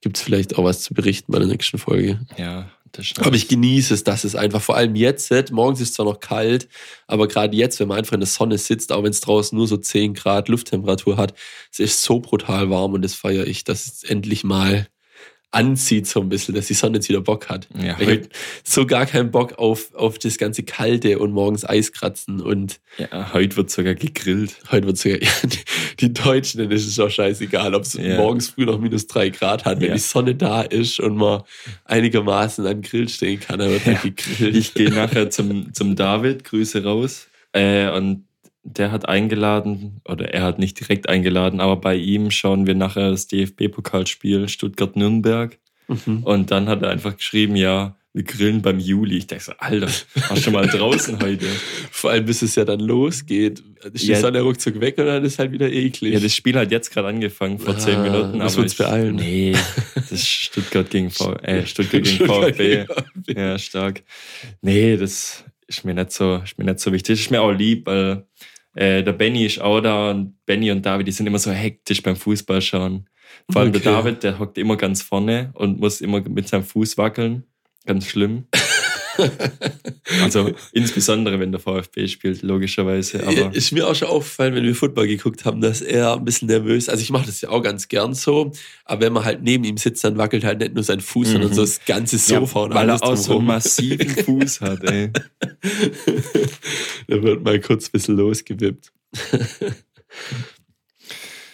gibt 0.00 0.18
es 0.18 0.22
vielleicht 0.22 0.56
auch 0.56 0.64
was 0.64 0.82
zu 0.82 0.94
berichten 0.94 1.32
bei 1.32 1.38
der 1.38 1.48
nächsten 1.48 1.78
Folge. 1.78 2.20
Ja, 2.36 2.70
das 2.96 3.06
ist 3.06 3.20
Aber 3.20 3.36
ich 3.36 3.48
genieße 3.48 3.94
es, 3.94 4.04
dass 4.04 4.24
es 4.24 4.34
einfach, 4.34 4.62
vor 4.62 4.76
allem 4.76 4.94
jetzt, 4.94 5.30
morgens 5.50 5.80
ist 5.80 5.90
es 5.90 5.94
zwar 5.94 6.06
noch 6.06 6.20
kalt, 6.20 6.68
aber 7.06 7.28
gerade 7.28 7.56
jetzt, 7.56 7.78
wenn 7.80 7.88
man 7.88 7.98
einfach 7.98 8.14
in 8.14 8.20
der 8.20 8.26
Sonne 8.26 8.58
sitzt, 8.58 8.92
auch 8.92 9.02
wenn 9.02 9.10
es 9.10 9.20
draußen 9.20 9.56
nur 9.56 9.66
so 9.66 9.76
10 9.76 10.14
Grad 10.14 10.48
Lufttemperatur 10.48 11.16
hat, 11.16 11.34
es 11.72 11.78
ist 11.78 12.02
so 12.02 12.20
brutal 12.20 12.70
warm 12.70 12.94
und 12.94 13.02
das 13.02 13.14
feiere 13.14 13.46
ich, 13.46 13.64
dass 13.64 13.86
es 13.86 14.02
endlich 14.02 14.44
mal 14.44 14.88
anzieht 15.56 16.06
so 16.06 16.20
ein 16.20 16.28
bisschen, 16.28 16.54
dass 16.54 16.66
die 16.66 16.74
Sonne 16.74 16.98
jetzt 16.98 17.08
wieder 17.08 17.20
Bock 17.20 17.48
hat. 17.48 17.68
Ja, 17.74 17.96
Ich 17.98 18.08
hab 18.08 18.28
so 18.62 18.86
gar 18.86 19.06
keinen 19.06 19.30
Bock 19.30 19.58
auf, 19.58 19.94
auf 19.94 20.18
das 20.18 20.38
ganze 20.38 20.64
Kalte 20.64 21.18
und 21.18 21.32
morgens 21.32 21.64
Eiskratzen 21.64 22.40
und 22.40 22.80
ja, 22.98 23.32
heute 23.32 23.56
wird 23.56 23.70
sogar 23.70 23.94
gegrillt. 23.94 24.56
heute 24.70 24.86
wird 24.86 24.98
sogar, 24.98 25.18
die, 26.00 26.12
Deutschen, 26.12 26.58
denen 26.58 26.72
ist 26.72 26.86
es 26.86 26.98
auch 27.00 27.10
scheißegal, 27.10 27.74
ob 27.74 27.82
es 27.82 27.94
Ja. 27.94 28.16
morgens 28.16 28.48
früh 28.50 28.64
noch 28.64 28.78
minus 28.78 29.06
drei 29.06 29.28
Grad 29.30 29.64
hat, 29.64 29.80
wenn 29.80 29.88
Ja. 29.88 29.94
die 29.94 30.00
Sonne 30.00 30.34
da 30.34 30.62
ist 30.62 31.00
und 31.00 31.16
man 31.16 31.42
einigermaßen 31.84 32.66
an 32.66 32.82
Grill 32.82 33.08
stehen 33.08 33.40
kann, 33.40 33.58
dann 33.58 33.70
wird 33.70 33.84
halt 33.86 34.02
gegrillt. 34.02 34.56
Ich 34.56 34.74
gehe 34.74 34.90
nachher 34.90 35.30
zum, 35.30 35.72
zum 35.72 35.96
David, 35.96 36.44
Grüße 36.44 36.82
raus. 36.84 37.28
Äh, 37.52 37.88
und 37.90 38.24
der 38.62 38.90
hat 38.90 39.08
eingeladen, 39.08 40.00
oder 40.04 40.32
er 40.34 40.42
hat 40.42 40.58
nicht 40.58 40.80
direkt 40.80 41.08
eingeladen, 41.08 41.60
aber 41.60 41.76
bei 41.76 41.94
ihm 41.96 42.30
schauen 42.32 42.66
wir 42.66 42.74
nachher 42.74 43.10
das 43.10 43.28
DFB-Pokalspiel 43.28 44.48
Stuttgart-Nürnberg. 44.48 45.58
Mhm. 45.88 46.24
Und 46.24 46.50
dann 46.50 46.68
hat 46.68 46.82
er 46.82 46.90
einfach 46.90 47.16
geschrieben, 47.16 47.54
ja, 47.56 47.96
wir 48.16 48.24
grillen 48.24 48.62
beim 48.62 48.78
Juli. 48.80 49.18
Ich 49.18 49.26
dachte 49.26 49.44
so, 49.44 49.52
Alter, 49.58 49.86
warst 50.28 50.42
schon 50.42 50.52
mal 50.54 50.66
draußen 50.66 51.20
heute? 51.22 51.46
Vor 51.90 52.10
allem, 52.10 52.24
bis 52.24 52.40
es 52.42 52.54
ja 52.54 52.64
dann 52.64 52.80
losgeht, 52.80 53.62
ist 53.92 54.04
Ja. 54.04 54.18
Sonne 54.18 54.40
ruckzuck 54.40 54.80
weg 54.80 54.96
und 54.98 55.06
dann 55.06 55.22
ist 55.24 55.38
halt 55.38 55.52
wieder 55.52 55.70
eklig. 55.70 56.14
Ja, 56.14 56.20
das 56.20 56.34
Spiel 56.34 56.56
hat 56.56 56.72
jetzt 56.72 56.90
gerade 56.92 57.08
angefangen, 57.08 57.58
vor 57.58 57.74
Ah, 57.74 57.78
zehn 57.78 58.02
Minuten. 58.02 58.40
aber 58.40 58.56
uns 58.58 58.74
beeilen. 58.74 59.16
Nee, 59.16 59.52
das 59.94 60.12
ist 60.12 60.26
Stuttgart 60.26 60.88
gegen, 60.90 61.10
v 61.10 61.34
äh, 61.42 61.66
Stuttgart 61.66 62.02
gegen 62.04 62.26
VfB. 62.26 62.86
Ja, 63.28 63.58
stark. 63.58 64.02
Nee, 64.62 64.96
das 64.96 65.44
ist 65.66 65.84
mir 65.84 65.94
nicht 65.94 66.12
so, 66.12 66.36
ist 66.44 66.58
mir 66.58 66.64
nicht 66.64 66.80
so 66.80 66.92
wichtig. 66.92 67.16
Das 67.16 67.20
ist 67.20 67.30
mir 67.30 67.42
auch 67.42 67.52
lieb, 67.52 67.86
weil 67.86 68.24
äh, 68.74 69.02
der 69.02 69.12
Benny 69.12 69.44
ist 69.44 69.60
auch 69.60 69.80
da 69.80 70.10
und 70.10 70.34
Benny 70.46 70.70
und 70.70 70.84
David, 70.86 71.06
die 71.06 71.12
sind 71.12 71.26
immer 71.26 71.38
so 71.38 71.50
hektisch 71.50 72.02
beim 72.02 72.16
Fußball 72.16 72.62
schauen. 72.62 73.08
Vor 73.50 73.60
allem 73.60 73.70
Okay. 73.70 73.80
der 73.80 73.92
David, 73.92 74.22
der 74.22 74.38
hockt 74.38 74.56
immer 74.58 74.76
ganz 74.76 75.02
vorne 75.02 75.50
und 75.54 75.78
muss 75.80 76.00
immer 76.00 76.20
mit 76.26 76.48
seinem 76.48 76.64
Fuß 76.64 76.96
wackeln. 76.98 77.44
Ganz 77.86 78.06
schlimm. 78.06 78.44
also 80.22 80.52
insbesondere, 80.72 81.40
wenn 81.40 81.50
der 81.50 81.60
VfB 81.60 82.06
spielt, 82.08 82.42
logischerweise. 82.42 83.26
Aber 83.26 83.54
ist 83.54 83.72
mir 83.72 83.88
auch 83.88 83.94
schon 83.94 84.08
aufgefallen, 84.08 84.54
wenn 84.54 84.64
wir 84.64 84.74
Football 84.74 85.06
geguckt 85.06 85.44
haben, 85.46 85.60
dass 85.62 85.80
er 85.80 86.14
ein 86.14 86.24
bisschen 86.24 86.48
nervös 86.48 86.88
Also 86.88 87.02
ich 87.02 87.10
mache 87.10 87.24
das 87.26 87.40
ja 87.40 87.48
auch 87.48 87.62
ganz 87.62 87.88
gern 87.88 88.12
so, 88.14 88.52
aber 88.84 89.00
wenn 89.06 89.12
man 89.14 89.24
halt 89.24 89.42
neben 89.42 89.64
ihm 89.64 89.78
sitzt, 89.78 90.04
dann 90.04 90.18
wackelt 90.18 90.44
halt 90.44 90.58
nicht 90.60 90.74
nur 90.74 90.84
sein 90.84 91.00
Fuß, 91.00 91.30
sondern 91.30 91.50
Mhm. 91.50 91.54
so 91.54 91.62
das 91.62 91.80
ganze 91.86 92.18
Sofa 92.18 92.64
und 92.64 92.74
weil 92.74 92.90
alles 92.90 93.00
er 93.00 93.08
auch 93.08 93.16
so 93.16 93.38
einen 93.38 93.46
massiven 93.46 94.08
Fuß 94.08 94.60
hat, 94.60 94.84
ey. 94.84 95.10
Da 97.08 97.22
wird 97.22 97.42
mal 97.42 97.58
kurz 97.60 97.86
ein 97.88 97.92
bisschen 97.92 98.16
losgewippt. 98.16 98.92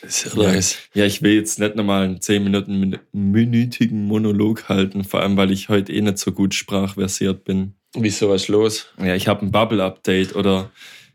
Ist 0.03 0.25
ja 0.27 0.43
nice. 0.43 0.79
Ja, 0.95 1.05
ich 1.07 1.23
will 1.23 1.33
jetzt 1.35 1.59
nicht 1.59 1.77
nochmal 1.77 2.05
einen 2.05 2.21
10 2.21 2.43
Minuten 2.45 2.79
min- 2.81 2.99
minütigen 3.13 4.05
Monolog 4.07 4.69
halten, 4.69 5.05
vor 5.05 5.21
allem 5.21 5.37
weil 5.37 5.51
ich 5.53 5.69
heute 5.69 5.93
eh 5.93 6.01
nicht 6.01 6.19
so 6.19 6.33
gut 6.33 6.55
sprachversiert 6.55 7.45
bin. 7.45 7.75
Wieso 7.95 8.29
was 8.31 8.49
los? 8.49 8.87
Ja, 8.99 9.15
ich 9.15 9.29
habe 9.29 9.45
ein 9.45 9.51
Bubble-Update 9.53 10.35
oder 10.35 10.71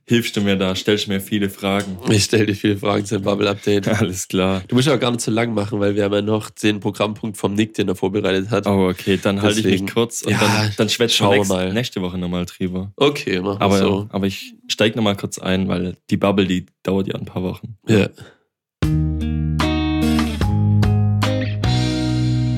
hilfst 0.05 0.37
du 0.37 0.41
mir 0.41 0.55
da, 0.55 0.73
stellst 0.75 1.07
mir 1.09 1.19
viele 1.19 1.49
Fragen. 1.49 1.97
Ich 2.09 2.25
stelle 2.25 2.45
dir 2.45 2.55
viele 2.55 2.77
Fragen 2.77 3.03
zum 3.05 3.23
Bubble-Update. 3.23 3.87
Alles 3.99 4.27
klar. 4.27 4.63
Du 4.67 4.75
musst 4.75 4.87
auch 4.87 4.99
gar 4.99 5.11
nicht 5.11 5.19
so 5.21 5.31
lang 5.31 5.53
machen, 5.53 5.79
weil 5.81 5.95
wir 5.95 6.03
haben 6.05 6.13
ja 6.13 6.21
noch 6.21 6.49
den 6.49 6.79
Programmpunkt 6.79 7.35
vom 7.35 7.55
Nick, 7.55 7.73
den 7.73 7.89
er 7.89 7.95
vorbereitet 7.95 8.51
hat. 8.51 8.67
Oh, 8.67 8.87
okay, 8.89 9.19
dann 9.21 9.41
halte 9.41 9.59
ich 9.59 9.65
mich 9.81 9.91
kurz 9.93 10.21
und 10.21 10.31
Ja, 10.31 10.39
dann, 10.39 10.73
dann 10.77 10.87
wir 10.87 11.05
nächste, 11.07 11.53
mal. 11.53 11.73
nächste 11.73 12.01
Woche 12.01 12.17
nochmal 12.17 12.45
drüber. 12.45 12.93
Okay, 12.95 13.41
machen 13.41 13.59
wir 13.59 13.61
Aber, 13.65 13.77
so. 13.79 14.07
aber 14.11 14.27
ich 14.27 14.53
steig 14.67 14.95
nochmal 14.95 15.17
kurz 15.17 15.39
ein, 15.39 15.67
weil 15.67 15.97
die 16.09 16.17
Bubble, 16.17 16.45
die 16.45 16.67
dauert 16.83 17.07
ja 17.07 17.15
ein 17.15 17.25
paar 17.25 17.43
Wochen. 17.43 17.75
Ja. 17.87 18.07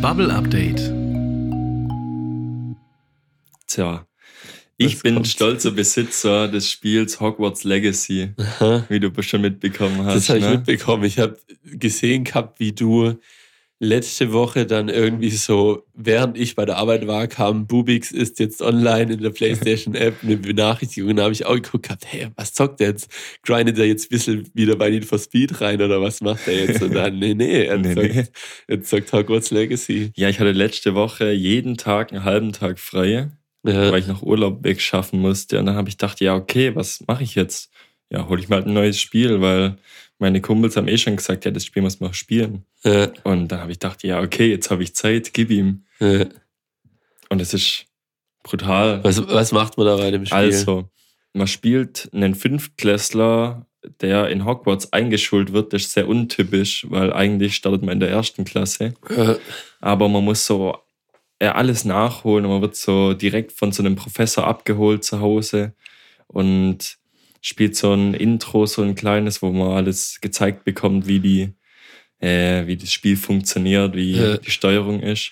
Bubble 0.01 0.31
Update. 0.33 0.79
Tja, 3.67 4.07
ich 4.77 4.95
Was 4.95 5.03
bin 5.03 5.15
kommt? 5.15 5.27
stolzer 5.27 5.71
Besitzer 5.71 6.47
des 6.47 6.71
Spiels 6.71 7.19
Hogwarts 7.19 7.65
Legacy, 7.65 8.31
Aha. 8.37 8.85
wie 8.87 9.01
du 9.01 9.11
schon 9.21 9.41
mitbekommen 9.41 10.05
hast. 10.05 10.15
Das 10.15 10.29
habe 10.29 10.39
ich 10.39 10.45
ne? 10.45 10.51
mitbekommen. 10.51 11.03
Ich 11.03 11.19
habe 11.19 11.37
gesehen 11.65 12.23
gehabt, 12.23 12.61
wie 12.61 12.71
du 12.71 13.17
letzte 13.79 14.33
Woche 14.33 14.65
dann 14.65 14.89
irgendwie 14.89 15.29
so, 15.29 15.85
während 15.93 16.37
ich 16.37 16.55
bei 16.55 16.65
der 16.65 16.77
Arbeit 16.77 17.07
war, 17.07 17.27
kam 17.27 17.65
Bubix 17.65 18.11
ist 18.11 18.39
jetzt 18.39 18.61
online 18.61 19.13
in 19.13 19.21
der 19.21 19.29
PlayStation-App 19.29 20.15
eine 20.21 20.35
Benachrichtigung. 20.37 21.15
Da 21.15 21.23
habe 21.23 21.33
ich 21.33 21.45
auch 21.45 21.55
geguckt, 21.55 21.83
gehabt, 21.83 22.05
hey, 22.05 22.27
was 22.35 22.53
zockt 22.53 22.81
der 22.81 22.89
jetzt? 22.89 23.09
Grindet 23.43 23.77
er 23.79 23.85
jetzt 23.85 24.05
ein 24.05 24.09
bisschen 24.09 24.49
wieder 24.53 24.75
bei 24.75 24.89
Need 24.89 25.05
for 25.05 25.17
Speed 25.17 25.61
rein 25.61 25.81
oder 25.81 26.01
was 26.01 26.19
macht 26.19 26.47
er 26.47 26.65
jetzt? 26.65 26.81
Und 26.81 26.93
dann, 26.93 27.17
nee, 27.19 27.33
nee, 27.33 27.65
er 27.65 27.77
Nee, 27.79 27.93
zockt, 27.93 28.15
nee. 28.15 28.25
er 28.67 28.81
zockt 28.83 29.13
Hogwarts 29.13 29.51
Legacy. 29.51 30.11
Ja, 30.15 30.27
ich 30.27 30.39
hatte 30.39 30.51
letzte 30.51 30.93
Woche 30.93 31.31
jeden 31.31 31.77
Tag 31.77 32.11
einen 32.11 32.25
halben 32.25 32.51
Tag 32.51 32.79
frei, 32.79 33.31
Ja, 33.63 33.91
weil 33.91 33.99
ich 33.99 34.07
noch 34.07 34.21
Urlaub 34.21 34.63
wegschaffen 34.63 35.21
musste. 35.21 35.57
Und 35.57 35.67
dann 35.67 35.75
habe 35.75 35.87
ich 35.87 35.97
gedacht, 35.97 36.19
ja, 36.19 36.35
okay, 36.35 36.75
was 36.75 37.01
mache 37.07 37.23
ich 37.23 37.35
jetzt? 37.35 37.71
Ja, 38.11 38.27
hole 38.27 38.41
ich 38.41 38.49
mal 38.49 38.57
halt 38.57 38.67
ein 38.67 38.73
neues 38.73 38.99
Spiel, 38.99 39.39
weil 39.39 39.77
meine 40.19 40.41
Kumpels 40.41 40.75
haben 40.77 40.87
eh 40.87 40.97
schon 40.97 41.15
gesagt, 41.15 41.45
ja, 41.45 41.51
das 41.51 41.65
Spiel 41.65 41.81
muss 41.81 41.99
man 41.99 42.11
auch 42.11 42.13
spielen. 42.13 42.65
ja, 42.83 43.07
Und 43.23 43.47
dann 43.47 43.61
habe 43.61 43.71
ich 43.71 43.79
gedacht, 43.79 44.03
ja, 44.03 44.21
okay, 44.21 44.49
jetzt 44.51 44.69
habe 44.69 44.83
ich 44.83 44.93
Zeit, 44.93 45.33
gib 45.33 45.49
ihm. 45.49 45.85
ja. 45.99 46.25
Und 47.31 47.41
es 47.41 47.53
ist 47.53 47.85
brutal. 48.43 49.03
Was, 49.03 49.25
was 49.27 49.51
macht 49.51 49.77
man 49.77 49.85
da 49.85 49.95
rein 49.95 50.13
im 50.15 50.25
Spiel? 50.25 50.37
Also, 50.37 50.89
man 51.33 51.45
spielt 51.47 52.09
einen 52.11 52.33
Fünftklässler, 52.33 53.67
der 54.01 54.29
in 54.29 54.45
Hogwarts 54.45 54.91
eingeschult 54.93 55.53
wird. 55.53 55.71
Das 55.73 55.83
ist 55.83 55.93
sehr 55.93 56.07
untypisch, 56.07 56.87
weil 56.89 57.13
eigentlich 57.13 57.55
startet 57.55 57.83
man 57.83 57.93
in 57.93 57.99
der 57.99 58.09
ersten 58.09 58.45
Klasse. 58.45 58.93
Ja, 59.15 59.37
Aber 59.79 60.09
man 60.09 60.23
muss 60.25 60.45
so 60.45 60.75
äh, 61.37 61.47
alles 61.47 61.85
nachholen 61.85 62.45
und 62.45 62.51
man 62.51 62.61
wird 62.61 62.75
so 62.75 63.13
direkt 63.13 63.51
von 63.51 63.71
so 63.71 63.83
einem 63.83 63.95
Professor 63.95 64.45
abgeholt 64.47 65.03
zu 65.03 65.21
Hause 65.21 65.73
und 66.27 66.97
spielt 67.41 67.75
so 67.75 67.93
ein 67.93 68.13
Intro, 68.13 68.65
so 68.65 68.81
ein 68.81 68.95
kleines, 68.95 69.41
wo 69.41 69.51
man 69.51 69.71
alles 69.71 70.19
gezeigt 70.21 70.63
bekommt, 70.65 71.07
wie 71.07 71.19
die, 71.19 71.53
äh, 72.19 72.67
wie 72.67 72.75
das 72.77 72.91
Spiel 72.91 73.15
funktioniert, 73.17 73.95
wie 73.95 74.15
Ja. 74.17 74.37
die 74.37 74.51
Steuerung 74.51 74.99
ist. 75.01 75.31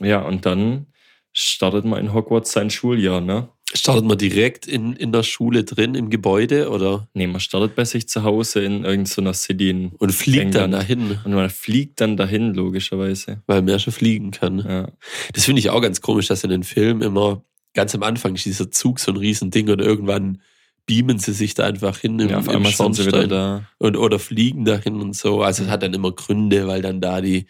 Ja, 0.00 0.20
und 0.22 0.46
dann 0.46 0.86
startet 1.32 1.84
man 1.84 2.00
in 2.00 2.12
Hogwarts 2.12 2.52
sein 2.52 2.70
Schuljahr, 2.70 3.20
ne? 3.20 3.48
Startet 3.74 4.04
man 4.04 4.18
direkt 4.18 4.66
in, 4.66 4.92
in 4.92 5.12
der 5.12 5.22
Schule 5.22 5.64
drin, 5.64 5.94
im 5.94 6.10
Gebäude, 6.10 6.68
oder? 6.68 7.08
Nee, 7.14 7.26
man 7.26 7.40
startet 7.40 7.74
bei 7.74 7.86
sich 7.86 8.06
zu 8.06 8.22
Hause 8.22 8.60
in 8.62 8.84
irgendeiner 8.84 9.32
City 9.32 9.70
in, 9.70 9.88
Und 9.98 10.12
fliegt 10.12 10.54
dann 10.54 10.74
England. 10.74 10.74
dahin, 10.74 11.18
und 11.24 11.32
man 11.32 11.48
fliegt 11.48 12.00
dann 12.02 12.18
dahin, 12.18 12.52
logischerweise. 12.52 13.42
weil 13.46 13.62
man 13.62 13.68
ja 13.68 13.78
schon 13.78 13.94
fliegen 13.94 14.30
kann. 14.30 14.58
Ja. 14.58 14.88
Das 15.32 15.46
finde 15.46 15.60
ich 15.60 15.70
auch 15.70 15.80
ganz 15.80 16.02
komisch, 16.02 16.26
dass 16.26 16.44
in 16.44 16.50
den 16.50 16.64
Filmen 16.64 17.00
immer 17.00 17.42
ganz 17.72 17.94
am 17.94 18.02
Anfang 18.02 18.34
ist 18.34 18.44
dieser 18.44 18.70
Zug 18.70 19.00
so 19.00 19.10
ein 19.10 19.16
Riesending 19.16 19.70
und 19.70 19.80
irgendwann 19.80 20.42
beamen 20.86 21.18
sie 21.18 21.32
sich 21.32 21.54
da 21.54 21.64
einfach 21.64 21.98
hin 21.98 22.18
im, 22.18 22.28
ja, 22.30 22.38
auf 22.38 22.48
einmal 22.48 22.72
sind 22.72 22.94
sie 22.94 23.06
wieder 23.06 23.26
da. 23.28 23.62
und 23.78 23.96
oder 23.96 24.18
fliegen 24.18 24.64
dahin 24.64 25.00
und 25.00 25.14
so. 25.16 25.42
Also 25.42 25.64
es 25.64 25.70
hat 25.70 25.82
dann 25.82 25.94
immer 25.94 26.12
Gründe, 26.12 26.66
weil 26.66 26.82
dann 26.82 27.00
da 27.00 27.20
die 27.20 27.46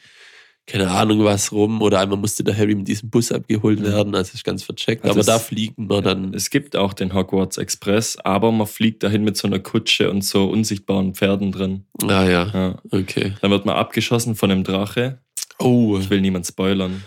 keine 0.64 0.91
Ahnung 0.93 1.24
was 1.24 1.51
rum 1.51 1.83
oder 1.83 1.99
einmal 1.99 2.18
musste 2.18 2.45
der 2.45 2.57
Harry 2.57 2.76
mit 2.76 2.87
diesem 2.87 3.11
Bus 3.11 3.33
abgeholt 3.33 3.83
werden. 3.83 4.14
Also 4.14 4.35
ist 4.35 4.45
ganz 4.45 4.62
vercheckt. 4.62 5.03
Also 5.03 5.12
Aber 5.14 5.20
es- 5.20 5.26
da 5.26 5.39
fliegen 5.41 5.89
wir 5.91 6.03
dann. 6.03 6.33
Es 6.35 6.51
gibt 6.51 6.76
auch 6.76 6.93
den 6.93 7.14
Hogwarts 7.14 7.59
Express, 7.59 8.16
aber 8.18 8.53
man 8.53 8.68
fliegt 8.68 9.03
dahin 9.03 9.24
mit 9.24 9.37
so 9.37 9.49
einer 9.49 9.59
Kutsche 9.59 10.09
und 10.09 10.22
so 10.22 10.45
unsichtbaren 10.45 11.14
Pferden 11.14 11.51
drin. 11.51 11.87
Ah 12.05 12.24
ja, 12.28 12.47
Ja. 12.55 12.78
okay. 12.93 13.33
Dann 13.41 13.51
wird 13.51 13.66
man 13.66 13.74
abgeschossen 13.74 14.37
von 14.37 14.53
einem 14.53 14.62
Drache. 14.62 15.18
Oh, 15.59 15.99
Ich 15.99 16.11
will 16.11 16.20
niemand 16.20 16.47
spoilern. 16.47 17.03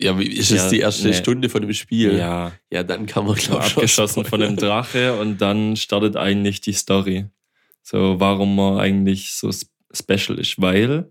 Ja, 0.00 0.18
wie 0.18 0.26
ist 0.26 0.50
Ja, 0.50 0.64
es 0.64 0.68
die 0.70 0.80
erste 0.80 1.08
nee. 1.08 1.14
Stunde 1.14 1.48
von 1.48 1.62
dem 1.62 1.72
Spiel? 1.72 2.16
Ja, 2.18 2.52
Ja, 2.70 2.82
dann 2.82 3.06
kann 3.06 3.26
man 3.26 3.36
so 3.36 3.52
glaub, 3.52 3.62
schon 3.64 3.78
abgeschossen 3.82 4.24
von 4.24 4.42
einem. 4.42 4.56
Drache 4.56 5.14
und 5.18 5.38
dann 5.40 5.76
startet 5.76 6.16
eigentlich 6.16 6.60
die 6.60 6.72
Story. 6.72 7.26
So, 7.82 8.18
warum 8.18 8.56
man 8.56 8.78
eigentlich 8.78 9.32
so 9.32 9.50
special 9.92 10.38
ist, 10.38 10.60
weil 10.60 11.10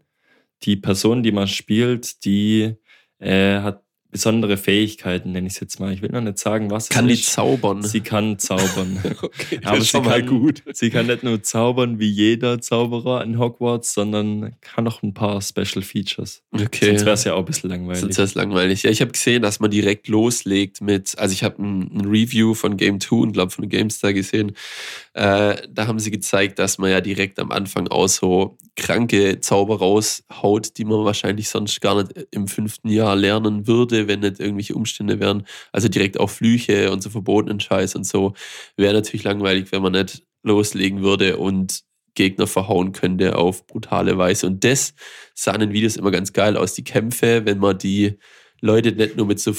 die 0.64 0.76
Person, 0.76 1.24
die 1.24 1.32
man 1.32 1.47
spielt, 1.47 2.24
die 2.26 2.76
äh, 3.20 3.60
hat 3.60 3.83
besondere 4.14 4.55
Fähigkeiten, 4.55 5.34
nenne 5.34 5.47
ich 5.47 5.55
es 5.55 5.59
jetzt 5.59 5.80
mal. 5.80 5.91
Ich 5.91 6.01
will 6.01 6.09
noch 6.11 6.22
nicht 6.22 6.38
sagen, 6.38 6.72
was 6.72 6.88
Kann 6.88 7.09
es 7.09 7.18
die 7.18 7.22
ist. 7.24 7.34
zaubern. 7.34 7.82
Sie 7.82 7.99
kann 7.99 8.39
zaubern. 8.39 8.99
okay, 9.22 9.57
das 9.57 9.66
Aber 9.66 9.78
ist 9.78 9.84
sie 9.84 9.89
schon 9.89 10.05
mal 10.05 10.20
kann, 10.22 10.30
gut. 10.30 10.64
sie 10.72 10.89
kann 10.89 11.07
nicht 11.07 11.24
nur 11.24 11.43
zaubern 11.43 11.99
wie 11.99 12.09
jeder 12.09 12.61
Zauberer 12.61 13.24
in 13.24 13.38
Hogwarts, 13.38 13.93
sondern 13.93 14.55
kann 14.61 14.86
noch 14.86 15.03
ein 15.03 15.14
paar 15.14 15.41
Special 15.41 15.82
Features. 15.82 16.43
Okay. 16.53 16.86
Sonst 16.86 17.05
wäre 17.05 17.14
es 17.16 17.24
ja 17.26 17.34
auch 17.34 17.39
ein 17.39 17.45
bisschen 17.45 17.70
langweilig. 17.70 17.99
Sonst 17.99 18.18
wäre 18.18 18.26
es 18.26 18.36
langweilig. 18.36 18.84
Ja, 18.84 18.91
ich 18.91 19.01
habe 19.01 19.11
gesehen, 19.11 19.41
dass 19.41 19.59
man 19.59 19.72
direkt 19.72 20.07
loslegt 20.07 20.80
mit, 20.80 21.18
also 21.18 21.34
ich 21.34 21.43
habe 21.43 21.61
ein, 21.61 21.91
ein 21.93 22.05
Review 22.05 22.53
von 22.53 22.78
Game 22.78 23.01
2 23.01 23.16
und 23.18 23.32
glaube 23.34 23.51
von 23.51 23.68
GameStar 23.68 24.14
gesehen. 24.14 24.53
Äh, 25.14 25.68
da 25.70 25.88
haben 25.88 25.99
sie 25.99 26.09
gezeigt, 26.09 26.57
dass 26.57 26.80
man 26.80 26.89
ja 26.89 26.99
direkt 26.99 27.39
am 27.39 27.51
Anfang 27.51 27.88
auch 27.88 28.07
so 28.07 28.57
kranke 28.76 29.39
Zauber 29.41 29.78
raushaut, 29.78 30.78
die 30.78 30.86
man 30.86 31.05
wahrscheinlich 31.05 31.49
sonst 31.49 31.82
gar 31.82 32.01
nicht 32.01 32.28
im 32.32 32.47
fünften 32.47 32.89
Jahr 32.89 33.16
lernen 33.16 33.68
würde, 33.68 34.07
wenn 34.07 34.22
nicht 34.22 34.39
irgendwelche 34.39 34.74
Umstände 34.76 35.20
wären. 35.20 35.45
Also 35.72 35.88
direkt 35.88 36.20
auch 36.20 36.30
Flüche 36.32 36.91
und 36.91 37.03
so 37.03 37.11
verbotenen 37.11 37.59
Scheiß 37.59 37.95
und 37.95 38.07
so. 38.07 38.34
Wäre 38.76 38.93
natürlich 38.95 39.24
langweilig, 39.24 39.72
wenn 39.72 39.84
man 39.84 39.91
nicht 39.93 40.24
loslegen 40.43 41.03
würde 41.03 41.38
und 41.38 41.84
Gegner 42.16 42.47
verhauen 42.47 42.91
könnte 42.91 43.38
auf 43.38 43.68
brutale 43.68 44.18
Weise. 44.18 44.47
Und 44.47 44.64
das 44.64 44.93
sah 45.36 45.53
in 45.53 45.61
den 45.61 45.74
Videos 45.74 45.95
immer 45.95 46.11
ganz 46.11 46.34
geil 46.34 46.57
aus, 46.57 46.74
die 46.74 46.84
Kämpfe, 46.84 47.45
wenn 47.45 47.59
man 47.59 47.78
die 47.78 48.18
Leute 48.61 48.91
nicht 48.91 49.18
nur 49.18 49.26
mit 49.28 49.39
so 49.39 49.53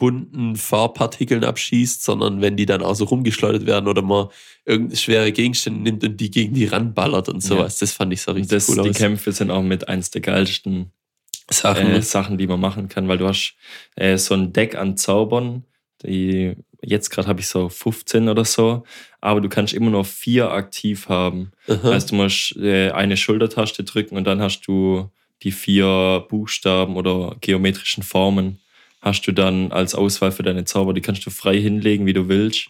bunten 0.00 0.56
Farbpartikeln 0.56 1.44
abschießt, 1.44 2.02
sondern 2.02 2.40
wenn 2.40 2.56
die 2.56 2.66
dann 2.66 2.82
auch 2.82 2.94
so 2.94 3.04
rumgeschleudert 3.04 3.66
werden 3.66 3.86
oder 3.86 4.02
man 4.02 4.28
irgendeine 4.64 4.96
schwere 4.96 5.30
Gegenstände 5.30 5.80
nimmt 5.80 6.02
und 6.02 6.16
die 6.16 6.30
gegen 6.30 6.54
die 6.54 6.64
ranballert 6.64 7.28
und 7.28 7.42
sowas. 7.42 7.78
Das 7.78 7.92
fand 7.92 8.12
ich 8.12 8.22
so 8.22 8.32
richtig 8.32 8.50
das, 8.50 8.68
cool 8.68 8.82
die 8.82 8.90
aus. 8.90 8.96
Kämpfe 8.96 9.30
sind 9.30 9.50
auch 9.50 9.62
mit 9.62 9.88
eins 9.88 10.10
der 10.10 10.22
geilsten 10.22 10.90
Sachen. 11.50 11.86
äh, 11.90 12.02
Sachen, 12.02 12.38
die 12.38 12.46
man 12.46 12.58
machen 12.58 12.88
kann, 12.88 13.08
weil 13.08 13.18
du 13.18 13.28
hast 13.28 13.54
äh, 13.94 14.16
so 14.16 14.34
ein 14.34 14.52
Deck 14.54 14.74
an 14.74 14.96
Zaubern, 14.96 15.64
die 16.02 16.56
jetzt 16.82 17.10
gerade 17.10 17.28
habe 17.28 17.40
ich 17.40 17.48
so 17.48 17.68
15 17.68 18.30
oder 18.30 18.46
so, 18.46 18.84
aber 19.20 19.42
du 19.42 19.50
kannst 19.50 19.74
immer 19.74 19.90
nur 19.90 20.06
vier 20.06 20.50
aktiv 20.50 21.10
haben. 21.10 21.52
Aha. 21.68 21.92
Heißt, 21.92 22.10
du 22.10 22.14
musst 22.14 22.56
äh, 22.56 22.90
eine 22.90 23.18
Schultertaste 23.18 23.84
drücken 23.84 24.16
und 24.16 24.24
dann 24.24 24.40
hast 24.40 24.62
du 24.62 25.10
die 25.42 25.52
vier 25.52 26.24
Buchstaben 26.30 26.96
oder 26.96 27.36
geometrischen 27.42 28.02
Formen 28.02 28.60
hast 29.00 29.26
du 29.26 29.32
dann 29.32 29.72
als 29.72 29.94
Auswahl 29.94 30.32
für 30.32 30.42
deine 30.42 30.64
Zauber. 30.64 30.92
Die 30.92 31.00
kannst 31.00 31.24
du 31.26 31.30
frei 31.30 31.58
hinlegen, 31.58 32.06
wie 32.06 32.12
du 32.12 32.28
willst. 32.28 32.68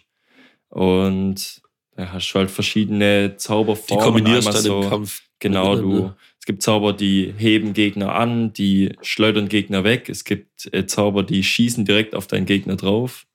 Und 0.69 1.61
da 1.95 2.13
hast 2.13 2.31
du 2.31 2.39
halt 2.39 2.51
verschiedene 2.51 3.29
die 3.29 3.37
Zauberformen. 3.37 4.05
kombinierst 4.05 4.47
einmal 4.47 4.63
dann 4.63 4.83
im 4.83 4.89
Kampf. 4.89 5.21
Genau, 5.39 5.75
du. 5.75 6.13
Es 6.39 6.45
gibt 6.45 6.63
Zauber, 6.63 6.93
die 6.93 7.33
heben 7.37 7.73
Gegner 7.73 8.15
an, 8.15 8.53
die 8.53 8.95
schleudern 9.01 9.47
Gegner 9.47 9.83
weg. 9.83 10.09
Es 10.09 10.23
gibt 10.23 10.73
äh, 10.73 10.87
Zauber, 10.87 11.23
die 11.23 11.43
schießen 11.43 11.85
direkt 11.85 12.15
auf 12.15 12.25
deinen 12.27 12.45
Gegner 12.45 12.75
drauf. 12.75 13.27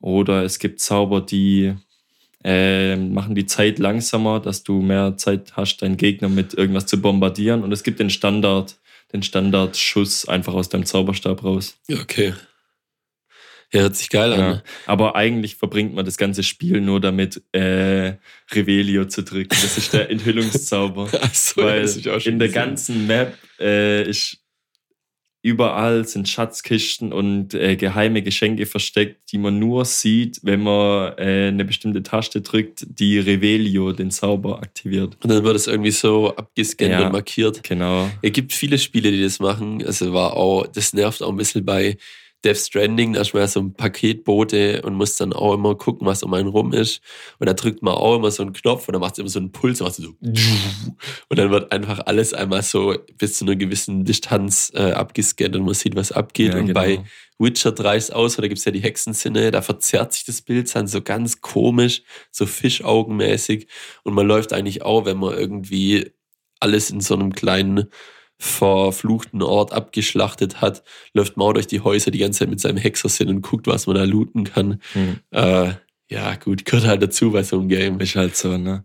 Oder 0.00 0.42
es 0.42 0.58
gibt 0.58 0.80
Zauber, 0.80 1.20
die 1.20 1.74
äh, 2.44 2.96
machen 2.96 3.34
die 3.34 3.46
Zeit 3.46 3.78
langsamer, 3.78 4.40
dass 4.40 4.64
du 4.64 4.82
mehr 4.82 5.16
Zeit 5.16 5.56
hast, 5.56 5.78
deinen 5.78 5.96
Gegner 5.96 6.28
mit 6.28 6.54
irgendwas 6.54 6.86
zu 6.86 7.00
bombardieren. 7.00 7.62
Und 7.62 7.72
es 7.72 7.84
gibt 7.84 8.00
den 8.00 8.10
Standard, 8.10 8.78
den 9.12 9.22
Standardschuss 9.22 10.28
einfach 10.28 10.54
aus 10.54 10.68
deinem 10.68 10.86
Zauberstab 10.86 11.44
raus. 11.44 11.78
Ja, 11.88 12.00
okay. 12.00 12.34
Ja, 13.72 13.80
hört 13.80 13.96
sich 13.96 14.10
geil 14.10 14.32
an. 14.34 14.38
Ja. 14.38 14.62
Aber 14.86 15.16
eigentlich 15.16 15.56
verbringt 15.56 15.94
man 15.94 16.04
das 16.04 16.18
ganze 16.18 16.42
Spiel 16.42 16.82
nur 16.82 17.00
damit, 17.00 17.42
äh, 17.52 18.16
Revelio 18.52 19.06
zu 19.06 19.22
drücken. 19.22 19.48
Das 19.50 19.78
ist 19.78 19.94
der 19.94 20.10
Enthüllungszauber. 20.10 21.08
Achso, 21.22 21.62
Weil 21.62 21.82
das 21.82 21.92
hab 21.92 22.00
ich 22.00 22.10
auch 22.10 22.20
schon 22.20 22.34
in 22.34 22.38
der 22.38 22.48
gesehen. 22.48 22.62
ganzen 22.62 23.06
Map 23.06 23.38
äh, 23.58 24.02
ist 24.08 24.41
überall 25.42 26.06
sind 26.06 26.28
Schatzkisten 26.28 27.12
und 27.12 27.52
äh, 27.54 27.76
geheime 27.76 28.22
Geschenke 28.22 28.64
versteckt, 28.64 29.32
die 29.32 29.38
man 29.38 29.58
nur 29.58 29.84
sieht, 29.84 30.38
wenn 30.44 30.62
man 30.62 31.18
äh, 31.18 31.48
eine 31.48 31.64
bestimmte 31.64 32.02
Taste 32.02 32.40
drückt, 32.40 32.86
die 32.88 33.18
Revelio, 33.18 33.92
den 33.92 34.10
Zauber, 34.12 34.62
aktiviert. 34.62 35.16
Und 35.22 35.30
dann 35.30 35.42
wird 35.42 35.56
es 35.56 35.66
irgendwie 35.66 35.90
so 35.90 36.34
abgescannt 36.36 36.92
Ja. 36.92 37.06
und 37.06 37.12
markiert. 37.12 37.62
Genau. 37.64 38.08
Es 38.22 38.32
gibt 38.32 38.52
viele 38.52 38.78
Spiele, 38.78 39.10
die 39.10 39.22
das 39.22 39.40
machen. 39.40 39.84
Also 39.84 40.12
war 40.12 40.36
auch, 40.36 40.66
das 40.68 40.92
nervt 40.92 41.22
auch 41.22 41.30
ein 41.30 41.36
bisschen 41.36 41.64
bei 41.64 41.96
Death 42.44 42.56
Stranding, 42.56 43.12
da 43.12 43.20
ist 43.20 43.34
man 43.34 43.42
ja 43.42 43.46
so 43.46 43.60
ein 43.60 43.74
Paketbote 43.74 44.82
und 44.82 44.94
muss 44.94 45.16
dann 45.16 45.32
auch 45.32 45.54
immer 45.54 45.76
gucken, 45.76 46.06
was 46.06 46.22
um 46.22 46.34
einen 46.34 46.48
rum 46.48 46.72
ist. 46.72 47.00
Und 47.38 47.46
da 47.46 47.54
drückt 47.54 47.82
man 47.82 47.94
auch 47.94 48.16
immer 48.16 48.30
so 48.30 48.42
einen 48.42 48.52
Knopf 48.52 48.88
und 48.88 48.92
dann 48.92 49.00
macht 49.00 49.14
es 49.14 49.18
immer 49.18 49.28
so 49.28 49.38
einen 49.38 49.52
Puls, 49.52 49.80
macht 49.80 49.94
so 49.94 50.14
und 51.28 51.38
dann 51.38 51.50
wird 51.50 51.70
einfach 51.72 52.00
alles 52.06 52.34
einmal 52.34 52.62
so 52.62 52.96
bis 53.18 53.38
zu 53.38 53.44
einer 53.44 53.56
gewissen 53.56 54.04
Distanz 54.04 54.72
äh, 54.74 54.92
abgescannt 54.92 55.54
und 55.56 55.64
man 55.64 55.74
sieht, 55.74 55.94
was 55.94 56.12
abgeht. 56.12 56.54
Ja, 56.54 56.60
und 56.60 56.66
genau. 56.66 56.80
bei 56.80 57.04
Witcher 57.38 57.72
3 57.72 57.96
ist 57.96 58.12
aus, 58.12 58.36
da 58.36 58.46
gibt's 58.46 58.64
ja 58.64 58.72
die 58.72 58.82
Hexensinne, 58.82 59.50
da 59.50 59.62
verzerrt 59.62 60.12
sich 60.12 60.24
das 60.24 60.42
Bild 60.42 60.72
dann 60.74 60.86
so 60.86 61.02
ganz 61.02 61.40
komisch, 61.40 62.02
so 62.30 62.46
fischaugenmäßig. 62.46 63.68
Und 64.04 64.14
man 64.14 64.26
läuft 64.26 64.52
eigentlich 64.52 64.82
auch, 64.82 65.04
wenn 65.04 65.18
man 65.18 65.34
irgendwie 65.36 66.12
alles 66.60 66.90
in 66.90 67.00
so 67.00 67.14
einem 67.14 67.32
kleinen 67.32 67.88
verfluchten 68.42 69.40
Ort 69.40 69.72
abgeschlachtet 69.72 70.60
hat, 70.60 70.82
läuft 71.14 71.38
auch 71.38 71.52
durch 71.52 71.68
die 71.68 71.80
Häuser 71.80 72.10
die 72.10 72.18
ganze 72.18 72.40
Zeit 72.40 72.50
mit 72.50 72.60
seinem 72.60 72.76
Hexersinn 72.76 73.28
und 73.28 73.42
guckt, 73.42 73.68
was 73.68 73.86
man 73.86 73.94
da 73.94 74.02
looten 74.02 74.42
kann. 74.42 74.80
Hm. 74.94 75.20
Äh, 75.30 75.74
ja, 76.10 76.34
gut, 76.34 76.64
gehört 76.64 76.86
halt 76.86 77.02
dazu 77.02 77.30
bei 77.30 77.44
so 77.44 77.58
einem 77.60 77.68
Game. 77.68 78.00
Ist 78.00 78.16
halt 78.16 78.36
so, 78.36 78.58
ne? 78.58 78.84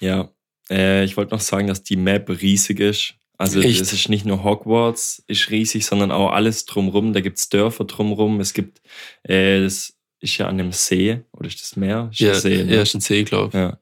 Ja. 0.00 0.30
Äh, 0.68 1.04
ich 1.04 1.16
wollte 1.16 1.32
noch 1.34 1.40
sagen, 1.40 1.68
dass 1.68 1.84
die 1.84 1.96
Map 1.96 2.28
riesig 2.28 2.80
ist. 2.80 3.14
Also 3.38 3.60
Echt? 3.60 3.80
es 3.80 3.92
ist 3.92 4.08
nicht 4.08 4.26
nur 4.26 4.42
Hogwarts, 4.42 5.22
ist 5.28 5.50
riesig, 5.50 5.86
sondern 5.86 6.10
auch 6.10 6.32
alles 6.32 6.64
drumrum. 6.64 7.12
Da 7.12 7.20
gibt's 7.20 7.48
Dörfer 7.48 7.84
drumrum. 7.84 8.40
Es 8.40 8.54
gibt, 8.54 8.82
äh, 9.22 9.62
das 9.62 9.94
ist 10.20 10.36
ja 10.38 10.48
an 10.48 10.58
einem 10.58 10.72
See, 10.72 11.20
oder 11.32 11.46
ist 11.46 11.62
das 11.62 11.76
Meer? 11.76 12.08
Ist 12.10 12.20
Ja, 12.20 12.32
ein 12.32 12.40
See, 12.40 12.64
ne? 12.64 12.74
ja, 12.74 12.82
ist 12.82 12.94
ein 12.94 13.00
See, 13.00 13.22
glaube 13.22 13.56
ja. 13.56 13.78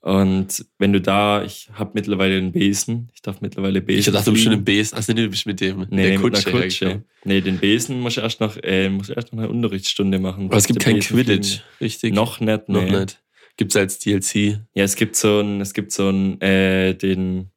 Und 0.00 0.64
wenn 0.78 0.92
du 0.92 1.00
da, 1.00 1.42
ich 1.42 1.70
habe 1.72 1.90
mittlerweile 1.94 2.36
einen 2.38 2.52
Besen, 2.52 3.10
ich 3.14 3.20
darf 3.22 3.40
mittlerweile 3.40 3.80
Besen. 3.82 3.98
ich. 3.98 4.06
Dachte, 4.06 4.26
du 4.26 4.32
bist 4.32 4.44
schon 4.44 4.52
fliegen. 4.52 4.60
im 4.60 4.64
Besen. 4.64 4.96
Also 4.96 5.12
nee, 5.12 5.22
du 5.22 5.28
bist 5.28 5.46
mit 5.46 5.60
dem 5.60 5.80
Nee, 5.80 5.86
der 5.88 5.96
mit 5.96 6.06
einer 6.06 6.18
Kutsche. 6.20 6.50
Kutsche. 6.52 6.84
hergekommen. 6.86 7.04
Nee, 7.24 7.40
den 7.40 7.58
Besen 7.58 8.00
muss 8.00 8.16
ich 8.16 8.22
erst 8.22 8.40
noch, 8.40 8.56
äh, 8.62 8.88
muss 8.88 9.08
ich 9.10 9.16
erst 9.16 9.32
noch 9.32 9.40
eine 9.40 9.48
Unterrichtsstunde 9.50 10.18
machen. 10.20 10.46
Aber 10.46 10.56
es 10.56 10.66
gibt 10.66 10.80
kein 10.80 10.94
Besen 10.96 11.16
Quidditch, 11.16 11.48
fliegen. 11.48 11.62
richtig? 11.80 12.14
Noch 12.14 12.38
nicht, 12.40 12.68
Noch 12.68 12.82
nee. 12.84 13.00
nicht. 13.00 13.20
Gibt's 13.56 13.74
als 13.74 13.98
DLC. 13.98 14.60
Ja, 14.74 14.84
es 14.84 14.94
gibt 14.94 15.16
so 15.16 15.40
ein, 15.40 15.60
es 15.60 15.74
gibt 15.74 15.90
so 15.90 16.08
ein, 16.10 16.40
äh, 16.40 16.94
den, 16.94 17.50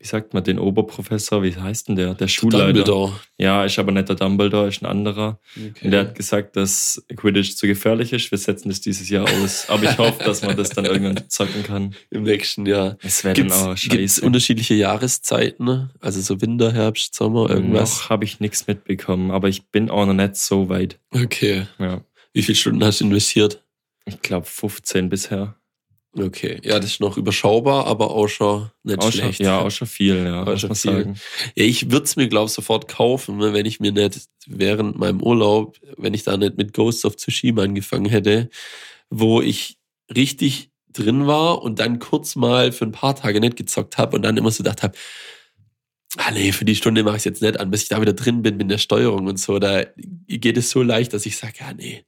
wie 0.00 0.06
sagt 0.06 0.32
man, 0.32 0.42
den 0.42 0.58
Oberprofessor, 0.58 1.42
wie 1.42 1.54
heißt 1.54 1.88
denn 1.88 1.96
der? 1.96 2.14
Der 2.14 2.26
Schulleiter. 2.26 2.64
Dumbledore. 2.72 3.20
Ja, 3.36 3.66
ist 3.66 3.78
aber 3.78 3.92
nicht 3.92 4.08
der 4.08 4.16
Dumbledore, 4.16 4.68
ist 4.68 4.82
ein 4.82 4.86
anderer. 4.86 5.38
Okay. 5.54 5.84
Und 5.84 5.90
der 5.90 6.00
hat 6.00 6.14
gesagt, 6.14 6.56
dass 6.56 7.04
Quidditch 7.14 7.54
zu 7.54 7.66
gefährlich 7.66 8.14
ist. 8.14 8.30
Wir 8.30 8.38
setzen 8.38 8.70
das 8.70 8.80
dieses 8.80 9.10
Jahr 9.10 9.26
aus. 9.28 9.66
Aber 9.68 9.84
ich 9.84 9.98
hoffe, 9.98 10.24
dass 10.24 10.40
man 10.40 10.56
das 10.56 10.70
dann 10.70 10.86
irgendwann 10.86 11.22
zocken 11.28 11.62
kann. 11.64 11.94
Im 12.08 12.22
nächsten 12.22 12.64
Jahr. 12.64 12.96
Es 13.02 13.24
wäre 13.24 13.34
dann 13.34 13.44
Gibt's, 13.44 13.62
auch 13.62 13.74
gibt's 13.74 14.14
scheiße. 14.14 14.24
unterschiedliche 14.24 14.72
Jahreszeiten? 14.74 15.90
Also 16.00 16.22
so 16.22 16.40
Winter, 16.40 16.72
Herbst, 16.72 17.14
Sommer, 17.14 17.50
irgendwas? 17.50 17.98
Noch 17.98 18.08
habe 18.10 18.24
ich 18.24 18.40
nichts 18.40 18.66
mitbekommen, 18.66 19.30
aber 19.30 19.48
ich 19.48 19.66
bin 19.68 19.90
auch 19.90 20.06
noch 20.06 20.14
nicht 20.14 20.36
so 20.36 20.70
weit. 20.70 20.98
Okay. 21.10 21.66
Ja. 21.78 22.00
Wie 22.32 22.42
viele 22.42 22.56
Stunden 22.56 22.82
hast 22.82 23.00
du 23.00 23.04
investiert? 23.04 23.62
Ich 24.06 24.22
glaube 24.22 24.46
15 24.46 25.10
bisher. 25.10 25.59
Okay. 26.12 26.60
Ja, 26.64 26.80
das 26.80 26.92
ist 26.92 27.00
noch 27.00 27.16
überschaubar, 27.16 27.86
aber 27.86 28.10
auch 28.10 28.26
schon 28.26 28.68
nicht 28.82 28.98
Auch 28.98 29.04
schon, 29.04 29.12
schlecht. 29.12 29.40
ja, 29.40 29.60
auch 29.60 29.70
schon 29.70 29.86
viel, 29.86 30.16
ja, 30.24 30.42
Auch 30.42 30.46
muss 30.46 30.60
schon 30.60 30.68
man 30.70 30.76
viel. 30.76 30.92
sagen. 30.92 31.14
Ja, 31.54 31.64
ich 31.64 31.90
würde 31.92 32.04
es 32.04 32.16
mir, 32.16 32.28
glaube 32.28 32.46
ich, 32.46 32.52
sofort 32.52 32.88
kaufen, 32.88 33.36
ne, 33.38 33.52
wenn 33.52 33.64
ich 33.64 33.78
mir 33.78 33.92
nicht 33.92 34.24
während 34.46 34.98
meinem 34.98 35.22
Urlaub, 35.22 35.76
wenn 35.96 36.12
ich 36.14 36.24
da 36.24 36.36
nicht 36.36 36.56
mit 36.56 36.72
Ghost 36.74 37.04
of 37.04 37.14
Tsushima 37.16 37.62
angefangen 37.62 38.06
hätte, 38.06 38.50
wo 39.08 39.40
ich 39.40 39.78
richtig 40.14 40.70
drin 40.92 41.28
war 41.28 41.62
und 41.62 41.78
dann 41.78 42.00
kurz 42.00 42.34
mal 42.34 42.72
für 42.72 42.84
ein 42.86 42.92
paar 42.92 43.14
Tage 43.14 43.38
nicht 43.38 43.56
gezockt 43.56 43.96
habe 43.96 44.16
und 44.16 44.22
dann 44.22 44.36
immer 44.36 44.50
so 44.50 44.64
gedacht 44.64 44.82
habe, 44.82 44.96
ah 46.16 46.32
nee, 46.32 46.50
für 46.50 46.64
die 46.64 46.74
Stunde 46.74 47.04
mache 47.04 47.14
ich 47.16 47.20
es 47.20 47.24
jetzt 47.24 47.42
nicht 47.42 47.60
an, 47.60 47.70
bis 47.70 47.84
ich 47.84 47.88
da 47.88 48.00
wieder 48.00 48.14
drin 48.14 48.42
bin 48.42 48.56
mit 48.56 48.68
der 48.68 48.78
Steuerung 48.78 49.28
und 49.28 49.38
so. 49.38 49.60
Da 49.60 49.84
geht 50.26 50.56
es 50.58 50.70
so 50.70 50.82
leicht, 50.82 51.12
dass 51.12 51.24
ich 51.26 51.36
sage, 51.36 51.54
ja 51.60 51.72
nee, 51.72 52.02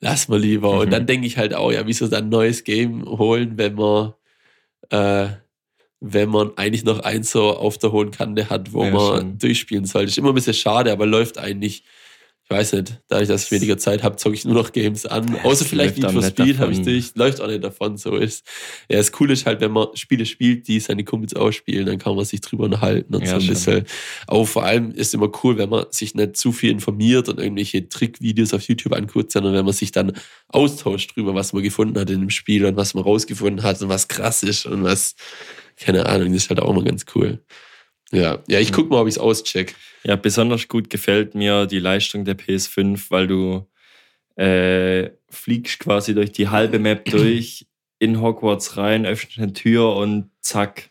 lass 0.00 0.28
mal 0.28 0.38
lieber. 0.40 0.74
Mhm. 0.74 0.78
Und 0.80 0.90
dann 0.90 1.06
denke 1.06 1.26
ich 1.26 1.36
halt 1.38 1.54
auch, 1.54 1.72
ja, 1.72 1.86
wieso 1.86 2.06
dann 2.08 2.24
ein 2.26 2.30
neues 2.30 2.64
Game 2.64 3.04
holen, 3.06 3.56
wenn 3.56 3.74
man 3.74 4.12
äh, 4.90 5.28
wenn 6.00 6.28
man 6.28 6.52
eigentlich 6.56 6.84
noch 6.84 7.00
eins 7.00 7.30
so 7.30 7.56
auf 7.56 7.78
der 7.78 7.90
hohen 7.90 8.10
Kante 8.10 8.50
hat, 8.50 8.72
wo 8.72 8.84
Ja, 8.84 8.90
man 8.90 9.00
schon. 9.20 9.38
durchspielen 9.38 9.86
sollte. 9.86 10.08
Ist 10.10 10.18
immer 10.18 10.28
ein 10.28 10.34
bisschen 10.34 10.54
schade, 10.54 10.92
aber 10.92 11.06
läuft 11.06 11.38
eigentlich. 11.38 11.84
Ich 12.48 12.56
weiß 12.56 12.74
nicht, 12.74 13.00
dadurch, 13.08 13.26
dass 13.26 13.46
ich 13.46 13.50
weniger 13.50 13.76
Zeit 13.76 14.04
habe, 14.04 14.14
zocke 14.14 14.36
ich 14.36 14.44
nur 14.44 14.54
noch 14.54 14.70
Games 14.70 15.04
an. 15.04 15.34
Ja, 15.34 15.42
Außer 15.42 15.64
vielleicht 15.64 15.98
Need 15.98 16.12
for 16.12 16.22
Speed 16.22 16.58
habe 16.58 16.70
ich 16.70 16.82
durch. 16.82 17.10
Läuft 17.16 17.40
auch 17.40 17.48
nicht 17.48 17.64
davon, 17.64 17.96
so 17.96 18.14
ist. 18.14 18.46
Ja, 18.88 18.98
das 18.98 19.10
Coole 19.10 19.32
ist 19.32 19.46
halt, 19.46 19.60
wenn 19.60 19.72
man 19.72 19.88
Spiele 19.94 20.24
spielt, 20.24 20.68
die 20.68 20.78
seine 20.78 21.02
Kumpels 21.02 21.34
ausspielen, 21.34 21.86
dann 21.86 21.98
kann 21.98 22.14
man 22.14 22.24
sich 22.24 22.40
drüber 22.42 22.66
unterhalten 22.66 23.16
und 23.16 23.22
Ja, 23.22 23.30
so 23.30 23.44
ein 23.44 23.46
bisschen. 23.48 23.84
Aber 24.28 24.46
vor 24.46 24.62
allem 24.64 24.92
ist 24.92 25.12
immer 25.12 25.28
cool, 25.42 25.58
wenn 25.58 25.70
man 25.70 25.86
sich 25.90 26.14
nicht 26.14 26.36
zu 26.36 26.52
viel 26.52 26.70
informiert 26.70 27.28
und 27.28 27.40
irgendwelche 27.40 27.88
Trickvideos 27.88 28.54
auf 28.54 28.62
YouTube 28.62 28.92
anguckt, 28.92 29.32
sondern 29.32 29.52
wenn 29.52 29.64
man 29.64 29.74
sich 29.74 29.90
dann 29.90 30.12
austauscht 30.46 31.16
drüber, 31.16 31.34
was 31.34 31.52
man 31.52 31.64
gefunden 31.64 31.98
hat 31.98 32.10
in 32.10 32.20
dem 32.20 32.30
Spiel 32.30 32.64
und 32.64 32.76
was 32.76 32.94
man 32.94 33.02
rausgefunden 33.02 33.64
hat 33.64 33.82
und 33.82 33.88
was 33.88 34.06
krass 34.06 34.44
ist 34.44 34.66
und 34.66 34.84
was, 34.84 35.16
keine 35.76 36.06
Ahnung, 36.06 36.32
das 36.32 36.44
ist 36.44 36.50
halt 36.50 36.60
auch 36.60 36.70
immer 36.70 36.84
ganz 36.84 37.06
cool. 37.16 37.40
Ja, 38.12 38.38
ja, 38.46 38.60
ich 38.60 38.70
guck 38.72 38.88
mal, 38.88 39.00
ob 39.00 39.08
ich 39.08 39.14
es 39.14 39.18
auscheck. 39.18 39.74
Ja, 40.06 40.14
besonders 40.14 40.68
gut 40.68 40.88
gefällt 40.88 41.34
mir 41.34 41.66
die 41.66 41.80
Leistung 41.80 42.24
der 42.24 42.38
PS5, 42.38 43.10
weil 43.10 43.26
du 43.26 43.66
äh, 44.36 45.10
fliegst 45.28 45.80
quasi 45.80 46.14
durch 46.14 46.30
die 46.30 46.48
halbe 46.48 46.78
Map 46.78 47.04
durch, 47.10 47.66
in 47.98 48.20
Hogwarts 48.20 48.76
rein, 48.76 49.04
öffnest 49.04 49.38
eine 49.38 49.52
Tür 49.52 49.96
und 49.96 50.30
zack, 50.40 50.90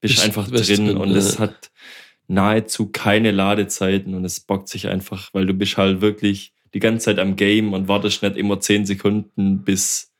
bist 0.00 0.14
Bist- 0.14 0.24
einfach 0.24 0.48
bist 0.50 0.70
drin. 0.70 0.86
drin, 0.86 0.96
und 0.96 1.10
ja. 1.10 1.16
es 1.18 1.38
hat 1.38 1.70
nahezu 2.26 2.90
keine 2.90 3.32
Ladezeiten 3.32 4.14
und 4.14 4.24
es 4.24 4.40
bockt 4.40 4.70
sich 4.70 4.88
einfach, 4.88 5.34
weil 5.34 5.44
du 5.44 5.52
bist 5.52 5.76
halt 5.76 6.00
wirklich 6.00 6.54
die 6.72 6.80
ganze 6.80 7.04
Zeit 7.04 7.18
am 7.18 7.36
Game 7.36 7.74
und 7.74 7.86
wartest 7.86 8.22
nicht 8.22 8.38
immer 8.38 8.60
10 8.60 8.86
Sekunden, 8.86 9.62
bis, 9.62 10.10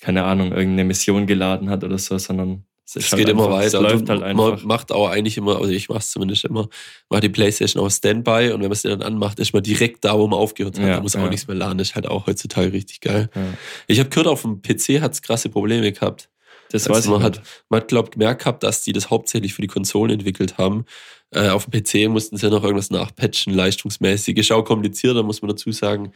keine 0.00 0.22
Ahnung, 0.22 0.52
irgendeine 0.52 0.84
Mission 0.84 1.26
geladen 1.26 1.70
hat 1.70 1.82
oder 1.82 1.98
so, 1.98 2.16
sondern 2.18 2.64
es, 2.90 2.96
ist 2.96 3.06
Es 3.06 3.12
halt 3.12 3.20
geht 3.20 3.28
immer 3.28 3.44
einfach, 3.44 3.56
weiter. 3.58 3.66
Es 3.66 3.72
läuft 3.92 4.08
halt 4.08 4.20
man 4.20 4.52
einfach. 4.52 4.64
macht 4.64 4.92
auch 4.92 5.08
eigentlich 5.08 5.36
immer, 5.36 5.56
also 5.56 5.70
ich 5.70 5.88
mach's 5.88 6.10
zumindest 6.10 6.44
immer, 6.44 6.68
macht 7.08 7.22
die 7.22 7.28
Playstation 7.28 7.84
auf 7.84 7.92
Standby 7.92 8.50
und 8.52 8.60
wenn 8.60 8.68
man 8.68 8.72
es 8.72 8.82
dann 8.82 9.02
anmacht, 9.02 9.38
ist 9.38 9.52
man 9.52 9.62
direkt 9.62 10.04
da, 10.04 10.18
wo 10.18 10.26
man 10.26 10.38
aufgehört 10.38 10.78
hat. 10.78 10.86
Ja, 10.86 10.96
da 10.96 11.00
muss 11.00 11.16
auch 11.16 11.20
ja. 11.20 11.28
nichts 11.28 11.46
mehr 11.46 11.56
laden. 11.56 11.78
Das 11.78 11.90
ist 11.90 11.94
halt 11.94 12.06
auch 12.08 12.26
heutzutage 12.26 12.72
richtig 12.72 13.00
geil. 13.00 13.30
Ja. 13.34 13.42
Ich 13.86 13.98
habe 14.00 14.08
gehört, 14.08 14.26
auf 14.26 14.42
dem 14.42 14.62
PC 14.62 15.00
hat's 15.00 15.22
krasse 15.22 15.48
Probleme 15.48 15.90
gehabt. 15.92 16.28
Das 16.72 16.86
Also 16.86 16.94
weiß 16.96 17.04
ich 17.04 17.10
man 17.10 17.22
nicht. 17.22 17.38
hat, 17.38 17.42
man 17.68 17.80
hat, 17.80 17.88
glaubt, 17.88 18.12
gemerkt 18.12 18.40
gehabt, 18.42 18.62
dass 18.62 18.82
die 18.82 18.92
das 18.92 19.10
hauptsächlich 19.10 19.54
für 19.54 19.62
die 19.62 19.68
Konsolen 19.68 20.12
entwickelt 20.12 20.58
haben. 20.58 20.84
Äh, 21.32 21.48
auf 21.48 21.66
dem 21.66 21.82
PC 21.82 22.08
mussten 22.10 22.36
sie 22.36 22.46
ja 22.46 22.50
noch 22.50 22.62
irgendwas 22.62 22.90
nachpatchen, 22.90 23.52
leistungsmäßig. 23.54 24.36
Ist 24.36 24.52
auch 24.52 24.62
komplizierter, 24.64 25.22
muss 25.22 25.42
man 25.42 25.48
dazu 25.48 25.72
sagen. 25.72 26.12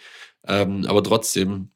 Ähm, 0.46 0.86
aber 0.86 1.02
trotzdem, 1.02 1.70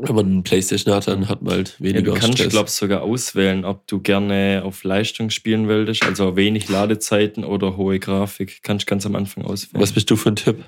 wenn 0.00 0.14
man 0.14 0.26
eine 0.26 0.42
Playstation 0.42 0.92
hat, 0.94 1.06
dann 1.06 1.28
hat 1.28 1.42
man 1.42 1.54
halt 1.54 1.76
Ja, 1.78 1.84
weniger 1.86 2.12
du 2.14 2.18
kannst, 2.18 2.48
glaube 2.48 2.68
ich, 2.68 2.74
sogar 2.74 3.02
auswählen, 3.02 3.64
ob 3.64 3.86
du 3.86 4.00
gerne 4.00 4.62
auf 4.64 4.82
Leistung 4.82 5.30
spielen 5.30 5.68
willst, 5.68 6.04
also 6.04 6.36
wenig 6.36 6.68
Ladezeiten 6.68 7.44
oder 7.44 7.76
hohe 7.76 8.00
Grafik. 8.00 8.60
Kannst 8.62 8.86
ganz 8.86 9.06
am 9.06 9.14
Anfang 9.14 9.44
auswählen. 9.44 9.80
Was 9.80 9.92
bist 9.92 10.10
du 10.10 10.16
für 10.16 10.30
ein 10.30 10.36
Typ? 10.36 10.64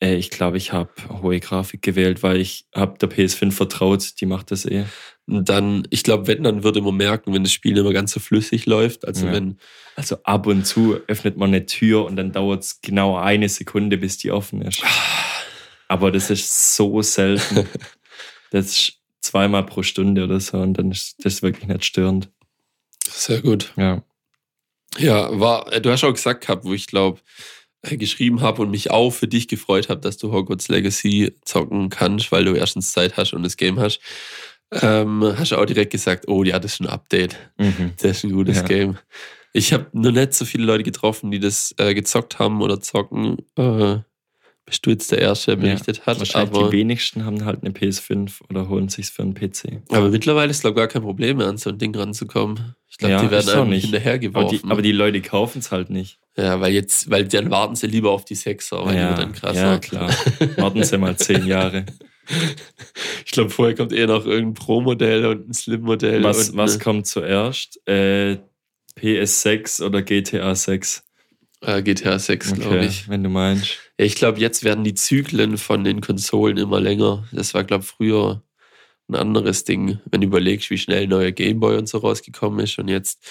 äh, 0.00 0.16
ich 0.16 0.30
glaube, 0.30 0.56
ich 0.56 0.72
habe 0.72 0.90
hohe 1.22 1.38
Grafik 1.38 1.82
gewählt, 1.82 2.22
weil 2.24 2.38
ich 2.40 2.66
habe 2.74 2.98
der 2.98 3.08
PS5 3.08 3.52
vertraut, 3.52 4.20
die 4.20 4.26
macht 4.26 4.50
das 4.50 4.66
eh. 4.66 4.84
Und 5.26 5.48
dann, 5.48 5.86
ich 5.90 6.02
glaube, 6.02 6.26
wenn, 6.26 6.42
dann 6.42 6.64
würde 6.64 6.82
man 6.82 6.96
merken, 6.96 7.32
wenn 7.32 7.44
das 7.44 7.52
Spiel 7.52 7.72
nicht 7.74 7.84
mehr 7.84 7.92
ganz 7.92 8.12
so 8.12 8.20
flüssig 8.20 8.66
läuft. 8.66 9.06
Also 9.06 9.26
Ja. 9.26 9.32
wenn, 9.32 9.58
Also 9.96 10.16
ab 10.24 10.46
und 10.48 10.66
zu 10.66 10.98
öffnet 11.06 11.36
man 11.36 11.50
eine 11.50 11.64
Tür 11.64 12.04
und 12.04 12.16
dann 12.16 12.32
dauert 12.32 12.64
es 12.64 12.80
genau 12.82 13.16
eine 13.16 13.48
Sekunde, 13.48 13.96
bis 13.98 14.18
die 14.18 14.32
offen 14.32 14.62
ist. 14.62 14.82
Aber 15.88 16.10
das 16.10 16.28
ist 16.30 16.74
so 16.76 17.00
selten. 17.02 17.66
Das 18.54 18.66
ist 18.66 19.00
zweimal 19.20 19.66
pro 19.66 19.82
Stunde 19.82 20.22
oder 20.24 20.38
so 20.38 20.58
und 20.58 20.74
dann 20.74 20.90
ist 20.92 21.16
das 21.24 21.42
wirklich 21.42 21.66
nicht 21.66 21.84
störend. 21.84 22.30
sehr 23.08 23.40
gut. 23.42 23.72
Ja. 23.76 24.02
Ja, 24.96 25.40
war, 25.40 25.72
äh, 25.72 25.80
du 25.80 25.90
hast 25.90 26.04
auch 26.04 26.12
gesagt 26.12 26.42
gehabt, 26.42 26.64
wo 26.64 26.72
ich 26.72 26.86
glaube, 26.86 27.20
geschrieben 27.82 28.40
habe 28.42 28.62
und 28.62 28.70
mich 28.70 28.90
auch 28.92 29.10
für 29.10 29.26
dich 29.26 29.48
gefreut 29.48 29.88
habe, 29.88 30.00
dass 30.00 30.18
du 30.18 30.32
Hogwarts 30.32 30.68
Legacy 30.68 31.34
zocken 31.44 31.90
kannst, 31.90 32.30
weil 32.32 32.44
du 32.44 32.54
erstens 32.54 32.92
Zeit 32.92 33.16
hast 33.16 33.32
und 33.34 33.42
das 33.42 33.56
Game 33.56 33.80
hast. 33.80 33.98
Ähm, 34.70 35.34
hast 35.36 35.50
du 35.52 35.56
auch 35.56 35.66
direkt 35.66 35.90
gesagt, 35.92 36.28
oh 36.28 36.44
ja, 36.44 36.58
das 36.60 36.74
ist 36.74 36.80
ein 36.80 36.86
Update. 36.86 37.36
Mhm. 37.58 37.92
Das 38.00 38.18
ist 38.18 38.24
ein 38.24 38.32
gutes 38.32 38.58
Ja. 38.58 38.62
Game. 38.62 38.98
Ich 39.52 39.72
habe 39.72 39.86
nur 39.92 40.12
nicht 40.12 40.32
so 40.34 40.44
viele 40.44 40.64
Leute 40.64 40.82
getroffen, 40.84 41.30
die 41.30 41.40
das 41.40 41.74
äh, 41.78 41.92
gezockt 41.94 42.38
haben 42.38 42.62
oder 42.62 42.80
zocken. 42.80 43.38
Äh, 43.56 43.98
bist 44.66 44.86
du 44.86 44.90
jetzt 44.90 45.12
der 45.12 45.18
Erste, 45.18 45.56
der 45.56 45.56
berichtet 45.62 46.06
hat. 46.06 46.18
Wahrscheinlich 46.18 46.56
Aber, 46.58 46.70
die 46.70 46.76
wenigsten 46.78 47.24
haben 47.24 47.44
halt 47.44 47.62
eine 47.62 47.70
PS5 47.70 48.40
oder 48.48 48.68
holen 48.68 48.88
sich's 48.88 49.10
für 49.10 49.22
einen 49.22 49.34
PC. 49.34 49.82
aber 49.90 50.08
mittlerweile 50.08 50.50
ist, 50.50 50.62
glaube 50.62 50.74
ich, 50.74 50.78
gar 50.80 50.88
kein 50.88 51.02
Problem 51.02 51.36
mehr, 51.36 51.48
an 51.48 51.58
so 51.58 51.70
ein 51.70 51.78
Ding 51.78 51.94
ranzukommen. 51.94 52.74
Ich 52.88 52.96
glaube, 52.98 53.12
Ja, 53.14 53.22
die 53.22 53.30
werden 53.30 53.48
einem 53.50 53.68
nicht. 53.70 53.84
Aber 53.84 53.92
hinterhergeworfen. 53.98 54.60
die, 54.64 54.70
aber 54.70 54.82
die 54.82 54.92
Leute 54.92 55.20
kaufen 55.20 55.58
es 55.58 55.70
halt 55.70 55.90
nicht. 55.90 56.18
ja, 56.36 56.60
weil 56.60 56.72
jetzt, 56.72 57.10
weil 57.10 57.26
dann 57.26 57.50
warten 57.50 57.74
sie 57.76 57.88
lieber 57.88 58.10
auf 58.10 58.24
die 58.24 58.36
Sechser, 58.36 58.84
weil 58.86 58.94
die 58.96 59.02
wird 59.02 59.18
dann 59.18 59.32
krasser. 59.32 59.60
ja, 59.72 59.78
klar. 59.78 60.10
Warten 60.56 60.82
Sie 60.82 60.98
mal 60.98 61.16
zehn 61.16 61.46
Jahre. 61.46 61.84
Ich 63.26 63.32
glaube, 63.32 63.50
vorher 63.50 63.74
kommt 63.74 63.92
eher 63.92 64.06
noch 64.06 64.24
irgendein 64.24 64.54
Pro-Modell 64.54 65.26
und 65.26 65.48
ein 65.48 65.52
Slim-Modell. 65.52 66.22
Was, 66.22 66.56
was 66.56 66.78
kommt 66.78 67.06
zuerst? 67.06 67.86
Äh, 67.86 68.38
PS6 68.98 69.82
oder 69.84 70.00
GTA 70.02 70.54
6? 70.54 71.04
äh, 71.62 71.82
GTA 71.82 72.18
6, 72.18 72.54
glaube 72.54 72.86
ich. 72.86 73.08
wenn 73.08 73.22
du 73.22 73.28
meinst. 73.28 73.76
Ich 73.96 74.16
glaube, 74.16 74.40
jetzt 74.40 74.64
werden 74.64 74.82
die 74.84 74.94
Zyklen 74.94 75.56
von 75.56 75.84
den 75.84 76.00
Konsolen 76.00 76.56
immer 76.56 76.80
länger. 76.80 77.24
Das 77.32 77.54
war, 77.54 77.62
glaube 77.64 77.84
ich, 77.84 77.90
früher 77.90 78.42
ein 79.08 79.14
anderes 79.16 79.64
Ding, 79.64 79.98
wenn 80.10 80.22
du 80.22 80.26
überlegst, 80.26 80.70
wie 80.70 80.78
schnell 80.78 81.06
neuer 81.06 81.30
Gameboy 81.30 81.76
und 81.76 81.88
so 81.88 81.98
rausgekommen 81.98 82.60
ist. 82.60 82.78
Und 82.78 82.88
jetzt 82.88 83.22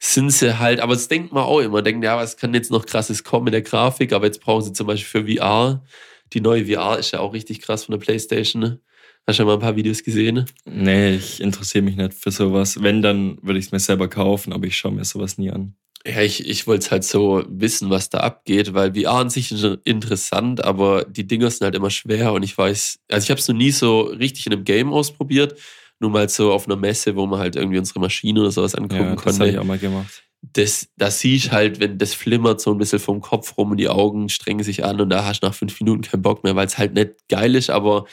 sind 0.00 0.30
sie 0.30 0.58
halt, 0.58 0.80
aber 0.80 0.94
das 0.94 1.08
denkt 1.08 1.32
man 1.32 1.44
auch 1.44 1.60
immer, 1.60 1.82
denken, 1.82 2.02
ja, 2.02 2.16
was 2.16 2.36
kann 2.36 2.54
jetzt 2.54 2.70
noch 2.70 2.86
krasses 2.86 3.24
kommen 3.24 3.44
mit 3.44 3.54
der 3.54 3.62
Grafik, 3.62 4.12
aber 4.12 4.26
jetzt 4.26 4.40
brauchen 4.40 4.62
sie 4.62 4.72
zum 4.72 4.86
Beispiel 4.86 5.22
für 5.22 5.36
VR. 5.36 5.84
Die 6.32 6.40
neue 6.40 6.66
VR 6.66 6.98
ist 6.98 7.12
ja 7.12 7.20
auch 7.20 7.32
richtig 7.34 7.60
krass 7.60 7.84
von 7.84 7.92
der 7.92 8.04
Playstation. 8.04 8.62
ne? 8.62 8.80
Hast 9.26 9.38
du 9.38 9.42
ja 9.42 9.46
mal 9.46 9.54
ein 9.54 9.60
paar 9.60 9.76
Videos 9.76 10.02
gesehen? 10.02 10.46
Nee, 10.64 11.16
ich 11.16 11.40
interessiere 11.40 11.84
mich 11.84 11.96
nicht 11.96 12.14
für 12.14 12.30
sowas. 12.30 12.82
Wenn, 12.82 13.02
dann 13.02 13.38
würde 13.42 13.58
ich 13.58 13.66
es 13.66 13.72
mir 13.72 13.80
selber 13.80 14.08
kaufen, 14.08 14.54
aber 14.54 14.66
ich 14.66 14.76
schaue 14.76 14.92
mir 14.92 15.04
sowas 15.04 15.36
nie 15.36 15.50
an. 15.50 15.74
Ja, 16.06 16.22
ich, 16.22 16.46
ich 16.48 16.66
wollte 16.66 16.86
es 16.86 16.90
halt 16.90 17.04
so 17.04 17.42
wissen, 17.48 17.90
was 17.90 18.08
da 18.08 18.18
abgeht, 18.20 18.72
weil 18.72 18.94
VR 18.94 19.14
an 19.14 19.30
sich 19.30 19.52
ist 19.52 19.64
interessant, 19.84 20.64
aber 20.64 21.04
die 21.04 21.26
Dinger 21.26 21.50
sind 21.50 21.64
halt 21.64 21.74
immer 21.74 21.90
schwer 21.90 22.32
und 22.32 22.42
ich 22.42 22.56
weiß, 22.56 23.00
also 23.10 23.24
ich 23.24 23.30
habe 23.30 23.40
es 23.40 23.48
noch 23.48 23.56
nie 23.56 23.72
so 23.72 24.02
richtig 24.02 24.46
in 24.46 24.52
einem 24.52 24.64
Game 24.64 24.92
ausprobiert, 24.92 25.58
nur 25.98 26.10
mal 26.10 26.28
so 26.28 26.52
auf 26.52 26.66
einer 26.66 26.76
Messe, 26.76 27.16
wo 27.16 27.26
man 27.26 27.40
halt 27.40 27.56
irgendwie 27.56 27.78
unsere 27.78 28.00
Maschine 28.00 28.40
oder 28.40 28.52
sowas 28.52 28.74
angucken 28.74 28.94
Ja, 28.96 29.16
das 29.16 29.24
habe 29.24 29.36
konnte. 29.38 29.50
ich 29.50 29.58
auch 29.58 29.64
mal 29.64 29.78
gemacht. 29.78 30.22
das, 30.40 30.88
das 30.96 31.18
siehst 31.18 31.46
ich 31.46 31.52
halt, 31.52 31.80
wenn 31.80 31.98
das 31.98 32.14
flimmert 32.14 32.60
so 32.60 32.70
ein 32.70 32.78
bisschen 32.78 33.00
vom 33.00 33.20
Kopf 33.20 33.58
rum 33.58 33.72
und 33.72 33.76
die 33.78 33.88
Augen 33.88 34.28
strengen 34.28 34.62
sich 34.62 34.84
an 34.84 35.00
und 35.00 35.10
da 35.10 35.24
hast 35.24 35.40
du 35.42 35.46
nach 35.46 35.54
fünf 35.54 35.78
Minuten 35.80 36.02
keinen 36.02 36.22
Bock 36.22 36.44
mehr, 36.44 36.54
weil 36.54 36.68
es 36.68 36.78
halt 36.78 36.94
nicht 36.94 37.10
geil 37.28 37.56
ist, 37.56 37.70
aber 37.70 38.06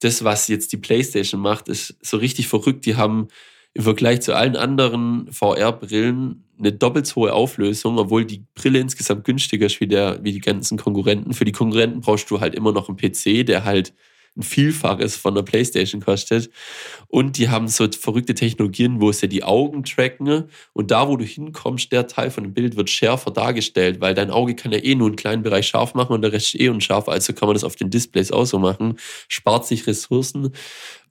das, 0.00 0.22
was 0.24 0.46
jetzt 0.48 0.72
die 0.72 0.76
PlayStation 0.78 1.40
macht, 1.40 1.68
ist 1.68 1.96
so 2.02 2.16
richtig 2.16 2.46
verrückt. 2.48 2.86
Die 2.86 2.96
haben 2.96 3.28
im 3.74 3.84
Vergleich 3.84 4.20
zu 4.20 4.34
allen 4.34 4.54
anderen 4.56 5.26
VR-Brillen 5.32 6.44
eine 6.62 6.72
doppelt 6.72 7.06
so 7.06 7.22
hohe 7.22 7.32
Auflösung, 7.32 7.98
obwohl 7.98 8.24
die 8.24 8.44
Brille 8.54 8.78
insgesamt 8.78 9.24
günstiger 9.24 9.66
ist 9.66 9.80
wie, 9.80 9.88
der, 9.88 10.22
wie 10.22 10.32
die 10.32 10.40
ganzen 10.40 10.78
Konkurrenten. 10.78 11.32
Für 11.32 11.44
die 11.44 11.52
Konkurrenten 11.52 12.00
brauchst 12.00 12.30
du 12.30 12.40
halt 12.40 12.54
immer 12.54 12.72
noch 12.72 12.88
einen 12.88 12.96
PC, 12.96 13.44
der 13.46 13.64
halt 13.64 13.92
ein 14.36 14.42
Vielfaches 14.42 15.16
von 15.16 15.34
der 15.34 15.42
Playstation 15.42 16.00
kostet. 16.00 16.50
Und 17.08 17.36
die 17.36 17.50
haben 17.50 17.68
so 17.68 17.86
verrückte 17.90 18.34
Technologien, 18.34 19.00
wo 19.00 19.12
sie 19.12 19.28
die 19.28 19.44
Augen 19.44 19.84
tracken 19.84 20.44
und 20.72 20.90
da, 20.90 21.08
wo 21.08 21.16
du 21.16 21.24
hinkommst, 21.24 21.92
der 21.92 22.06
Teil 22.06 22.30
von 22.30 22.44
dem 22.44 22.54
Bild 22.54 22.76
wird 22.76 22.88
schärfer 22.88 23.30
dargestellt, 23.30 24.00
weil 24.00 24.14
dein 24.14 24.30
Auge 24.30 24.54
kann 24.54 24.72
ja 24.72 24.78
eh 24.78 24.94
nur 24.94 25.08
einen 25.08 25.16
kleinen 25.16 25.42
Bereich 25.42 25.66
scharf 25.66 25.92
machen 25.94 26.14
und 26.14 26.22
der 26.22 26.32
Rest 26.32 26.54
ist 26.54 26.60
eh 26.60 26.70
unscharf, 26.70 27.08
also 27.08 27.34
kann 27.34 27.48
man 27.48 27.54
das 27.54 27.64
auf 27.64 27.76
den 27.76 27.90
Displays 27.90 28.32
auch 28.32 28.46
so 28.46 28.58
machen, 28.58 28.96
spart 29.28 29.66
sich 29.66 29.86
Ressourcen. 29.86 30.52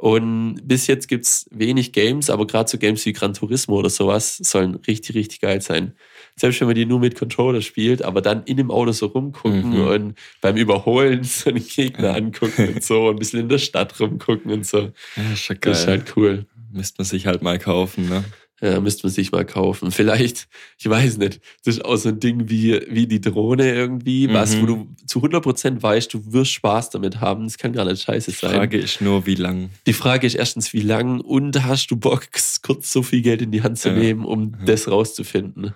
Und 0.01 0.61
bis 0.63 0.87
jetzt 0.87 1.07
gibt's 1.07 1.45
wenig 1.51 1.93
Games, 1.93 2.29
aber 2.29 2.47
gerade 2.47 2.69
so 2.69 2.77
Games 2.77 3.05
wie 3.05 3.13
Gran 3.13 3.33
Turismo 3.33 3.77
oder 3.77 3.89
sowas 3.89 4.37
sollen 4.37 4.75
richtig, 4.75 5.15
richtig 5.15 5.41
geil 5.41 5.61
sein 5.61 5.93
selbst 6.35 6.59
wenn 6.59 6.67
man 6.67 6.75
die 6.75 6.85
nur 6.85 6.99
mit 6.99 7.17
Controller 7.17 7.61
spielt, 7.61 8.01
aber 8.01 8.21
dann 8.21 8.43
in 8.43 8.57
dem 8.57 8.71
Auto 8.71 8.91
so 8.91 9.07
rumgucken 9.07 9.71
mhm. 9.71 9.87
und 9.87 10.17
beim 10.41 10.57
Überholen 10.57 11.23
so 11.23 11.49
einen 11.49 11.65
Gegner 11.65 12.15
angucken 12.15 12.75
und 12.75 12.83
so, 12.83 13.09
ein 13.09 13.17
bisschen 13.17 13.41
in 13.41 13.49
der 13.49 13.57
Stadt 13.57 13.99
rumgucken 13.99 14.51
und 14.51 14.65
so. 14.65 14.91
Ja, 15.15 15.33
ist 15.33 15.43
schon 15.43 15.59
geil. 15.59 15.73
Das 15.73 15.81
ist 15.81 15.87
halt 15.87 16.13
cool. 16.15 16.45
Müsste 16.71 17.01
man 17.01 17.05
sich 17.05 17.27
halt 17.27 17.41
mal 17.41 17.59
kaufen, 17.59 18.09
ne? 18.09 18.23
Ja, 18.61 18.79
müsste 18.79 19.07
man 19.07 19.11
sich 19.11 19.31
mal 19.31 19.43
kaufen. 19.43 19.91
Vielleicht, 19.91 20.47
ich 20.77 20.87
weiß 20.87 21.17
nicht, 21.17 21.41
das 21.65 21.77
ist 21.77 21.85
auch 21.85 21.95
so 21.95 22.09
ein 22.09 22.19
Ding 22.19 22.47
wie, 22.47 22.79
wie 22.89 23.07
die 23.07 23.19
Drohne 23.19 23.73
irgendwie, 23.73 24.27
mhm. 24.27 24.33
was, 24.33 24.61
wo 24.61 24.67
du 24.67 24.87
zu 25.07 25.19
100% 25.19 25.81
weißt, 25.81 26.13
du 26.13 26.31
wirst 26.31 26.51
Spaß 26.51 26.91
damit 26.91 27.19
haben. 27.19 27.45
Das 27.45 27.57
kann 27.57 27.73
gar 27.73 27.85
nicht 27.85 28.03
scheiße 28.03 28.29
sein. 28.29 28.51
Die 28.51 28.57
Frage 28.57 28.77
ist 28.77 29.01
nur, 29.01 29.25
wie 29.25 29.33
lang. 29.33 29.71
Die 29.87 29.93
Frage 29.93 30.27
ist 30.27 30.35
erstens, 30.35 30.73
wie 30.73 30.81
lang 30.81 31.21
und 31.21 31.63
hast 31.63 31.87
du 31.87 31.97
Bock, 31.97 32.27
kurz 32.61 32.91
so 32.91 33.01
viel 33.01 33.21
Geld 33.21 33.41
in 33.41 33.51
die 33.51 33.63
Hand 33.63 33.79
zu 33.79 33.89
ja. 33.89 33.95
nehmen, 33.95 34.25
um 34.25 34.53
ja. 34.59 34.65
das 34.65 34.87
rauszufinden. 34.87 35.73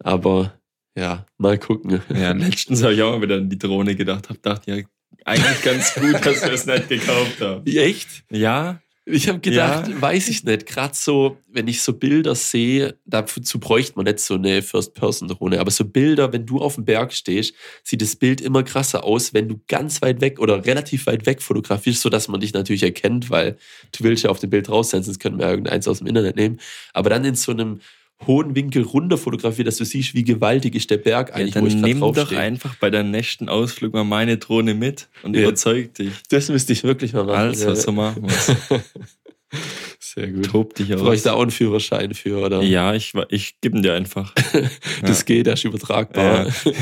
Aber 0.00 0.54
ja, 0.96 1.26
mal 1.38 1.58
gucken. 1.58 2.02
Ja, 2.12 2.32
letztens 2.32 2.82
habe 2.82 2.94
ich 2.94 3.02
auch 3.02 3.12
mal 3.12 3.22
wieder 3.22 3.36
an 3.36 3.48
die 3.48 3.58
Drohne 3.58 3.94
gedacht, 3.94 4.28
habe 4.28 4.38
gedacht, 4.38 4.66
ja, 4.66 4.78
eigentlich 5.24 5.62
ganz 5.62 5.94
gut, 5.94 6.14
dass 6.24 6.42
wir 6.42 6.52
es 6.52 6.66
nicht 6.66 6.88
gekauft 6.88 7.40
haben. 7.40 7.66
Echt? 7.66 8.24
Ja. 8.30 8.80
Ich 9.12 9.28
habe 9.28 9.40
gedacht, 9.40 9.88
ja. 9.88 10.00
weiß 10.00 10.28
ich 10.28 10.44
nicht, 10.44 10.66
gerade 10.66 10.94
so, 10.94 11.38
wenn 11.48 11.68
ich 11.68 11.82
so 11.82 11.92
Bilder 11.92 12.34
sehe, 12.34 12.98
dazu 13.04 13.58
bräuchte 13.58 13.94
man 13.96 14.04
nicht 14.04 14.20
so 14.20 14.34
eine 14.34 14.62
First-Person-Drohne, 14.62 15.60
aber 15.60 15.70
so 15.70 15.84
Bilder, 15.84 16.32
wenn 16.32 16.46
du 16.46 16.60
auf 16.60 16.76
dem 16.76 16.84
Berg 16.84 17.12
stehst, 17.12 17.54
sieht 17.82 18.02
das 18.02 18.16
Bild 18.16 18.40
immer 18.40 18.62
krasser 18.62 19.04
aus, 19.04 19.34
wenn 19.34 19.48
du 19.48 19.60
ganz 19.68 20.02
weit 20.02 20.20
weg 20.20 20.38
oder 20.38 20.64
relativ 20.64 21.06
weit 21.06 21.26
weg 21.26 21.42
fotografierst, 21.42 22.00
sodass 22.00 22.28
man 22.28 22.40
dich 22.40 22.52
natürlich 22.52 22.82
erkennt, 22.82 23.30
weil 23.30 23.56
du 23.92 24.04
willst 24.04 24.24
ja 24.24 24.30
auf 24.30 24.38
dem 24.38 24.50
Bild 24.50 24.68
raus 24.68 24.90
sein, 24.90 25.02
sonst 25.02 25.18
können 25.18 25.38
wir 25.38 25.48
irgendeins 25.48 25.88
aus 25.88 25.98
dem 25.98 26.06
Internet 26.06 26.36
nehmen. 26.36 26.60
Aber 26.92 27.10
dann 27.10 27.24
in 27.24 27.34
so 27.34 27.52
einem 27.52 27.80
hohen 28.26 28.54
Winkel 28.54 28.82
runter 28.82 29.18
fotografiert, 29.18 29.66
dass 29.66 29.76
du 29.76 29.84
siehst, 29.84 30.14
wie 30.14 30.24
gewaltig 30.24 30.74
ist 30.74 30.90
der 30.90 30.98
Berg 30.98 31.34
eigentlich, 31.34 31.54
ja, 31.54 31.60
dann 31.60 31.64
wo 31.64 31.68
ich 31.68 31.74
nimm 31.74 32.00
doch 32.00 32.32
einfach 32.32 32.76
bei 32.76 32.90
deinem 32.90 33.10
nächsten 33.10 33.48
Ausflug 33.48 33.92
mal 33.94 34.04
meine 34.04 34.36
Drohne 34.38 34.74
mit 34.74 35.08
und 35.22 35.34
ja. 35.34 35.42
überzeug 35.42 35.94
dich. 35.94 36.12
Das 36.28 36.48
müsste 36.48 36.72
ich 36.72 36.84
wirklich 36.84 37.12
mal 37.12 37.24
machen. 37.24 37.36
Also, 37.36 37.68
ja. 37.68 37.76
so 37.76 37.92
machen 37.92 38.22
wir's. 38.22 38.52
Sehr 39.98 40.28
gut. 40.28 40.46
Tob 40.46 40.74
dich 40.74 40.92
aus. 40.94 41.00
Brauche 41.00 41.14
ich 41.14 41.22
da 41.22 41.32
auch 41.32 41.42
einen 41.42 41.50
Führerschein 41.50 42.14
für, 42.14 42.44
oder? 42.44 42.62
Ja, 42.62 42.94
ich, 42.94 43.12
ich 43.28 43.60
gebe 43.60 43.76
ihn 43.76 43.82
dir 43.82 43.94
einfach. 43.94 44.34
das 45.02 45.20
ja. 45.20 45.24
geht, 45.24 45.46
das 45.46 45.60
ist 45.60 45.64
übertragbar. 45.64 46.46
Ja. 46.46 46.72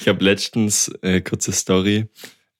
ich 0.00 0.08
habe 0.08 0.24
letztens, 0.24 0.88
äh, 1.02 1.20
kurze 1.20 1.52
Story, 1.52 2.06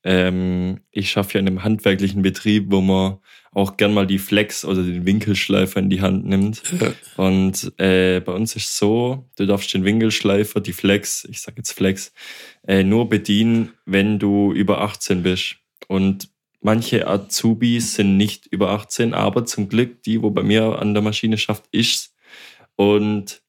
ähm, 0.05 0.80
ich 0.90 1.11
schaffe 1.11 1.34
ja 1.34 1.40
in 1.40 1.46
einem 1.46 1.64
handwerklichen 1.64 2.22
Betrieb, 2.22 2.66
wo 2.68 2.80
man 2.80 3.18
auch 3.53 3.76
gern 3.76 3.94
mal 3.94 4.07
die 4.07 4.18
Flex 4.18 4.64
oder 4.64 4.82
den 4.82 5.07
Winkelschleifer 5.07 5.80
in 5.80 5.90
die 5.90 6.01
Hand 6.01 6.26
nimmt. 6.26 6.62
Ja. 6.80 6.92
Und 7.16 7.72
äh, 7.78 8.20
bei 8.20 8.32
uns 8.32 8.57
ist 8.57 8.76
so, 8.76 9.28
du 9.36 9.46
darfst 9.46 9.72
den 9.74 9.84
Winkelschleifer, 9.84 10.61
die 10.61 10.72
Flex, 10.72 11.26
ich 11.30 11.40
sag 11.40 11.57
jetzt 11.57 11.72
Flex, 11.72 12.12
äh, 12.66 12.82
nur 12.82 13.09
bedienen, 13.09 13.72
wenn 13.86 14.18
du 14.18 14.53
über 14.53 14.80
18 14.80 15.22
bist. 15.22 15.57
Und 15.86 16.28
manche 16.61 17.07
Azubis 17.07 17.94
sind 17.94 18.16
nicht 18.16 18.46
über 18.46 18.70
18, 18.70 19.14
aber 19.14 19.46
zum 19.46 19.68
Glück 19.68 20.03
die, 20.03 20.22
wo 20.22 20.30
bei 20.30 20.42
mir 20.42 20.78
an 20.78 20.94
der 20.94 21.03
Maschine 21.03 21.38
schafft, 21.38 21.64
ist. 21.72 22.14
Und 22.76 23.42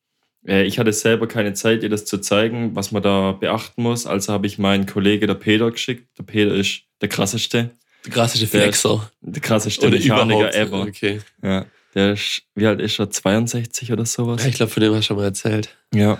äh, 0.47 0.63
ich 0.63 0.79
hatte 0.79 0.93
selber 0.93 1.27
keine 1.27 1.53
Zeit, 1.53 1.83
ihr 1.83 1.89
das 1.89 2.05
zu 2.05 2.19
zeigen, 2.19 2.75
was 2.75 2.91
man 2.91 3.03
da 3.03 3.33
beachten 3.33 3.83
muss. 3.83 4.05
Also 4.05 4.33
habe 4.33 4.47
ich 4.47 4.57
meinen 4.57 4.85
Kollege, 4.85 5.27
der 5.27 5.35
Peter, 5.35 5.69
geschickt. 5.71 6.17
Der 6.17 6.23
Peter 6.23 6.53
ist 6.53 6.83
der 7.01 7.09
krasseste. 7.09 7.71
Der 8.05 8.13
krasseste 8.13 8.47
Flexer. 8.47 9.11
Der, 9.21 9.33
der 9.33 9.41
krasseste 9.41 9.87
oder 9.87 10.55
ever. 10.55 10.81
Okay. 10.81 11.21
Ja. 11.41 11.65
Der 11.95 12.13
ist, 12.13 12.43
wie 12.55 12.67
alt 12.67 12.79
ist 12.79 12.99
er? 12.99 13.09
62 13.09 13.91
oder 13.91 14.05
sowas? 14.05 14.43
Ja, 14.43 14.49
ich 14.49 14.55
glaube, 14.55 14.71
von 14.71 14.81
dem 14.81 14.93
hast 14.93 15.01
du 15.01 15.07
schon 15.07 15.17
mal 15.17 15.23
erzählt. 15.23 15.75
Ja. 15.93 16.19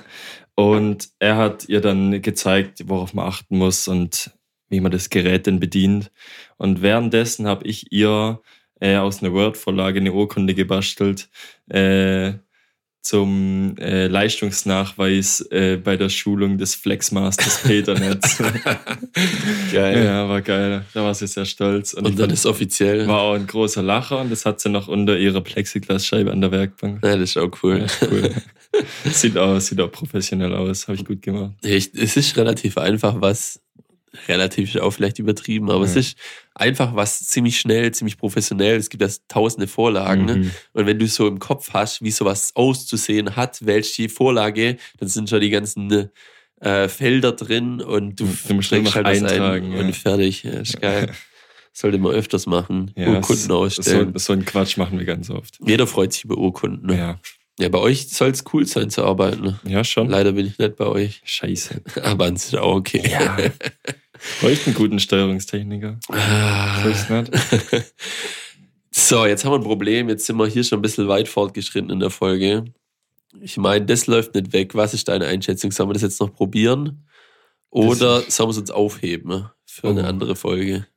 Und 0.55 1.09
er 1.19 1.37
hat 1.37 1.69
ihr 1.69 1.79
dann 1.79 2.21
gezeigt, 2.21 2.83
worauf 2.87 3.13
man 3.13 3.27
achten 3.27 3.57
muss 3.57 3.87
und 3.87 4.31
wie 4.69 4.81
man 4.81 4.91
das 4.91 5.09
Gerät 5.09 5.47
denn 5.47 5.59
bedient. 5.59 6.11
Und 6.57 6.81
währenddessen 6.81 7.47
habe 7.47 7.65
ich 7.65 7.91
ihr 7.91 8.41
äh, 8.81 8.97
aus 8.97 9.21
einer 9.21 9.33
Word-Vorlage 9.33 9.99
eine 9.99 10.13
Urkunde 10.13 10.53
gebastelt, 10.53 11.29
äh, 11.69 12.33
zum 13.01 13.77
äh, 13.77 14.07
Leistungsnachweis 14.07 15.41
äh, 15.51 15.77
bei 15.77 15.95
der 15.95 16.09
Schulung 16.09 16.57
des 16.57 16.75
Flexmasters 16.75 17.63
Peternetz. 17.63 18.37
geil. 19.71 20.05
Ja, 20.05 20.27
war 20.27 20.41
geil. 20.41 20.83
Da 20.93 21.03
war 21.03 21.13
sie 21.13 21.27
sehr 21.27 21.45
stolz. 21.45 21.93
Und, 21.93 22.05
und 22.05 22.19
dann 22.19 22.29
ist 22.29 22.45
offiziell. 22.45 23.07
War 23.07 23.21
auch 23.21 23.33
ein 23.35 23.47
großer 23.47 23.81
Lacher 23.81 24.19
und 24.19 24.31
das 24.31 24.45
hat 24.45 24.59
sie 24.59 24.69
noch 24.69 24.87
unter 24.87 25.17
ihrer 25.17 25.41
Plexiglasscheibe 25.41 26.31
an 26.31 26.41
der 26.41 26.51
Werkbank. 26.51 27.03
Ja, 27.03 27.15
das 27.15 27.31
ist 27.31 27.37
auch 27.37 27.51
cool. 27.63 27.79
Ja, 27.79 28.07
cool. 28.11 28.31
sieht, 29.05 29.37
auch, 29.37 29.59
sieht 29.59 29.79
auch 29.79 29.91
professionell 29.91 30.53
aus. 30.53 30.87
Habe 30.87 30.97
ich 30.97 31.05
gut 31.05 31.21
gemacht. 31.21 31.53
Ich, 31.63 31.91
es 31.95 32.17
ist 32.17 32.35
relativ 32.37 32.77
einfach, 32.77 33.21
was 33.21 33.61
relativ 34.27 34.75
auch 34.77 34.91
vielleicht 34.91 35.19
übertrieben, 35.19 35.69
aber 35.69 35.85
ja. 35.85 35.91
es 35.91 35.95
ist 35.95 36.17
einfach 36.55 36.95
was 36.95 37.25
ziemlich 37.27 37.59
schnell, 37.59 37.91
ziemlich 37.91 38.17
professionell. 38.17 38.77
Es 38.77 38.89
gibt 38.89 39.01
ja 39.01 39.09
tausende 39.27 39.67
Vorlagen. 39.67 40.21
Mhm. 40.21 40.27
Ne? 40.27 40.51
Und 40.73 40.85
wenn 40.85 40.99
du 40.99 41.07
so 41.07 41.27
im 41.27 41.39
Kopf 41.39 41.73
hast, 41.73 42.01
wie 42.01 42.11
sowas 42.11 42.55
auszusehen 42.55 43.35
hat, 43.35 43.65
welche 43.65 44.09
Vorlage, 44.09 44.77
dann 44.99 45.09
sind 45.09 45.29
schon 45.29 45.41
die 45.41 45.49
ganzen 45.49 46.09
äh, 46.59 46.87
Felder 46.87 47.31
drin 47.31 47.81
und 47.81 48.19
du, 48.19 48.27
du 48.47 48.53
musst 48.53 48.71
halt 48.71 48.85
was 48.85 48.95
eintragen 48.95 49.73
ein 49.73 49.85
und 49.87 49.95
fertig. 49.95 50.43
Ja, 50.43 50.51
ist 50.51 50.81
geil. 50.81 51.11
Sollte 51.71 51.97
man 51.97 52.11
öfters 52.11 52.45
machen. 52.45 52.91
Ja, 52.95 53.09
Urkunden 53.09 53.51
ausstellen. 53.51 54.11
So, 54.13 54.19
so 54.19 54.33
einen 54.33 54.43
Quatsch 54.43 54.75
machen 54.77 54.97
wir 54.97 55.05
ganz 55.05 55.29
oft. 55.29 55.59
Jeder 55.65 55.87
freut 55.87 56.11
sich 56.11 56.25
über 56.25 56.37
Urkunden. 56.37 56.87
Ne? 56.87 56.97
Ja. 56.97 57.19
Ja, 57.59 57.67
bei 57.67 57.79
euch 57.79 58.07
soll 58.07 58.29
es 58.29 58.45
cool 58.53 58.65
sein 58.65 58.89
zu 58.89 59.03
arbeiten. 59.03 59.43
Ne? 59.43 59.59
Ja, 59.65 59.83
schon. 59.83 60.09
Leider 60.09 60.31
bin 60.31 60.47
ich 60.47 60.57
nicht 60.57 60.77
bei 60.77 60.85
euch. 60.85 61.21
Scheiße. 61.25 61.81
Aber 62.03 62.31
es 62.31 62.45
ist 62.45 62.57
auch 62.57 62.75
okay. 62.75 63.03
Ja. 63.09 63.37
Bräuchte 64.39 64.67
einen 64.67 64.75
guten 64.75 64.99
Steuerungstechniker. 64.99 65.99
Ah. 66.09 66.83
so, 68.91 69.25
jetzt 69.25 69.43
haben 69.43 69.51
wir 69.51 69.59
ein 69.59 69.63
Problem. 69.63 70.07
Jetzt 70.07 70.25
sind 70.25 70.37
wir 70.37 70.47
hier 70.47 70.63
schon 70.63 70.79
ein 70.79 70.81
bisschen 70.81 71.09
weit 71.09 71.27
fortgeschritten 71.27 71.89
in 71.89 71.99
der 71.99 72.09
Folge. 72.09 72.65
Ich 73.41 73.57
meine, 73.57 73.85
das 73.85 74.07
läuft 74.07 74.35
nicht 74.35 74.53
weg. 74.53 74.75
Was 74.75 74.93
ist 74.93 75.09
deine 75.09 75.27
Einschätzung? 75.27 75.71
Sollen 75.71 75.89
wir 75.89 75.93
das 75.93 76.01
jetzt 76.01 76.21
noch 76.21 76.33
probieren? 76.33 77.05
Oder 77.69 78.21
sollen 78.29 78.47
wir 78.49 78.51
es 78.51 78.57
uns 78.57 78.71
aufheben 78.71 79.49
für 79.65 79.87
oh. 79.87 79.89
eine 79.89 80.07
andere 80.07 80.35
Folge? 80.35 80.87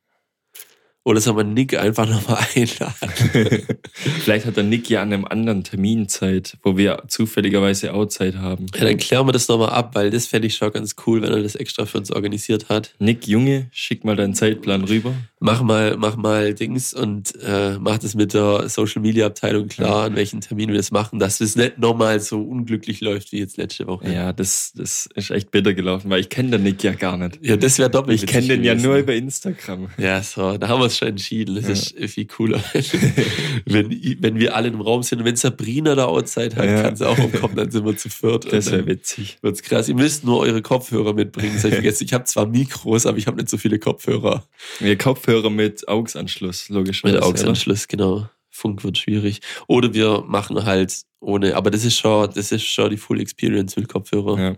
Oder 1.05 1.19
soll 1.19 1.33
man 1.33 1.53
Nick 1.53 1.77
einfach 1.77 2.07
nochmal 2.07 2.39
einladen? 2.55 2.93
Vielleicht 3.93 4.45
hat 4.45 4.55
der 4.55 4.63
Nick 4.63 4.89
ja 4.89 5.01
an 5.01 5.11
einem 5.11 5.25
anderen 5.25 5.63
Termin 5.63 6.07
Zeit, 6.07 6.57
wo 6.63 6.77
wir 6.77 7.03
zufälligerweise 7.07 7.93
auch 7.93 8.05
Zeit 8.05 8.35
haben. 8.35 8.67
Ja, 8.73 8.85
dann 8.85 8.97
klären 8.97 9.27
wir 9.27 9.33
das 9.33 9.49
nochmal 9.49 9.69
ab, 9.69 9.95
weil 9.95 10.11
das 10.11 10.27
fände 10.27 10.47
ich 10.47 10.55
schon 10.55 10.71
ganz 10.71 10.95
cool, 11.05 11.21
wenn 11.21 11.31
er 11.31 11.43
das 11.43 11.55
extra 11.55 11.85
für 11.85 11.97
uns 11.97 12.09
organisiert 12.09 12.69
hat. 12.69 12.93
Nick, 12.99 13.27
Junge, 13.27 13.67
schick 13.71 14.05
mal 14.05 14.15
deinen 14.15 14.33
Zeitplan 14.33 14.85
rüber. 14.85 15.13
Mach 15.39 15.61
mal, 15.61 15.97
mach 15.97 16.15
mal 16.15 16.53
Dings 16.53 16.93
und 16.93 17.33
äh, 17.43 17.77
mach 17.77 17.97
das 17.97 18.15
mit 18.15 18.33
der 18.33 18.69
Social 18.69 19.01
Media 19.01 19.25
Abteilung 19.25 19.67
klar, 19.67 19.99
ja. 19.99 20.05
an 20.05 20.15
welchen 20.15 20.39
Termin 20.39 20.69
wir 20.69 20.77
das 20.77 20.91
machen, 20.91 21.19
dass 21.19 21.41
es 21.41 21.57
nicht 21.57 21.79
nochmal 21.79 22.21
so 22.21 22.41
unglücklich 22.41 23.01
läuft 23.01 23.33
wie 23.33 23.39
jetzt 23.39 23.57
letzte 23.57 23.87
Woche. 23.87 24.09
Ja, 24.09 24.31
das, 24.31 24.71
das 24.73 25.09
ist 25.15 25.31
echt 25.31 25.51
bitter 25.51 25.73
gelaufen, 25.73 26.09
weil 26.09 26.21
ich 26.21 26.29
kenne 26.29 26.51
den 26.51 26.63
Nick 26.63 26.81
ja 26.81 26.93
gar 26.93 27.17
nicht. 27.17 27.39
Ja, 27.41 27.57
das 27.57 27.77
wäre 27.77 27.89
doppelt. 27.89 28.23
Ich 28.23 28.25
kenne 28.25 28.47
den 28.47 28.63
ja 28.63 28.73
nur 28.73 28.95
über 28.95 29.13
Instagram. 29.13 29.89
Ja, 29.97 30.23
so, 30.23 30.57
da 30.57 30.69
haben 30.69 30.79
wir 30.79 30.92
es 30.93 30.97
schon 30.99 31.09
entschieden. 31.09 31.55
Das 31.55 31.65
ja. 31.65 31.97
ist 31.97 32.13
viel 32.13 32.25
cooler. 32.25 32.63
wenn, 33.65 33.89
wenn 34.19 34.39
wir 34.39 34.55
alle 34.55 34.69
im 34.69 34.81
Raum 34.81 35.03
sind 35.03 35.19
und 35.19 35.25
wenn 35.25 35.35
Sabrina 35.35 35.95
da 35.95 36.05
outside 36.05 36.55
hat, 36.55 36.65
ja. 36.65 36.81
kann 36.83 36.95
sie 36.95 37.07
auch 37.07 37.17
umkommen, 37.17 37.55
dann 37.55 37.71
sind 37.71 37.85
wir 37.85 37.97
zu 37.97 38.09
viert. 38.09 38.51
Das 38.51 38.71
wäre 38.71 38.85
witzig. 38.87 39.37
Wird's 39.41 39.61
krass. 39.61 39.89
Ihr 39.89 39.95
müsst 39.95 40.23
nur 40.23 40.39
eure 40.39 40.61
Kopfhörer 40.61 41.13
mitbringen. 41.13 41.59
Das 41.61 41.65
ich 41.65 42.01
Ich 42.01 42.13
habe 42.13 42.23
zwar 42.25 42.45
Mikros, 42.45 43.05
aber 43.05 43.17
ich 43.17 43.27
habe 43.27 43.37
nicht 43.37 43.49
so 43.49 43.57
viele 43.57 43.79
Kopfhörer. 43.79 44.47
Ja, 44.79 44.95
Kopfhörer 44.95 45.49
mit 45.49 45.87
AUX-Anschluss, 45.87 46.69
logisch. 46.69 47.03
Mit 47.03 47.21
AUX-Anschluss, 47.21 47.87
genau. 47.87 48.29
Funk 48.49 48.83
wird 48.83 48.97
schwierig. 48.97 49.41
Oder 49.67 49.93
wir 49.93 50.23
machen 50.27 50.63
halt 50.63 51.01
ohne, 51.19 51.55
aber 51.55 51.71
das 51.71 51.85
ist 51.85 51.97
schon, 51.97 52.29
das 52.33 52.51
ist 52.51 52.65
schon 52.65 52.89
die 52.89 52.97
Full 52.97 53.19
Experience 53.19 53.75
mit 53.75 53.87
Kopfhörer. 53.87 54.39
Ja. 54.39 54.55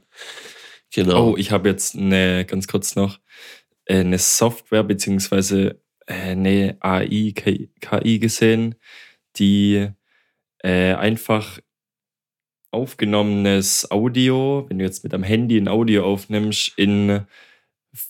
Genau. 0.93 1.31
Oh, 1.31 1.37
ich 1.37 1.51
habe 1.51 1.69
jetzt 1.69 1.95
eine, 1.95 2.45
ganz 2.45 2.67
kurz 2.67 2.95
noch, 2.95 3.19
äh, 3.85 3.99
eine 3.99 4.17
Software 4.17 4.83
beziehungsweise 4.83 5.71
äh, 5.71 5.75
eine 6.07 6.77
AI, 6.81 7.33
KI 7.33 8.19
gesehen, 8.19 8.75
die 9.37 9.87
äh, 10.63 10.93
einfach 10.93 11.59
aufgenommenes 12.71 13.89
Audio, 13.89 14.65
wenn 14.67 14.79
du 14.79 14.85
jetzt 14.85 15.03
mit 15.03 15.13
deinem 15.13 15.23
Handy 15.23 15.57
ein 15.57 15.67
Audio 15.67 16.03
aufnimmst, 16.05 16.73
in 16.77 17.25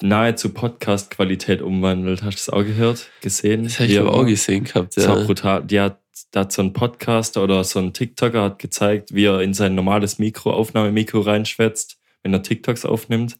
nahezu 0.01 0.53
Podcast-Qualität 0.53 1.61
umwandelt. 1.61 2.23
Hast 2.23 2.33
du 2.35 2.37
das 2.37 2.49
auch 2.49 2.63
gehört, 2.65 3.09
gesehen? 3.21 3.63
das 3.63 3.79
habe 3.79 3.91
ich 3.91 3.99
aber 3.99 4.13
auch 4.13 4.25
gesehen 4.25 4.63
gehabt. 4.63 4.97
das 4.97 5.07
war 5.07 5.19
Ja. 5.19 5.25
brutal. 5.25 5.63
Die 5.63 5.79
hat, 5.79 5.99
da 6.31 6.41
hat 6.41 6.51
so 6.51 6.63
ein 6.63 6.73
Podcaster 6.73 7.43
oder 7.43 7.63
so 7.63 7.79
ein 7.79 7.93
TikToker 7.93 8.41
hat 8.41 8.59
gezeigt, 8.59 9.13
wie 9.13 9.25
er 9.25 9.41
in 9.41 9.53
sein 9.53 9.75
normales 9.75 10.17
Mikro, 10.17 10.51
Aufnahmemikro 10.51 11.19
reinschwätzt, 11.19 11.99
wenn 12.23 12.33
er 12.33 12.41
TikToks 12.41 12.85
aufnimmt. 12.85 13.37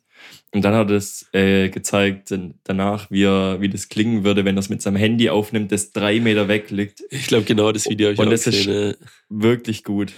Und 0.52 0.62
dann 0.64 0.74
hat 0.74 0.90
er 0.90 0.96
es 0.96 1.28
äh, 1.34 1.68
gezeigt 1.70 2.34
danach, 2.64 3.12
wie, 3.12 3.24
er, 3.24 3.60
wie 3.60 3.68
das 3.70 3.90
klingen 3.90 4.24
würde, 4.24 4.46
wenn 4.46 4.56
er 4.56 4.62
es 4.62 4.70
mit 4.70 4.82
seinem 4.82 4.96
Handy 4.96 5.30
aufnimmt, 5.30 5.72
das 5.72 5.92
drei 5.92 6.20
Meter 6.22 6.48
weg 6.48 6.70
liegt. 6.72 7.02
Ich 7.10 7.28
glaube, 7.28 7.44
genau 7.44 7.72
das 7.74 7.90
Video 7.90 8.08
habe 8.08 8.14
ich 8.14 8.20
Und 8.20 8.28
auch 8.28 8.32
das 8.32 8.48
ist- 8.48 8.66
gesehen. 8.66 8.96
Wirklich 9.30 9.84
gut. 9.84 10.14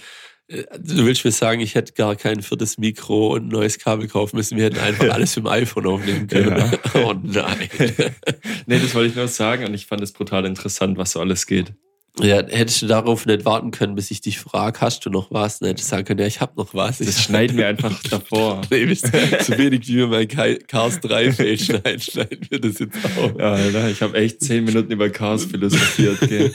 äh. 0.46 0.62
Du 0.78 1.04
willst 1.04 1.24
mir 1.24 1.32
sagen, 1.32 1.60
ich 1.60 1.74
hätte 1.74 1.92
gar 1.94 2.14
kein 2.14 2.40
viertes 2.42 2.78
Mikro 2.78 3.34
und 3.34 3.46
ein 3.46 3.48
neues 3.48 3.78
Kabel 3.80 4.06
kaufen 4.06 4.36
müssen. 4.36 4.56
Wir 4.56 4.66
hätten 4.66 4.78
einfach 4.78 5.08
alles 5.12 5.34
mit 5.36 5.44
dem 5.44 5.48
iPhone 5.50 5.86
aufnehmen 5.86 6.26
können. 6.28 6.56
Ja. 6.56 6.70
Oh 7.04 7.14
nein. 7.20 7.68
nee, 8.66 8.78
das 8.78 8.94
wollte 8.94 9.10
ich 9.10 9.16
nur 9.16 9.28
sagen 9.28 9.64
und 9.66 9.74
ich 9.74 9.86
fand 9.86 10.02
es 10.02 10.12
brutal 10.12 10.44
interessant, 10.46 10.96
was 10.98 11.12
so 11.12 11.20
alles 11.20 11.46
geht. 11.46 11.72
Ja, 12.20 12.36
hättest 12.46 12.82
du 12.82 12.86
darauf 12.86 13.26
nicht 13.26 13.44
warten 13.44 13.70
können, 13.70 13.94
bis 13.94 14.10
ich 14.10 14.20
dich 14.20 14.38
frage, 14.38 14.80
hast 14.80 15.04
du 15.04 15.10
noch 15.10 15.30
was? 15.30 15.58
Dann 15.58 15.68
hättest 15.68 15.88
du 15.88 15.90
sagen 15.90 16.04
können, 16.04 16.20
ja, 16.20 16.26
ich 16.26 16.40
habe 16.40 16.52
noch 16.56 16.74
was. 16.74 16.98
Das 16.98 17.22
schneiden 17.22 17.56
wir 17.56 17.68
einfach 17.68 18.02
davor. 18.10 18.62
Nee, 18.70 18.86
bist 18.86 19.06
so 19.06 19.58
wenig 19.58 19.86
wie 19.88 19.96
wir 19.96 20.06
mein 20.08 20.28
Cars 20.28 21.00
3 21.00 21.32
Fail 21.32 21.58
schneiden, 21.58 22.00
schneiden 22.00 22.46
wir 22.48 22.60
das 22.60 22.78
jetzt 22.78 22.96
auch. 23.18 23.38
Ja, 23.38 23.52
Alter, 23.52 23.88
ich 23.90 24.02
habe 24.02 24.16
echt 24.18 24.42
zehn 24.42 24.64
Minuten 24.64 24.92
über 24.92 25.08
Chaos 25.10 25.44
philosophiert. 25.44 26.20
Gell. 26.20 26.52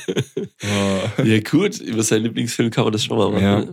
Oh. 0.63 1.23
Ja, 1.23 1.39
gut, 1.39 1.79
über 1.79 2.03
seinen 2.03 2.23
Lieblingsfilm 2.23 2.69
kann 2.69 2.83
man 2.83 2.93
das 2.93 3.03
schon 3.03 3.17
mal 3.17 3.29
machen. 3.29 3.43
Ja. 3.43 3.59
ne? 3.59 3.71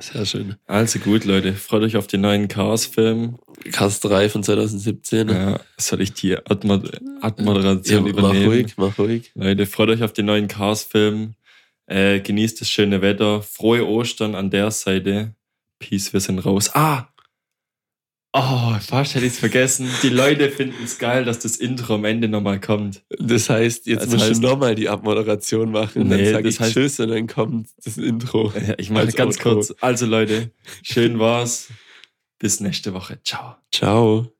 Sehr 0.00 0.24
schön. 0.26 0.54
Also 0.66 1.00
gut, 1.00 1.24
Leute, 1.24 1.52
freut 1.54 1.82
euch 1.82 1.96
auf 1.96 2.06
den 2.06 2.20
neuen 2.20 2.46
Chaos-Film. 2.46 3.38
Cars 3.72 3.98
3 4.00 4.28
von 4.28 4.44
2017. 4.44 5.28
Ja, 5.28 5.60
soll 5.76 6.00
ich 6.02 6.12
die 6.12 6.36
Admo 6.36 6.80
Admoderation 7.20 8.06
Ja, 8.06 8.12
mach 8.12 8.18
übernehmen? 8.18 8.46
ruhig, 8.46 8.74
mach 8.76 8.96
ruhig. 8.98 9.32
Leute, 9.34 9.66
freut 9.66 9.88
euch 9.90 10.02
auf 10.04 10.12
den 10.12 10.26
neuen 10.26 10.46
Chaos-Film. 10.46 11.34
Äh, 11.86 12.20
genießt 12.20 12.60
das 12.60 12.70
schöne 12.70 13.02
Wetter. 13.02 13.42
Frohe 13.42 13.84
Ostern 13.88 14.36
an 14.36 14.50
der 14.50 14.70
Seite. 14.70 15.34
Peace, 15.80 16.12
wir 16.12 16.20
sind 16.20 16.38
raus. 16.40 16.70
Ah! 16.74 17.08
Oh, 18.40 18.78
fast 18.80 19.14
hätte 19.14 19.26
ich 19.26 19.32
es 19.32 19.38
vergessen. 19.38 19.88
Die 20.02 20.10
Leute 20.10 20.50
finden 20.50 20.84
es 20.84 20.98
geil, 20.98 21.24
dass 21.24 21.40
das 21.40 21.56
Intro 21.56 21.96
am 21.96 22.04
Ende 22.04 22.28
nochmal 22.28 22.60
kommt. 22.60 23.02
Das 23.18 23.50
heißt, 23.50 23.86
jetzt 23.86 24.02
Das 24.04 24.10
musst 24.10 24.24
heißt- 24.26 24.34
du 24.36 24.40
nochmal 24.48 24.74
die 24.74 24.88
Abmoderation 24.88 25.72
machen. 25.72 26.08
Nee, 26.08 26.24
dann 26.24 26.32
sag 26.34 26.44
das 26.44 26.54
ich 26.54 26.60
heißt- 26.60 26.72
Tschüss 26.72 27.00
und 27.00 27.08
dann 27.08 27.26
kommt 27.26 27.68
das 27.84 27.96
Intro. 27.98 28.52
Ja, 28.54 28.74
Ich 28.78 28.90
mache 28.90 29.06
Als 29.06 29.16
ganz 29.16 29.36
Outro. 29.38 29.54
kurz. 29.54 29.74
Also 29.80 30.06
Leute, 30.06 30.50
schön 30.82 31.18
war's. 31.18 31.68
Bis 32.38 32.60
nächste 32.60 32.94
Woche. 32.94 33.18
Ciao. 33.24 33.56
Ciao. 33.72 34.37